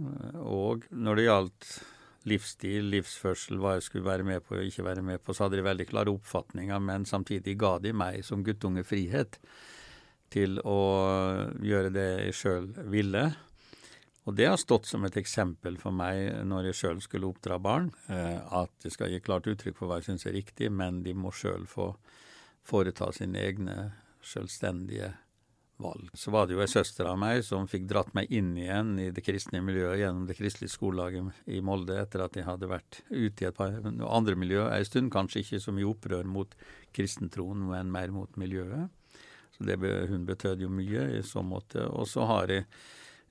Og 0.46 0.86
når 0.94 1.18
det 1.18 1.26
gjaldt 1.26 1.70
livsstil, 2.30 2.90
livsførsel, 2.92 3.58
hva 3.60 3.76
jeg 3.76 3.86
skulle 3.88 4.06
være 4.06 4.26
med 4.28 4.44
på 4.44 4.58
og 4.58 4.68
ikke 4.68 4.86
være 4.86 5.04
med 5.04 5.22
på, 5.24 5.34
så 5.34 5.46
hadde 5.46 5.60
de 5.60 5.66
veldig 5.66 5.86
klare 5.90 6.12
oppfatninger, 6.12 6.82
men 6.84 7.06
samtidig 7.08 7.56
ga 7.58 7.78
de 7.82 7.94
meg 7.96 8.24
som 8.26 8.44
guttunge 8.46 8.84
frihet 8.86 9.40
til 10.30 10.60
å 10.62 10.80
gjøre 11.64 11.94
det 11.94 12.08
jeg 12.26 12.36
sjøl 12.38 12.68
ville. 12.92 13.24
Og 14.28 14.36
det 14.36 14.46
har 14.46 14.60
stått 14.60 14.86
som 14.86 15.02
et 15.08 15.16
eksempel 15.18 15.80
for 15.80 15.96
meg 15.96 16.44
når 16.46 16.70
jeg 16.70 16.80
sjøl 16.82 17.00
skulle 17.02 17.30
oppdra 17.30 17.56
barn, 17.58 17.88
eh, 18.12 18.36
at 18.38 18.84
jeg 18.84 18.94
skal 18.94 19.10
gi 19.10 19.22
klart 19.24 19.48
uttrykk 19.50 19.78
for 19.80 19.90
hva 19.90 19.98
jeg 19.98 20.10
syns 20.10 20.28
er 20.28 20.36
riktig, 20.36 20.68
men 20.70 21.00
de 21.02 21.16
må 21.16 21.32
sjøl 21.34 21.64
få 21.66 21.94
foreta 22.68 23.08
sine 23.16 23.40
egne 23.42 23.76
selvstendige 24.26 25.12
valg. 25.80 26.10
Så 26.14 26.30
var 26.30 26.46
det 26.46 26.54
jo 26.54 26.62
ei 26.62 26.70
søster 26.70 27.08
av 27.08 27.18
meg 27.20 27.42
som 27.46 27.68
fikk 27.70 27.86
dratt 27.90 28.12
meg 28.16 28.30
inn 28.34 28.52
igjen 28.58 28.92
i 29.00 29.08
det 29.14 29.24
kristne 29.24 29.62
miljøet 29.64 30.02
gjennom 30.02 30.26
det 30.28 30.36
kristelige 30.38 30.74
skolelaget 30.74 31.50
i 31.50 31.60
Molde 31.64 31.96
etter 32.02 32.24
at 32.24 32.36
jeg 32.36 32.46
hadde 32.46 32.70
vært 32.70 33.00
ute 33.08 33.44
i 33.44 33.48
et 33.48 33.56
par 33.56 33.76
andre 33.80 34.36
miljø 34.38 34.66
ei 34.68 34.84
stund, 34.86 35.10
kanskje 35.12 35.44
ikke 35.44 35.62
så 35.64 35.74
mye 35.74 35.88
opprør 35.88 36.28
mot 36.28 36.56
kristentroen, 36.96 37.66
men 37.70 37.92
mer 37.92 38.12
mot 38.14 38.40
miljøet. 38.40 38.90
Så 39.56 39.66
det, 39.66 39.78
hun 40.10 40.26
betød 40.28 40.64
jo 40.64 40.72
mye 40.72 41.06
i 41.18 41.22
så 41.26 41.42
måte. 41.44 41.84
Og 41.88 42.08
så 42.08 42.26
har 42.28 42.52
jeg 42.52 42.66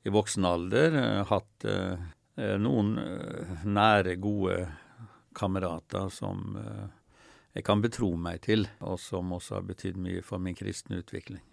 i 0.05 0.13
voksen 0.13 0.45
alder 0.47 0.95
uh, 0.95 1.23
hatt 1.27 1.65
eh, 1.67 2.09
noen 2.61 2.93
uh, 2.95 3.65
nære, 3.67 4.15
gode 4.21 4.61
kamerater 5.35 6.07
som 6.13 6.55
jeg 7.59 7.67
kan 7.67 7.83
betro 7.83 8.13
meg 8.15 8.41
til, 8.47 8.67
og 8.79 8.99
som 9.03 9.35
også 9.35 9.59
har 9.59 9.69
betydd 9.69 9.99
mye 9.99 10.23
for 10.25 10.39
min 10.41 10.55
kristne 10.57 11.01
utvikling. 11.03 11.43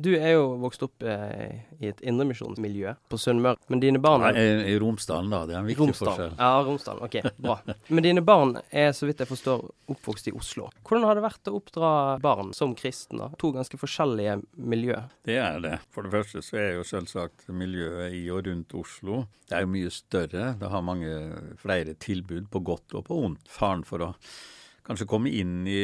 Du 0.00 0.14
er 0.16 0.30
jo 0.32 0.54
vokst 0.62 0.80
opp 0.80 1.02
eh, 1.04 1.58
i 1.76 1.90
et 1.90 1.98
indremisjonsmiljø 2.08 2.94
på 3.12 3.18
Sunnmøre, 3.20 3.58
men 3.68 3.82
dine 3.82 4.00
barn 4.00 4.22
Nei, 4.24 4.44
I 4.72 4.78
Romsdalen, 4.80 5.28
da. 5.28 5.42
Det 5.44 5.52
er 5.52 5.58
en 5.58 5.66
viktig 5.68 5.82
Romsdal. 5.90 6.08
forskjell. 6.08 6.36
Ja, 6.38 6.62
Romsdalen. 6.64 7.02
Ok, 7.04 7.16
bra. 7.36 7.56
Men 7.92 8.06
dine 8.06 8.22
barn 8.24 8.54
er, 8.70 8.94
så 8.96 9.04
vidt 9.10 9.20
jeg 9.20 9.28
forstår, 9.28 9.66
oppvokst 9.92 10.30
i 10.30 10.32
Oslo. 10.38 10.70
Hvordan 10.88 11.04
har 11.04 11.18
det 11.20 11.24
vært 11.26 11.50
å 11.50 11.56
oppdra 11.58 11.90
barn 12.24 12.54
som 12.56 12.72
kristne? 12.78 13.28
To 13.42 13.50
ganske 13.58 13.76
forskjellige 13.82 14.38
miljø. 14.72 14.96
Det 15.28 15.36
er 15.36 15.60
det. 15.66 15.74
For 15.92 16.08
det 16.08 16.14
første 16.14 16.40
så 16.48 16.56
er 16.62 16.70
jo 16.78 16.86
selvsagt 16.88 17.50
miljøet 17.52 18.16
i 18.16 18.22
og 18.32 18.46
rundt 18.48 18.72
Oslo 18.80 19.26
Det 19.50 19.58
er 19.58 19.66
jo 19.66 19.74
mye 19.74 19.92
større. 19.92 20.54
Det 20.62 20.72
har 20.72 20.86
mange 20.86 21.12
flere 21.60 21.92
tilbud 22.00 22.48
på 22.48 22.64
godt 22.64 22.96
og 22.96 23.04
på 23.10 23.20
ondt. 23.26 23.52
Faren 23.52 23.84
for 23.84 24.06
å 24.08 24.10
kanskje 24.86 25.06
komme 25.08 25.30
inn 25.34 25.66
i 25.68 25.82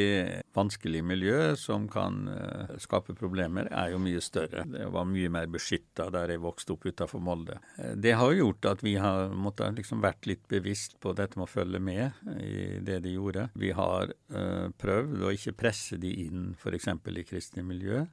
vanskelig 0.55 1.03
miljø 1.05 1.55
som 1.59 1.87
kan 1.91 2.23
uh, 2.29 2.73
skape 2.81 3.15
problemer, 3.17 3.69
er 3.71 3.91
jo 3.93 4.01
mye 4.01 4.21
større. 4.23 4.65
Det 4.71 4.87
var 4.93 5.07
mye 5.09 5.29
mer 5.33 5.49
beskytta 5.51 6.09
der 6.13 6.33
jeg 6.33 6.43
vokste 6.43 6.75
opp 6.75 6.87
utafor 6.89 7.23
Molde. 7.23 7.59
Uh, 7.77 7.93
det 7.95 8.15
har 8.19 8.33
gjort 8.37 8.69
at 8.73 8.83
vi 8.85 8.95
har 9.01 9.33
måttet 9.35 9.77
liksom 9.79 10.01
vært 10.05 10.29
litt 10.29 10.47
bevisst 10.51 10.97
på 11.03 11.13
dette 11.17 11.39
med 11.39 11.47
å 11.47 11.51
følge 11.51 11.81
med 11.83 12.33
i 12.41 12.81
det 12.85 13.01
de 13.05 13.15
gjorde. 13.15 13.47
Vi 13.57 13.71
har 13.77 14.11
uh, 14.11 14.67
prøvd 14.77 15.23
å 15.23 15.33
ikke 15.35 15.57
presse 15.57 16.01
de 16.01 16.13
inn 16.25 16.51
f.eks. 16.57 16.91
i 16.91 17.27
kristne 17.27 17.65
miljø 17.67 18.05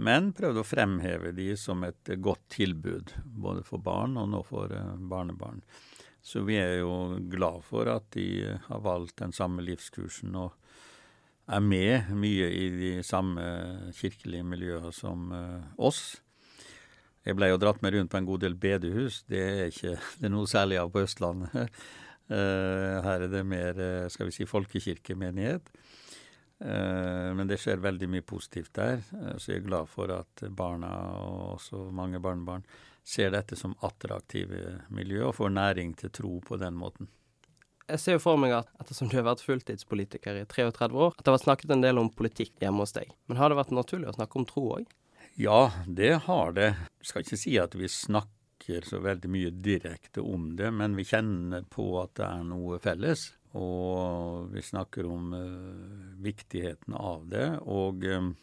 men 0.00 0.30
prøvde 0.32 0.62
å 0.62 0.64
fremheve 0.64 1.34
de 1.36 1.50
som 1.60 1.82
et 1.84 2.08
godt 2.24 2.46
tilbud, 2.54 3.10
både 3.20 3.60
for 3.66 3.82
barn 3.84 4.14
og 4.16 4.30
nå 4.32 4.38
for 4.48 4.72
barnebarn. 5.10 5.60
Så 6.22 6.42
vi 6.44 6.58
er 6.60 6.80
jo 6.82 7.18
glad 7.32 7.62
for 7.64 7.88
at 7.88 8.10
de 8.16 8.56
har 8.66 8.82
valgt 8.84 9.20
den 9.22 9.32
samme 9.32 9.64
livskursen 9.64 10.34
og 10.36 10.52
er 11.50 11.62
med 11.64 12.10
mye 12.14 12.50
i 12.54 12.66
de 12.74 12.90
samme 13.02 13.42
kirkelige 13.96 14.44
miljøene 14.46 14.92
som 14.94 15.30
oss. 15.80 16.20
Jeg 17.26 17.36
ble 17.36 17.50
jo 17.50 17.58
dratt 17.60 17.82
med 17.82 17.96
rundt 17.96 18.12
på 18.12 18.20
en 18.20 18.28
god 18.28 18.44
del 18.44 18.54
bedehus. 18.60 19.24
Det 19.28 19.40
er 19.40 19.72
ikke 19.72 19.96
det 20.20 20.28
er 20.28 20.32
noe 20.32 20.48
særlig 20.48 20.78
av 20.80 20.92
på 20.92 21.02
Østlandet. 21.04 21.80
Her 22.30 23.24
er 23.26 23.32
det 23.32 23.42
mer 23.42 23.80
skal 24.12 24.28
vi 24.28 24.36
si, 24.36 24.46
folkekirkemenighet. 24.46 25.72
Men 26.60 27.48
det 27.48 27.58
skjer 27.60 27.80
veldig 27.82 28.06
mye 28.12 28.24
positivt 28.26 28.74
der, 28.76 29.00
så 29.40 29.50
jeg 29.50 29.62
er 29.62 29.66
glad 29.66 29.88
for 29.88 30.12
at 30.12 30.42
barna, 30.52 30.90
og 31.24 31.54
også 31.56 31.86
mange 31.96 32.20
barnebarn, 32.20 32.66
ser 33.04 33.32
dette 33.34 33.56
som 33.58 33.76
attraktive 33.86 34.80
miljø 34.94 35.26
og 35.28 35.36
får 35.38 35.56
næring 35.56 35.96
til 35.98 36.12
tro 36.14 36.36
på 36.44 36.58
den 36.60 36.76
måten. 36.78 37.10
Jeg 37.90 37.98
ser 37.98 38.18
jo 38.18 38.22
for 38.22 38.38
meg 38.38 38.52
at 38.54 38.68
ettersom 38.78 39.08
du 39.10 39.16
har 39.18 39.26
vært 39.26 39.42
fulltidspolitiker 39.42 40.36
i 40.38 40.46
33 40.46 40.94
år, 40.94 41.14
at 41.16 41.24
det 41.24 41.30
har 41.30 41.38
vært 41.40 41.46
snakket 41.48 41.72
en 41.74 41.82
del 41.82 41.98
om 41.98 42.10
politikk 42.14 42.52
hjemme 42.62 42.84
hos 42.84 42.94
deg. 42.94 43.10
Men 43.26 43.40
har 43.40 43.50
det 43.50 43.58
vært 43.58 43.74
naturlig 43.74 44.12
å 44.12 44.14
snakke 44.14 44.38
om 44.38 44.46
tro 44.46 44.66
òg? 44.76 44.86
Ja, 45.40 45.72
det 45.86 46.12
har 46.26 46.54
det. 46.54 46.68
Jeg 47.00 47.10
skal 47.10 47.24
ikke 47.24 47.40
si 47.40 47.56
at 47.58 47.74
vi 47.78 47.90
snakker 47.90 48.86
så 48.86 49.00
veldig 49.02 49.30
mye 49.32 49.50
direkte 49.50 50.22
om 50.22 50.52
det, 50.58 50.70
men 50.70 50.94
vi 50.98 51.06
kjenner 51.08 51.66
på 51.66 51.88
at 52.02 52.14
det 52.20 52.28
er 52.28 52.46
noe 52.46 52.78
felles. 52.82 53.30
Og 53.58 54.52
vi 54.52 54.62
snakker 54.62 55.08
om 55.10 55.32
uh, 55.34 56.20
viktigheten 56.22 56.94
av 56.94 57.24
det. 57.32 57.48
Og 57.66 58.04
um, 58.06 58.34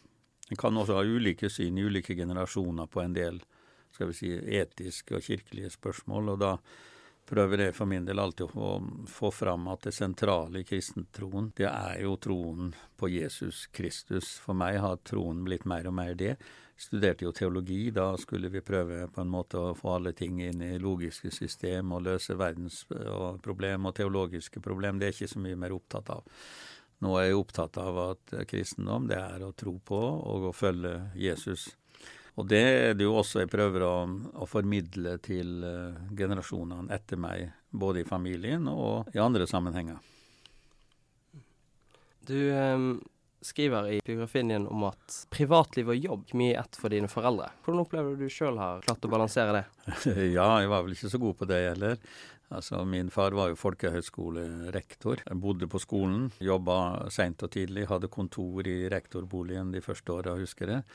en 0.50 0.60
kan 0.60 0.80
også 0.80 0.98
ha 1.00 1.06
ulike 1.08 1.52
syn 1.52 1.80
i 1.80 1.86
ulike 1.88 2.18
generasjoner 2.18 2.90
på 2.92 3.04
en 3.04 3.16
del 3.16 3.40
skal 3.98 4.14
vi 4.14 4.20
si, 4.20 4.30
etiske 4.62 5.18
og 5.18 5.26
kirkelige 5.26 5.74
spørsmål. 5.74 6.36
og 6.36 6.40
da 6.46 6.54
prøver 7.28 7.66
jeg 7.66 7.76
for 7.76 7.90
min 7.90 8.06
del 8.08 8.22
alltid 8.24 8.54
å 8.56 8.78
få 9.12 9.32
fram 9.36 9.68
at 9.74 9.88
det 9.88 9.96
sentrale 9.96 10.62
i 10.62 10.68
kristentroen, 10.68 11.52
det 11.58 11.68
er 11.68 12.04
jo 12.06 12.16
troen 12.24 12.72
på 12.98 13.10
Jesus 13.12 13.66
Kristus. 13.74 14.38
For 14.44 14.56
meg 14.58 14.80
har 14.84 15.02
troen 15.08 15.44
blitt 15.48 15.68
mer 15.68 15.90
og 15.90 15.98
mer 15.98 16.16
det. 16.16 16.38
Studerte 16.78 17.26
jo 17.26 17.34
teologi, 17.34 17.90
da 17.92 18.12
skulle 18.22 18.52
vi 18.54 18.62
prøve 18.62 19.08
på 19.10 19.24
en 19.24 19.34
måte 19.34 19.60
å 19.60 19.76
få 19.76 19.96
alle 19.98 20.14
ting 20.16 20.40
inn 20.46 20.62
i 20.62 20.78
logiske 20.80 21.32
system 21.34 21.92
og 21.98 22.06
løse 22.06 22.38
verdens 22.38 22.84
problem 23.44 23.90
og 23.90 23.98
teologiske 23.98 24.62
problem. 24.64 25.00
Det 25.02 25.10
er 25.10 25.18
ikke 25.18 25.34
så 25.34 25.42
mye 25.44 25.60
mer 25.60 25.76
opptatt 25.76 26.14
av. 26.14 26.38
Nå 27.04 27.18
er 27.18 27.28
jeg 27.28 27.42
opptatt 27.42 27.78
av 27.82 27.98
at 28.02 28.38
kristendom, 28.50 29.10
det 29.10 29.20
er 29.20 29.44
å 29.46 29.52
tro 29.58 29.76
på 29.86 30.00
og 30.00 30.48
å 30.50 30.56
følge 30.56 30.96
Jesus. 31.18 31.68
Og 32.38 32.46
det 32.46 32.62
er 32.62 32.98
det 32.98 33.08
jo 33.08 33.16
også 33.18 33.42
jeg 33.42 33.50
prøver 33.50 33.84
å, 33.88 33.94
å 34.38 34.46
formidle 34.50 35.16
til 35.26 35.64
uh, 35.66 35.98
generasjonene 36.18 36.94
etter 36.94 37.18
meg, 37.18 37.50
både 37.74 38.04
i 38.04 38.08
familien 38.08 38.70
og 38.70 39.10
i 39.16 39.22
andre 39.22 39.48
sammenhenger. 39.50 39.98
Du 42.28 42.38
eh, 42.52 42.78
skriver 43.42 43.90
i 43.90 44.00
biografien 44.06 44.48
din 44.52 44.68
om 44.68 44.84
at 44.90 45.20
privatliv 45.32 45.94
og 45.94 46.08
jobb 46.10 46.26
er 46.28 46.40
mye 46.42 46.58
ett 46.60 46.80
for 46.80 46.94
dine 46.94 47.10
foreldre. 47.12 47.50
Hvordan 47.64 47.86
opplever 47.86 48.18
du 48.20 48.28
sjøl 48.32 48.60
har 48.60 48.84
klart 48.86 49.06
å 49.08 49.12
balansere 49.12 49.62
det? 49.62 49.66
ja, 50.38 50.50
jeg 50.62 50.72
var 50.74 50.84
vel 50.84 50.98
ikke 50.98 51.14
så 51.14 51.22
god 51.22 51.38
på 51.40 51.48
det 51.50 51.62
heller. 51.70 52.02
Altså, 52.54 52.84
Min 52.88 53.10
far 53.12 53.36
var 53.36 53.52
jo 53.52 53.60
folkehøyskolerektor. 53.60 55.24
Jeg 55.26 55.40
bodde 55.44 55.68
på 55.72 55.82
skolen, 55.84 56.28
jobba 56.44 57.08
seint 57.12 57.44
og 57.44 57.52
tidlig, 57.56 57.88
hadde 57.90 58.12
kontor 58.12 58.68
i 58.68 58.86
rektorboligen 58.92 59.74
de 59.74 59.84
første 59.84 60.16
åra, 60.16 60.38
husker 60.40 60.78
jeg. 60.78 60.86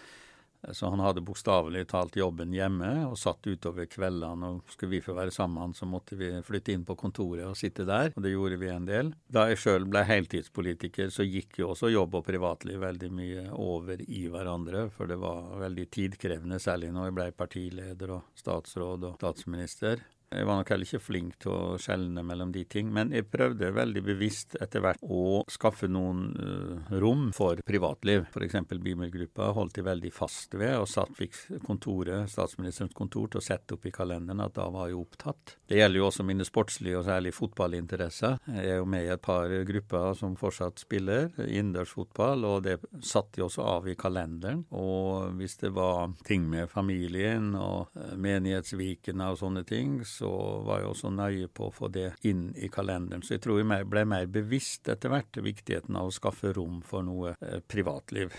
Så 0.70 0.88
han 0.92 1.02
hadde 1.02 1.24
bokstavelig 1.26 1.88
talt 1.90 2.16
jobben 2.16 2.52
hjemme 2.54 2.90
og 3.08 3.16
satt 3.18 3.46
utover 3.46 3.88
kveldene. 3.90 4.52
og 4.52 4.70
Skulle 4.70 4.96
vi 4.96 5.02
få 5.04 5.16
være 5.16 5.34
sammen, 5.34 5.74
så 5.74 5.88
måtte 5.88 6.16
vi 6.18 6.30
flytte 6.46 6.74
inn 6.74 6.86
på 6.86 6.96
kontoret 6.98 7.48
og 7.48 7.58
sitte 7.58 7.86
der. 7.88 8.12
Og 8.14 8.22
det 8.22 8.34
gjorde 8.34 8.60
vi 8.60 8.70
en 8.70 8.86
del. 8.86 9.12
Da 9.26 9.48
jeg 9.50 9.62
sjøl 9.64 9.88
ble 9.90 10.04
heltidspolitiker, 10.06 11.10
så 11.10 11.26
gikk 11.26 11.58
jo 11.62 11.72
også 11.72 11.90
jobb 11.92 12.14
og 12.20 12.26
privatliv 12.28 12.80
veldig 12.82 13.12
mye 13.12 13.46
over 13.58 14.02
i 14.06 14.24
hverandre. 14.30 14.86
For 14.94 15.10
det 15.10 15.18
var 15.22 15.50
veldig 15.66 15.88
tidkrevende, 15.90 16.62
særlig 16.62 16.92
når 16.94 17.10
jeg 17.10 17.18
ble 17.18 17.30
partileder 17.42 18.16
og 18.18 18.34
statsråd 18.38 19.10
og 19.10 19.18
statsminister. 19.18 20.06
Jeg 20.32 20.46
var 20.48 20.58
nok 20.58 20.70
heller 20.72 20.88
ikke 20.88 21.02
flink 21.02 21.34
til 21.42 21.52
å 21.52 21.78
skjelne 21.80 22.22
mellom 22.24 22.52
de 22.54 22.62
ting, 22.70 22.88
men 22.94 23.12
jeg 23.12 23.26
prøvde 23.28 23.72
veldig 23.74 24.02
bevisst 24.06 24.56
etter 24.62 24.82
hvert 24.84 25.02
å 25.04 25.42
skaffe 25.50 25.88
noen 25.90 26.22
uh, 26.36 26.92
rom 27.02 27.28
for 27.36 27.60
privatliv. 27.66 28.24
F.eks. 28.32 28.56
Bibelgruppa 28.72 29.50
holdt 29.56 29.76
de 29.76 29.84
veldig 29.86 30.12
fast 30.14 30.56
ved, 30.56 30.74
og 30.80 30.88
satt 30.90 31.12
fikk 31.18 31.36
kontoret, 31.66 32.30
statsministerens 32.32 32.96
kontor 32.96 33.28
til 33.32 33.42
å 33.42 33.44
sette 33.44 33.76
opp 33.76 33.84
i 33.88 33.92
kalenderen 33.94 34.44
at 34.44 34.56
da 34.56 34.68
var 34.72 34.88
jeg 34.88 35.00
opptatt. 35.02 35.56
Det 35.68 35.80
gjelder 35.80 36.00
jo 36.00 36.08
også 36.08 36.26
mine 36.26 36.46
sportslige 36.48 37.00
og 37.00 37.06
særlig 37.08 37.34
fotballinteresser. 37.36 38.38
Jeg 38.56 38.72
er 38.72 38.80
jo 38.80 38.88
med 38.88 39.06
i 39.06 39.12
et 39.12 39.24
par 39.24 39.52
grupper 39.68 40.16
som 40.18 40.36
fortsatt 40.40 40.80
spiller 40.82 41.28
innendørsfotball, 41.44 42.48
og 42.48 42.64
det 42.68 42.78
satte 43.04 43.38
de 43.38 43.46
også 43.46 43.66
av 43.66 43.88
i 43.90 43.96
kalenderen. 43.98 44.64
Og 44.72 45.36
hvis 45.38 45.58
det 45.60 45.74
var 45.76 46.14
ting 46.26 46.48
med 46.48 46.70
familien 46.72 47.52
og 47.58 47.92
uh, 47.98 48.14
menighetsvikene 48.16 49.32
og 49.32 49.40
sånne 49.42 49.66
ting, 49.68 50.00
så 50.08 50.21
så 50.22 50.62
var 50.62 50.78
jeg 50.78 50.90
også 50.92 51.10
nøye 51.10 51.48
på 51.50 51.66
å 51.66 51.74
få 51.74 51.88
det 51.90 52.12
inn 52.28 52.52
i 52.54 52.68
kalenderen. 52.70 53.24
Så 53.26 53.34
jeg 53.34 53.42
tror 53.42 53.58
jeg 53.58 53.88
ble 53.90 54.04
mer 54.06 54.28
bevisst 54.30 54.86
etter 54.92 55.10
hvert 55.10 55.40
viktigheten 55.42 55.98
av 55.98 56.10
å 56.10 56.14
skaffe 56.14 56.52
rom 56.54 56.78
for 56.86 57.02
noe 57.02 57.34
eh, 57.40 57.58
privatliv. 57.66 58.36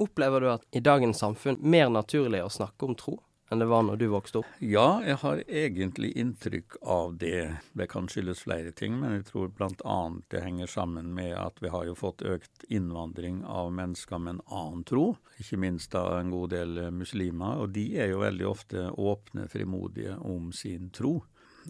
Opplever 0.00 0.40
du 0.40 0.48
at 0.54 0.64
i 0.72 0.80
dagens 0.80 1.20
samfunn 1.20 1.60
mer 1.60 1.90
naturlig 1.92 2.40
å 2.40 2.52
snakke 2.52 2.88
om 2.88 2.96
tro? 2.96 3.18
Enn 3.50 3.62
det 3.62 3.66
var 3.70 3.82
når 3.82 3.98
du 4.00 4.06
vokste 4.12 4.40
opp? 4.40 4.50
Ja, 4.62 5.00
jeg 5.04 5.18
har 5.22 5.42
egentlig 5.46 6.12
inntrykk 6.18 6.76
av 6.82 7.16
det. 7.18 7.56
Det 7.74 7.88
kan 7.90 8.08
skyldes 8.10 8.44
flere 8.46 8.72
ting, 8.76 8.98
men 9.00 9.18
jeg 9.18 9.26
tror 9.30 9.50
bl.a. 9.56 9.98
det 10.30 10.44
henger 10.44 10.70
sammen 10.70 11.10
med 11.16 11.34
at 11.38 11.58
vi 11.62 11.72
har 11.74 11.88
jo 11.88 11.96
fått 11.98 12.22
økt 12.22 12.64
innvandring 12.68 13.42
av 13.44 13.72
mennesker 13.74 14.22
med 14.22 14.38
en 14.38 14.44
annen 14.46 14.86
tro. 14.86 15.06
Ikke 15.42 15.58
minst 15.60 15.94
av 15.98 16.12
en 16.20 16.30
god 16.30 16.54
del 16.54 16.80
muslimer. 16.94 17.64
Og 17.64 17.74
de 17.74 17.88
er 17.98 18.12
jo 18.12 18.22
veldig 18.22 18.48
ofte 18.48 18.86
åpne, 18.94 19.48
frimodige 19.50 20.16
om 20.20 20.52
sin 20.54 20.92
tro. 20.94 21.18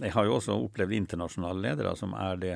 Jeg 0.00 0.14
har 0.14 0.24
jo 0.24 0.36
også 0.38 0.54
opplevd 0.56 0.94
internasjonale 0.96 1.60
ledere 1.66 1.92
som 1.98 2.14
er 2.16 2.38
det 2.40 2.54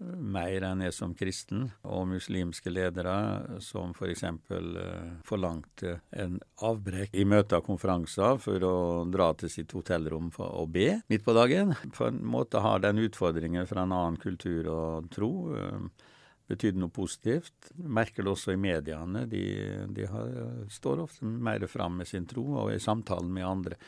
mer 0.00 0.64
enn 0.64 0.84
jeg 0.86 0.94
som 0.96 1.12
kristen, 1.18 1.66
og 1.84 2.06
muslimske 2.08 2.72
ledere 2.72 3.16
som 3.64 3.92
f.eks. 3.92 4.24
For 4.46 4.80
uh, 4.80 5.12
forlangte 5.26 5.98
en 6.16 6.38
avbrekk 6.64 7.12
i 7.12 7.26
møter 7.28 7.60
og 7.60 7.68
konferanser 7.68 8.40
for 8.40 8.64
å 8.64 8.76
dra 9.12 9.28
til 9.36 9.52
sitt 9.52 9.76
hotellrom 9.76 10.32
å 10.40 10.64
be 10.70 11.02
midt 11.12 11.26
på 11.26 11.36
dagen. 11.36 11.76
På 11.96 12.08
en 12.08 12.22
måte 12.24 12.64
har 12.64 12.80
den 12.84 13.04
utfordringen 13.04 13.68
fra 13.68 13.84
en 13.84 13.96
annen 13.96 14.20
kultur 14.22 14.72
og 14.72 15.10
tro. 15.12 15.32
Uh, 15.52 16.12
betydd 16.46 16.78
noe 16.78 16.94
positivt. 16.94 17.72
Merker 17.76 18.24
det 18.24 18.32
også 18.32 18.54
i 18.54 18.60
mediene. 18.60 19.24
De, 19.30 19.44
de 19.92 20.06
har, 20.10 20.28
står 20.72 21.02
ofte 21.02 21.26
mer 21.26 21.66
fram 21.70 21.98
med 22.00 22.08
sin 22.08 22.28
tro 22.30 22.44
og 22.62 22.70
i 22.74 22.82
samtalen 22.82 23.32
med 23.34 23.48
andre. 23.48 23.80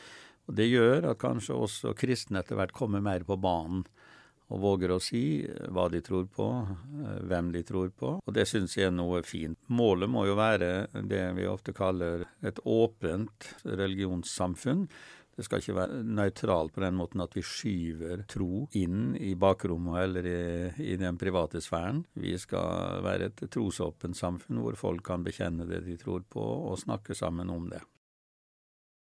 Og 0.49 0.55
Det 0.57 0.69
gjør 0.69 1.11
at 1.11 1.21
kanskje 1.21 1.57
også 1.57 1.95
kristne 1.99 2.41
etter 2.41 2.57
hvert 2.59 2.73
kommer 2.77 3.05
mer 3.05 3.27
på 3.29 3.37
banen 3.37 3.85
og 4.49 4.63
våger 4.63 4.95
å 4.95 5.03
si 5.03 5.23
hva 5.45 5.91
de 5.93 6.01
tror 6.05 6.25
på, 6.33 6.47
eh, 7.05 7.21
hvem 7.29 7.53
de 7.53 7.63
tror 7.69 7.91
på. 7.93 8.15
Og 8.25 8.33
det 8.35 8.47
syns 8.49 8.79
jeg 8.79 8.89
er 8.89 8.97
noe 8.97 9.21
fint. 9.23 9.59
Målet 9.69 10.09
må 10.09 10.25
jo 10.25 10.39
være 10.39 10.89
det 11.05 11.25
vi 11.37 11.45
ofte 11.49 11.75
kaller 11.77 12.25
et 12.41 12.61
åpent 12.65 13.53
religionssamfunn. 13.65 14.87
Det 15.37 15.45
skal 15.47 15.61
ikke 15.63 15.77
være 15.77 16.01
nøytralt 16.03 16.73
på 16.75 16.83
den 16.83 16.97
måten 16.99 17.23
at 17.23 17.37
vi 17.37 17.45
skyver 17.47 18.25
tro 18.27 18.65
inn 18.75 19.13
i 19.21 19.37
bakrommet 19.39 20.01
eller 20.03 20.27
i, 20.27 20.41
i, 20.83 20.97
den 20.99 21.21
private 21.21 21.61
sfæren. 21.63 22.01
Vi 22.19 22.33
skal 22.43 23.05
være 23.05 23.29
et 23.29 23.45
trosåpent 23.53 24.19
samfunn 24.19 24.65
hvor 24.65 24.81
folk 24.81 25.05
kan 25.13 25.23
bekjenne 25.23 25.69
det 25.69 25.85
de 25.87 25.95
tror 26.01 26.25
på, 26.27 26.43
og 26.43 26.81
snakke 26.81 27.15
sammen 27.15 27.53
om 27.55 27.69
det. 27.71 27.85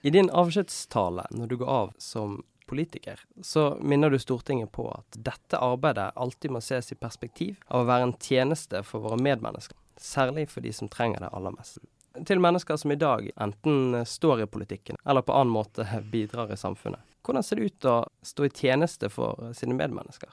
I 0.05 0.09
din 0.09 0.29
avskjedstale 0.29 1.23
når 1.33 1.47
du 1.47 1.55
går 1.57 1.69
av 1.73 1.93
som 1.97 2.43
politiker, 2.69 3.19
så 3.41 3.77
minner 3.81 4.09
du 4.09 4.19
Stortinget 4.19 4.69
på 4.71 4.85
at 4.91 5.17
dette 5.17 5.57
arbeidet 5.57 6.11
alltid 6.13 6.53
må 6.53 6.59
ses 6.61 6.91
i 6.93 6.97
perspektiv 6.99 7.55
av 7.65 7.81
å 7.81 7.87
være 7.89 8.05
en 8.05 8.13
tjeneste 8.21 8.83
for 8.85 9.01
våre 9.01 9.17
medmennesker, 9.17 9.73
særlig 9.97 10.43
for 10.51 10.61
de 10.61 10.73
som 10.77 10.91
trenger 10.93 11.25
det 11.25 11.31
aller 11.33 11.55
mest. 11.57 11.81
Til 12.21 12.37
mennesker 12.37 12.77
som 12.77 12.93
i 12.93 12.99
dag 13.01 13.31
enten 13.33 14.05
står 14.05 14.43
i 14.45 14.47
politikken 14.57 15.01
eller 15.09 15.25
på 15.25 15.33
annen 15.33 15.55
måte 15.57 15.87
bidrar 16.13 16.53
i 16.53 16.59
samfunnet. 16.61 17.01
Hvordan 17.25 17.47
ser 17.49 17.57
det 17.57 17.73
ut 17.73 17.89
å 17.89 17.97
stå 18.21 18.45
i 18.45 18.53
tjeneste 18.53 19.09
for 19.09 19.57
sine 19.57 19.73
medmennesker? 19.73 20.29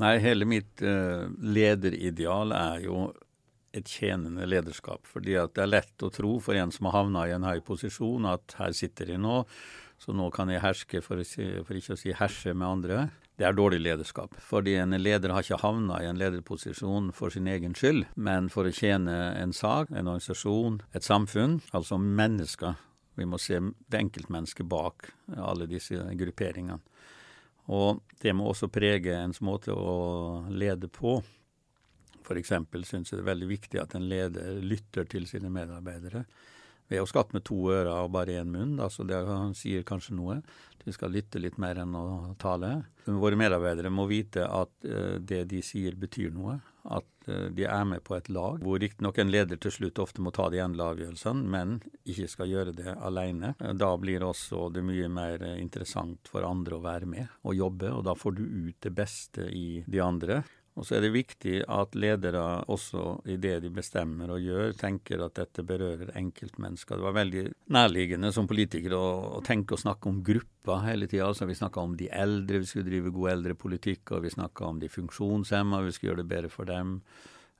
Nei, 0.00 0.16
hele 0.24 0.48
mitt 0.48 0.80
uh, 0.80 1.28
lederideal 1.44 2.56
er 2.56 2.88
jo 2.88 3.10
et 3.74 3.90
tjenende 3.90 4.46
lederskap. 4.48 5.04
Fordi 5.10 5.36
at 5.40 5.54
det 5.56 5.64
er 5.64 5.72
lett 5.72 6.04
å 6.04 6.12
tro 6.14 6.36
for 6.42 6.56
en 6.58 6.72
som 6.74 6.88
har 6.88 7.00
havna 7.00 7.26
i 7.28 7.34
en 7.34 7.46
høy 7.46 7.60
posisjon, 7.66 8.28
at 8.30 8.56
her 8.60 8.74
sitter 8.76 9.12
de 9.12 9.18
nå, 9.20 9.42
så 9.98 10.14
nå 10.14 10.28
kan 10.34 10.50
jeg 10.50 10.62
herske, 10.62 11.02
for, 11.04 11.22
si, 11.26 11.46
for 11.64 11.78
ikke 11.78 11.94
å 11.94 12.00
si 12.00 12.14
herse 12.16 12.54
med 12.54 12.68
andre. 12.68 13.04
Det 13.38 13.46
er 13.48 13.56
dårlig 13.56 13.80
lederskap. 13.82 14.36
Fordi 14.42 14.76
en 14.78 14.94
leder 15.00 15.32
har 15.34 15.42
ikke 15.42 15.62
havna 15.62 16.00
i 16.02 16.08
en 16.08 16.20
lederposisjon 16.20 17.10
for 17.16 17.34
sin 17.34 17.48
egen 17.50 17.74
skyld, 17.74 18.06
men 18.14 18.50
for 18.52 18.68
å 18.68 18.74
tjene 18.74 19.14
en 19.40 19.54
sak, 19.56 19.90
en 19.90 20.10
organisasjon, 20.12 20.80
et 20.94 21.06
samfunn, 21.06 21.58
altså 21.74 21.98
mennesker. 21.98 22.76
Vi 23.18 23.26
må 23.26 23.38
se 23.38 23.60
det 23.90 24.00
enkeltmennesket 24.00 24.66
bak 24.70 25.08
alle 25.38 25.66
disse 25.70 25.98
grupperingene. 26.18 26.82
Og 27.74 28.02
det 28.20 28.34
må 28.36 28.50
også 28.50 28.68
prege 28.68 29.14
ens 29.16 29.40
måte 29.40 29.72
å 29.72 30.44
lede 30.52 30.90
på. 30.92 31.16
F.eks. 32.24 32.52
syns 32.88 33.12
jeg 33.12 33.20
det 33.20 33.24
er 33.24 33.30
veldig 33.32 33.50
viktig 33.50 33.80
at 33.82 33.94
en 33.98 34.08
leder 34.08 34.60
lytter 34.64 35.08
til 35.10 35.28
sine 35.30 35.52
medarbeidere. 35.52 36.24
Er 36.92 37.00
jo 37.00 37.08
skapt 37.08 37.32
med 37.32 37.46
to 37.48 37.56
ører 37.72 37.88
og 37.94 38.12
bare 38.12 38.36
én 38.42 38.50
munn, 38.52 38.76
da, 38.76 38.90
så 38.92 39.06
det 39.08 39.22
han 39.24 39.54
sier 39.56 39.86
kanskje 39.88 40.16
noe. 40.18 40.40
Vi 40.84 40.92
skal 40.92 41.14
lytte 41.14 41.40
litt 41.40 41.56
mer 41.60 41.80
enn 41.80 41.94
å 41.96 42.34
tale. 42.40 42.74
Våre 43.08 43.38
medarbeidere 43.40 43.92
må 43.92 44.04
vite 44.10 44.44
at 44.44 44.72
uh, 44.84 45.16
det 45.16 45.46
de 45.48 45.62
sier 45.64 45.96
betyr 45.96 46.34
noe. 46.34 46.58
At 46.84 47.08
uh, 47.30 47.48
de 47.56 47.64
er 47.64 47.86
med 47.88 48.04
på 48.04 48.18
et 48.18 48.28
lag, 48.28 48.60
hvor 48.60 48.82
riktignok 48.82 49.22
en 49.22 49.32
leder 49.32 49.56
til 49.56 49.72
slutt 49.72 50.02
ofte 50.04 50.20
må 50.20 50.34
ta 50.36 50.50
de 50.52 50.60
endelige 50.60 50.90
avgjørelsene, 50.92 51.46
men 51.56 51.78
ikke 52.04 52.28
skal 52.28 52.52
gjøre 52.52 52.76
det 52.76 52.98
alene. 53.00 53.54
Uh, 53.62 53.72
da 53.80 53.94
blir 53.96 54.26
også 54.28 54.68
det 54.74 54.84
mye 54.84 55.08
mer 55.08 55.46
interessant 55.54 56.28
for 56.28 56.44
andre 56.44 56.76
å 56.76 56.84
være 56.84 57.08
med 57.08 57.32
og 57.48 57.56
jobbe, 57.56 57.94
og 57.96 58.04
da 58.10 58.16
får 58.18 58.36
du 58.36 58.44
ut 58.44 58.76
det 58.84 58.92
beste 58.92 59.48
i 59.48 59.80
de 59.88 60.04
andre. 60.04 60.42
Og 60.74 60.86
så 60.86 60.96
er 60.96 61.04
det 61.04 61.12
viktig 61.14 61.60
at 61.70 61.94
ledere 61.94 62.42
også 62.72 63.20
i 63.30 63.36
det 63.38 63.60
de 63.62 63.70
bestemmer 63.70 64.32
og 64.34 64.42
gjør, 64.42 64.72
tenker 64.78 65.22
at 65.22 65.36
dette 65.38 65.62
berører 65.66 66.10
enkeltmennesker. 66.18 66.98
Det 66.98 67.06
var 67.06 67.14
veldig 67.20 67.44
nærliggende 67.76 68.32
som 68.34 68.48
politiker 68.50 68.96
å, 68.98 69.04
å 69.38 69.42
tenke 69.46 69.76
og 69.76 69.84
snakke 69.84 70.10
om 70.10 70.18
grupper 70.26 70.82
hele 70.88 71.06
tida. 71.06 71.28
Altså, 71.28 71.46
vi 71.46 71.54
snakka 71.60 71.84
om 71.84 71.94
de 72.00 72.10
eldre, 72.10 72.58
vi 72.64 72.70
skulle 72.70 72.90
drive 72.90 73.14
god 73.14 73.36
eldrepolitikk, 73.36 74.16
og 74.16 74.26
vi 74.26 74.34
snakka 74.34 74.66
om 74.66 74.82
de 74.82 74.90
funksjonshemma, 74.90 75.84
vi 75.86 75.94
skulle 75.94 76.12
gjøre 76.12 76.24
det 76.24 76.32
bedre 76.34 76.50
for 76.50 76.70
dem, 76.70 76.96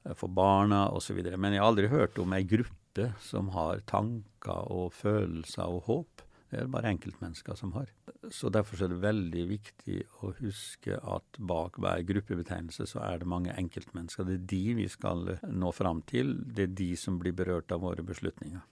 eh, 0.02 0.18
for 0.18 0.34
barna 0.34 0.88
osv. 0.90 1.22
Men 1.38 1.54
jeg 1.54 1.62
har 1.62 1.70
aldri 1.70 1.92
hørt 1.94 2.18
om 2.18 2.34
ei 2.34 2.42
gruppe 2.42 3.12
som 3.22 3.54
har 3.54 3.86
tanker 3.86 4.74
og 4.74 4.90
følelser 4.98 5.70
og 5.70 5.86
håp. 5.86 6.23
Det 6.54 6.60
er 6.60 6.68
det 6.68 6.70
bare 6.70 6.90
enkeltmennesker 6.94 7.56
som 7.58 7.72
har. 7.74 7.88
Så 8.30 8.46
Derfor 8.54 8.84
er 8.84 8.92
det 8.92 9.00
veldig 9.02 9.44
viktig 9.50 9.96
å 10.22 10.28
huske 10.38 11.00
at 11.02 11.38
bak 11.42 11.80
hver 11.82 12.04
gruppebetegnelse 12.06 12.86
så 12.86 13.00
er 13.02 13.18
det 13.18 13.26
mange 13.26 13.56
enkeltmennesker. 13.58 14.28
Det 14.28 14.36
er 14.36 14.44
de 14.52 14.76
vi 14.78 14.86
skal 14.92 15.32
nå 15.50 15.72
fram 15.74 16.04
til. 16.06 16.30
Det 16.46 16.68
er 16.68 16.76
de 16.78 16.92
som 17.00 17.18
blir 17.18 17.34
berørt 17.34 17.74
av 17.74 17.82
våre 17.82 18.06
beslutninger. 18.06 18.62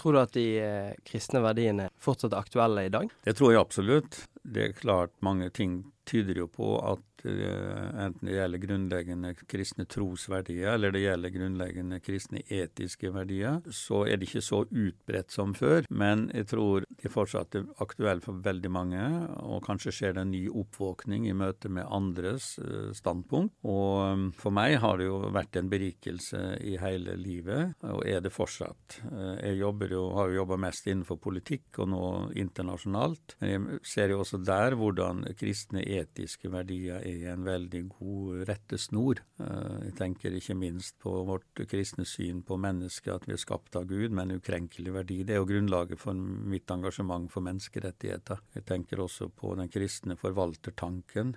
Tror 0.00 0.16
du 0.16 0.20
at 0.22 0.32
de 0.32 0.46
eh, 0.62 0.96
kristne 1.04 1.44
verdiene 1.44 1.90
fortsatt 2.00 2.32
er 2.32 2.40
aktuelle 2.40 2.86
i 2.88 2.94
dag? 2.94 3.12
Det 3.28 3.36
tror 3.36 3.52
jeg 3.52 3.60
absolutt. 3.60 4.22
Det 4.40 4.64
er 4.64 4.80
klart 4.80 5.12
mange 5.20 5.50
ting 5.52 5.82
tyder 6.06 6.42
jo 6.42 6.48
på 6.52 6.74
at 6.86 7.04
Eh, 7.26 8.04
enten 8.04 8.28
det 8.28 8.36
gjelder 8.36 8.62
grunnleggende 8.62 9.32
kristne 9.48 9.86
trosverdier 9.90 10.74
eller 10.74 10.92
det 10.94 11.02
gjelder 11.02 11.32
grunnleggende 11.34 12.00
kristne 12.04 12.42
etiske 12.46 13.10
verdier, 13.14 13.62
så 13.72 14.04
er 14.06 14.20
det 14.20 14.28
ikke 14.28 14.44
så 14.44 14.62
utbredt 14.64 15.34
som 15.34 15.54
før. 15.56 15.86
Men 15.90 16.28
jeg 16.34 16.50
tror 16.52 16.86
det 17.02 17.12
fortsatt 17.12 17.58
er 17.58 17.66
aktuelle 17.82 18.24
for 18.24 18.42
veldig 18.44 18.72
mange, 18.72 19.02
og 19.42 19.64
kanskje 19.66 19.94
skjer 19.94 20.16
det 20.16 20.26
en 20.26 20.34
ny 20.34 20.44
oppvåkning 20.62 21.26
i 21.30 21.36
møte 21.36 21.70
med 21.72 21.88
andres 21.90 22.54
eh, 22.62 22.92
standpunkt. 22.96 23.56
Og 23.66 24.12
um, 24.12 24.26
for 24.36 24.54
meg 24.54 24.78
har 24.82 25.00
det 25.00 25.08
jo 25.08 25.18
vært 25.34 25.58
en 25.58 25.70
berikelse 25.72 26.42
i 26.62 26.76
hele 26.80 27.16
livet, 27.18 27.74
og 27.86 28.04
er 28.06 28.22
det 28.24 28.34
fortsatt. 28.34 29.00
Eh, 29.10 29.34
jeg 29.48 29.62
jobber 29.62 29.96
jo, 29.96 30.04
har 30.18 30.30
jo 30.30 30.42
jobba 30.42 30.60
mest 30.68 30.86
innenfor 30.86 31.20
politikk, 31.22 31.82
og 31.82 31.90
nå 31.90 32.04
internasjonalt. 32.38 33.38
Men 33.40 33.52
jeg 33.56 33.82
ser 33.88 34.14
jo 34.14 34.22
også 34.22 34.42
der 34.44 34.76
hvordan 34.78 35.24
kristne 35.38 35.82
etiske 36.00 36.50
verdier 36.52 37.02
er 37.04 37.32
en 37.32 37.44
veldig 37.46 37.82
god 37.96 38.44
rettesnor. 38.50 39.22
Eh, 39.42 39.76
jeg 39.88 39.96
tenker 39.98 40.36
ikke 40.36 40.58
minst 40.58 40.98
på 41.02 41.12
vårt 41.28 41.64
kristne 41.70 42.06
syn 42.08 42.42
på 42.46 42.58
mennesket, 42.60 43.12
at 43.14 43.26
vi 43.28 43.36
er 43.36 43.42
skapt 43.42 43.78
av 43.78 43.88
Gud 43.90 44.14
med 44.14 44.26
en 44.26 44.40
ukrenkelig 44.40 44.94
verdi. 44.94 45.22
Det 45.24 45.36
er 45.36 45.42
jo 45.42 45.50
grunnlaget 45.50 46.00
for 46.02 46.14
mitt 46.16 46.70
engasjement 46.70 47.30
for 47.32 47.44
menneskerettigheter. 47.46 48.42
Jeg 48.58 48.68
tenker 48.68 49.02
også 49.04 49.30
på 49.34 49.56
den 49.58 49.72
kristne 49.72 50.18
forvaltertanken 50.20 51.36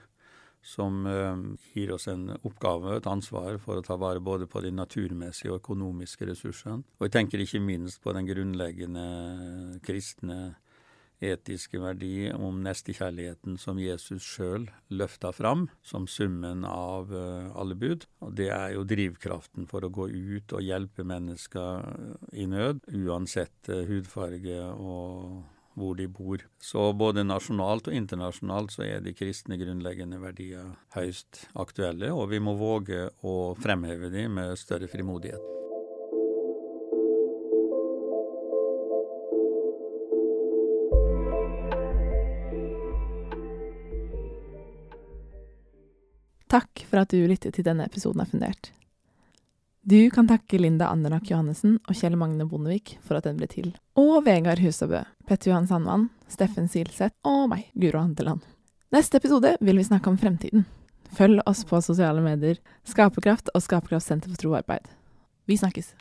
som 0.61 1.05
uh, 1.05 1.37
gir 1.73 1.93
oss 1.95 2.07
en 2.11 2.29
oppgave, 2.43 2.97
et 2.97 3.07
ansvar, 3.07 3.57
for 3.63 3.79
å 3.79 3.85
ta 3.85 3.95
vare 3.99 4.19
både 4.19 4.47
på 4.51 4.61
de 4.63 4.73
naturmessige 4.75 5.53
og 5.53 5.61
økonomiske 5.61 6.27
ressursene. 6.27 6.83
Og 6.99 7.07
jeg 7.07 7.15
tenker 7.15 7.43
ikke 7.43 7.61
minst 7.63 8.01
på 8.03 8.13
den 8.15 8.27
grunnleggende 8.27 9.05
kristne 9.85 10.57
etiske 11.19 11.79
verdi 11.81 12.29
om 12.31 12.61
nestekjærligheten 12.63 13.57
som 13.59 13.79
Jesus 13.81 14.23
sjøl 14.23 14.69
løfta 14.89 15.31
fram 15.35 15.67
som 15.85 16.07
summen 16.07 16.65
av 16.67 17.11
uh, 17.13 17.51
alle 17.59 17.77
bud. 17.79 18.07
Og 18.23 18.33
det 18.39 18.49
er 18.55 18.73
jo 18.75 18.87
drivkraften 18.87 19.67
for 19.69 19.85
å 19.85 19.91
gå 19.93 20.09
ut 20.09 20.55
og 20.55 20.65
hjelpe 20.65 21.05
mennesker 21.07 21.85
i 22.33 22.47
nød, 22.49 22.85
uansett 23.05 23.71
uh, 23.71 23.83
hudfarge 23.89 24.61
og 24.79 25.39
hvor 25.79 25.95
de 25.95 26.07
bor. 26.11 26.41
Så 26.59 26.89
både 26.97 27.23
nasjonalt 27.23 27.87
og 27.87 27.95
internasjonalt 27.95 28.73
så 28.75 28.83
er 28.87 29.05
de 29.05 29.15
kristne 29.15 29.59
grunnleggende 29.61 30.19
verdier 30.21 30.73
høyst 30.95 31.45
aktuelle, 31.59 32.11
og 32.11 32.33
vi 32.33 32.41
må 32.43 32.57
våge 32.59 33.07
å 33.23 33.37
fremheve 33.59 34.11
dem 34.13 34.35
med 34.39 34.59
større 34.59 34.91
frimodighet. 34.91 35.58
Takk 46.49 46.85
for 46.89 47.03
at 47.03 47.13
du 47.13 47.21
lyttet 47.29 47.53
til 47.53 47.65
denne 47.67 47.85
episoden 47.85 48.23
av 48.23 48.31
Fundert. 48.31 48.71
Du 49.89 50.09
kan 50.13 50.27
takke 50.27 50.59
Linda 50.59 50.89
Andernak 50.89 51.29
Johannessen 51.29 51.77
og 51.85 51.95
Kjell 51.95 52.17
Magne 52.19 52.47
Bondevik 52.49 52.97
for 53.05 53.19
at 53.19 53.27
den 53.29 53.37
ble 53.39 53.47
til. 53.49 53.69
Og 53.97 54.25
Vegard 54.25 54.61
Husabø, 54.61 55.03
Petter 55.29 55.53
Johan 55.53 55.69
Sandvann, 55.69 56.09
Steffen 56.29 56.67
Silseth 56.69 57.15
og 57.25 57.47
meg, 57.53 57.69
Guro 57.77 58.01
Handeland. 58.01 58.43
Neste 58.93 59.21
episode 59.21 59.55
vil 59.61 59.77
vi 59.77 59.87
snakke 59.87 60.11
om 60.11 60.17
fremtiden. 60.17 60.65
Følg 61.15 61.41
oss 61.49 61.63
på 61.69 61.81
sosiale 61.85 62.21
medier, 62.25 62.59
Skaperkraft 62.85 63.53
og 63.53 63.65
Skaperkraftsenter 63.65 64.33
for 64.33 64.41
tro 64.41 64.53
og 64.55 64.61
arbeid. 64.63 64.89
Vi 65.49 65.57
snakkes! 65.57 65.93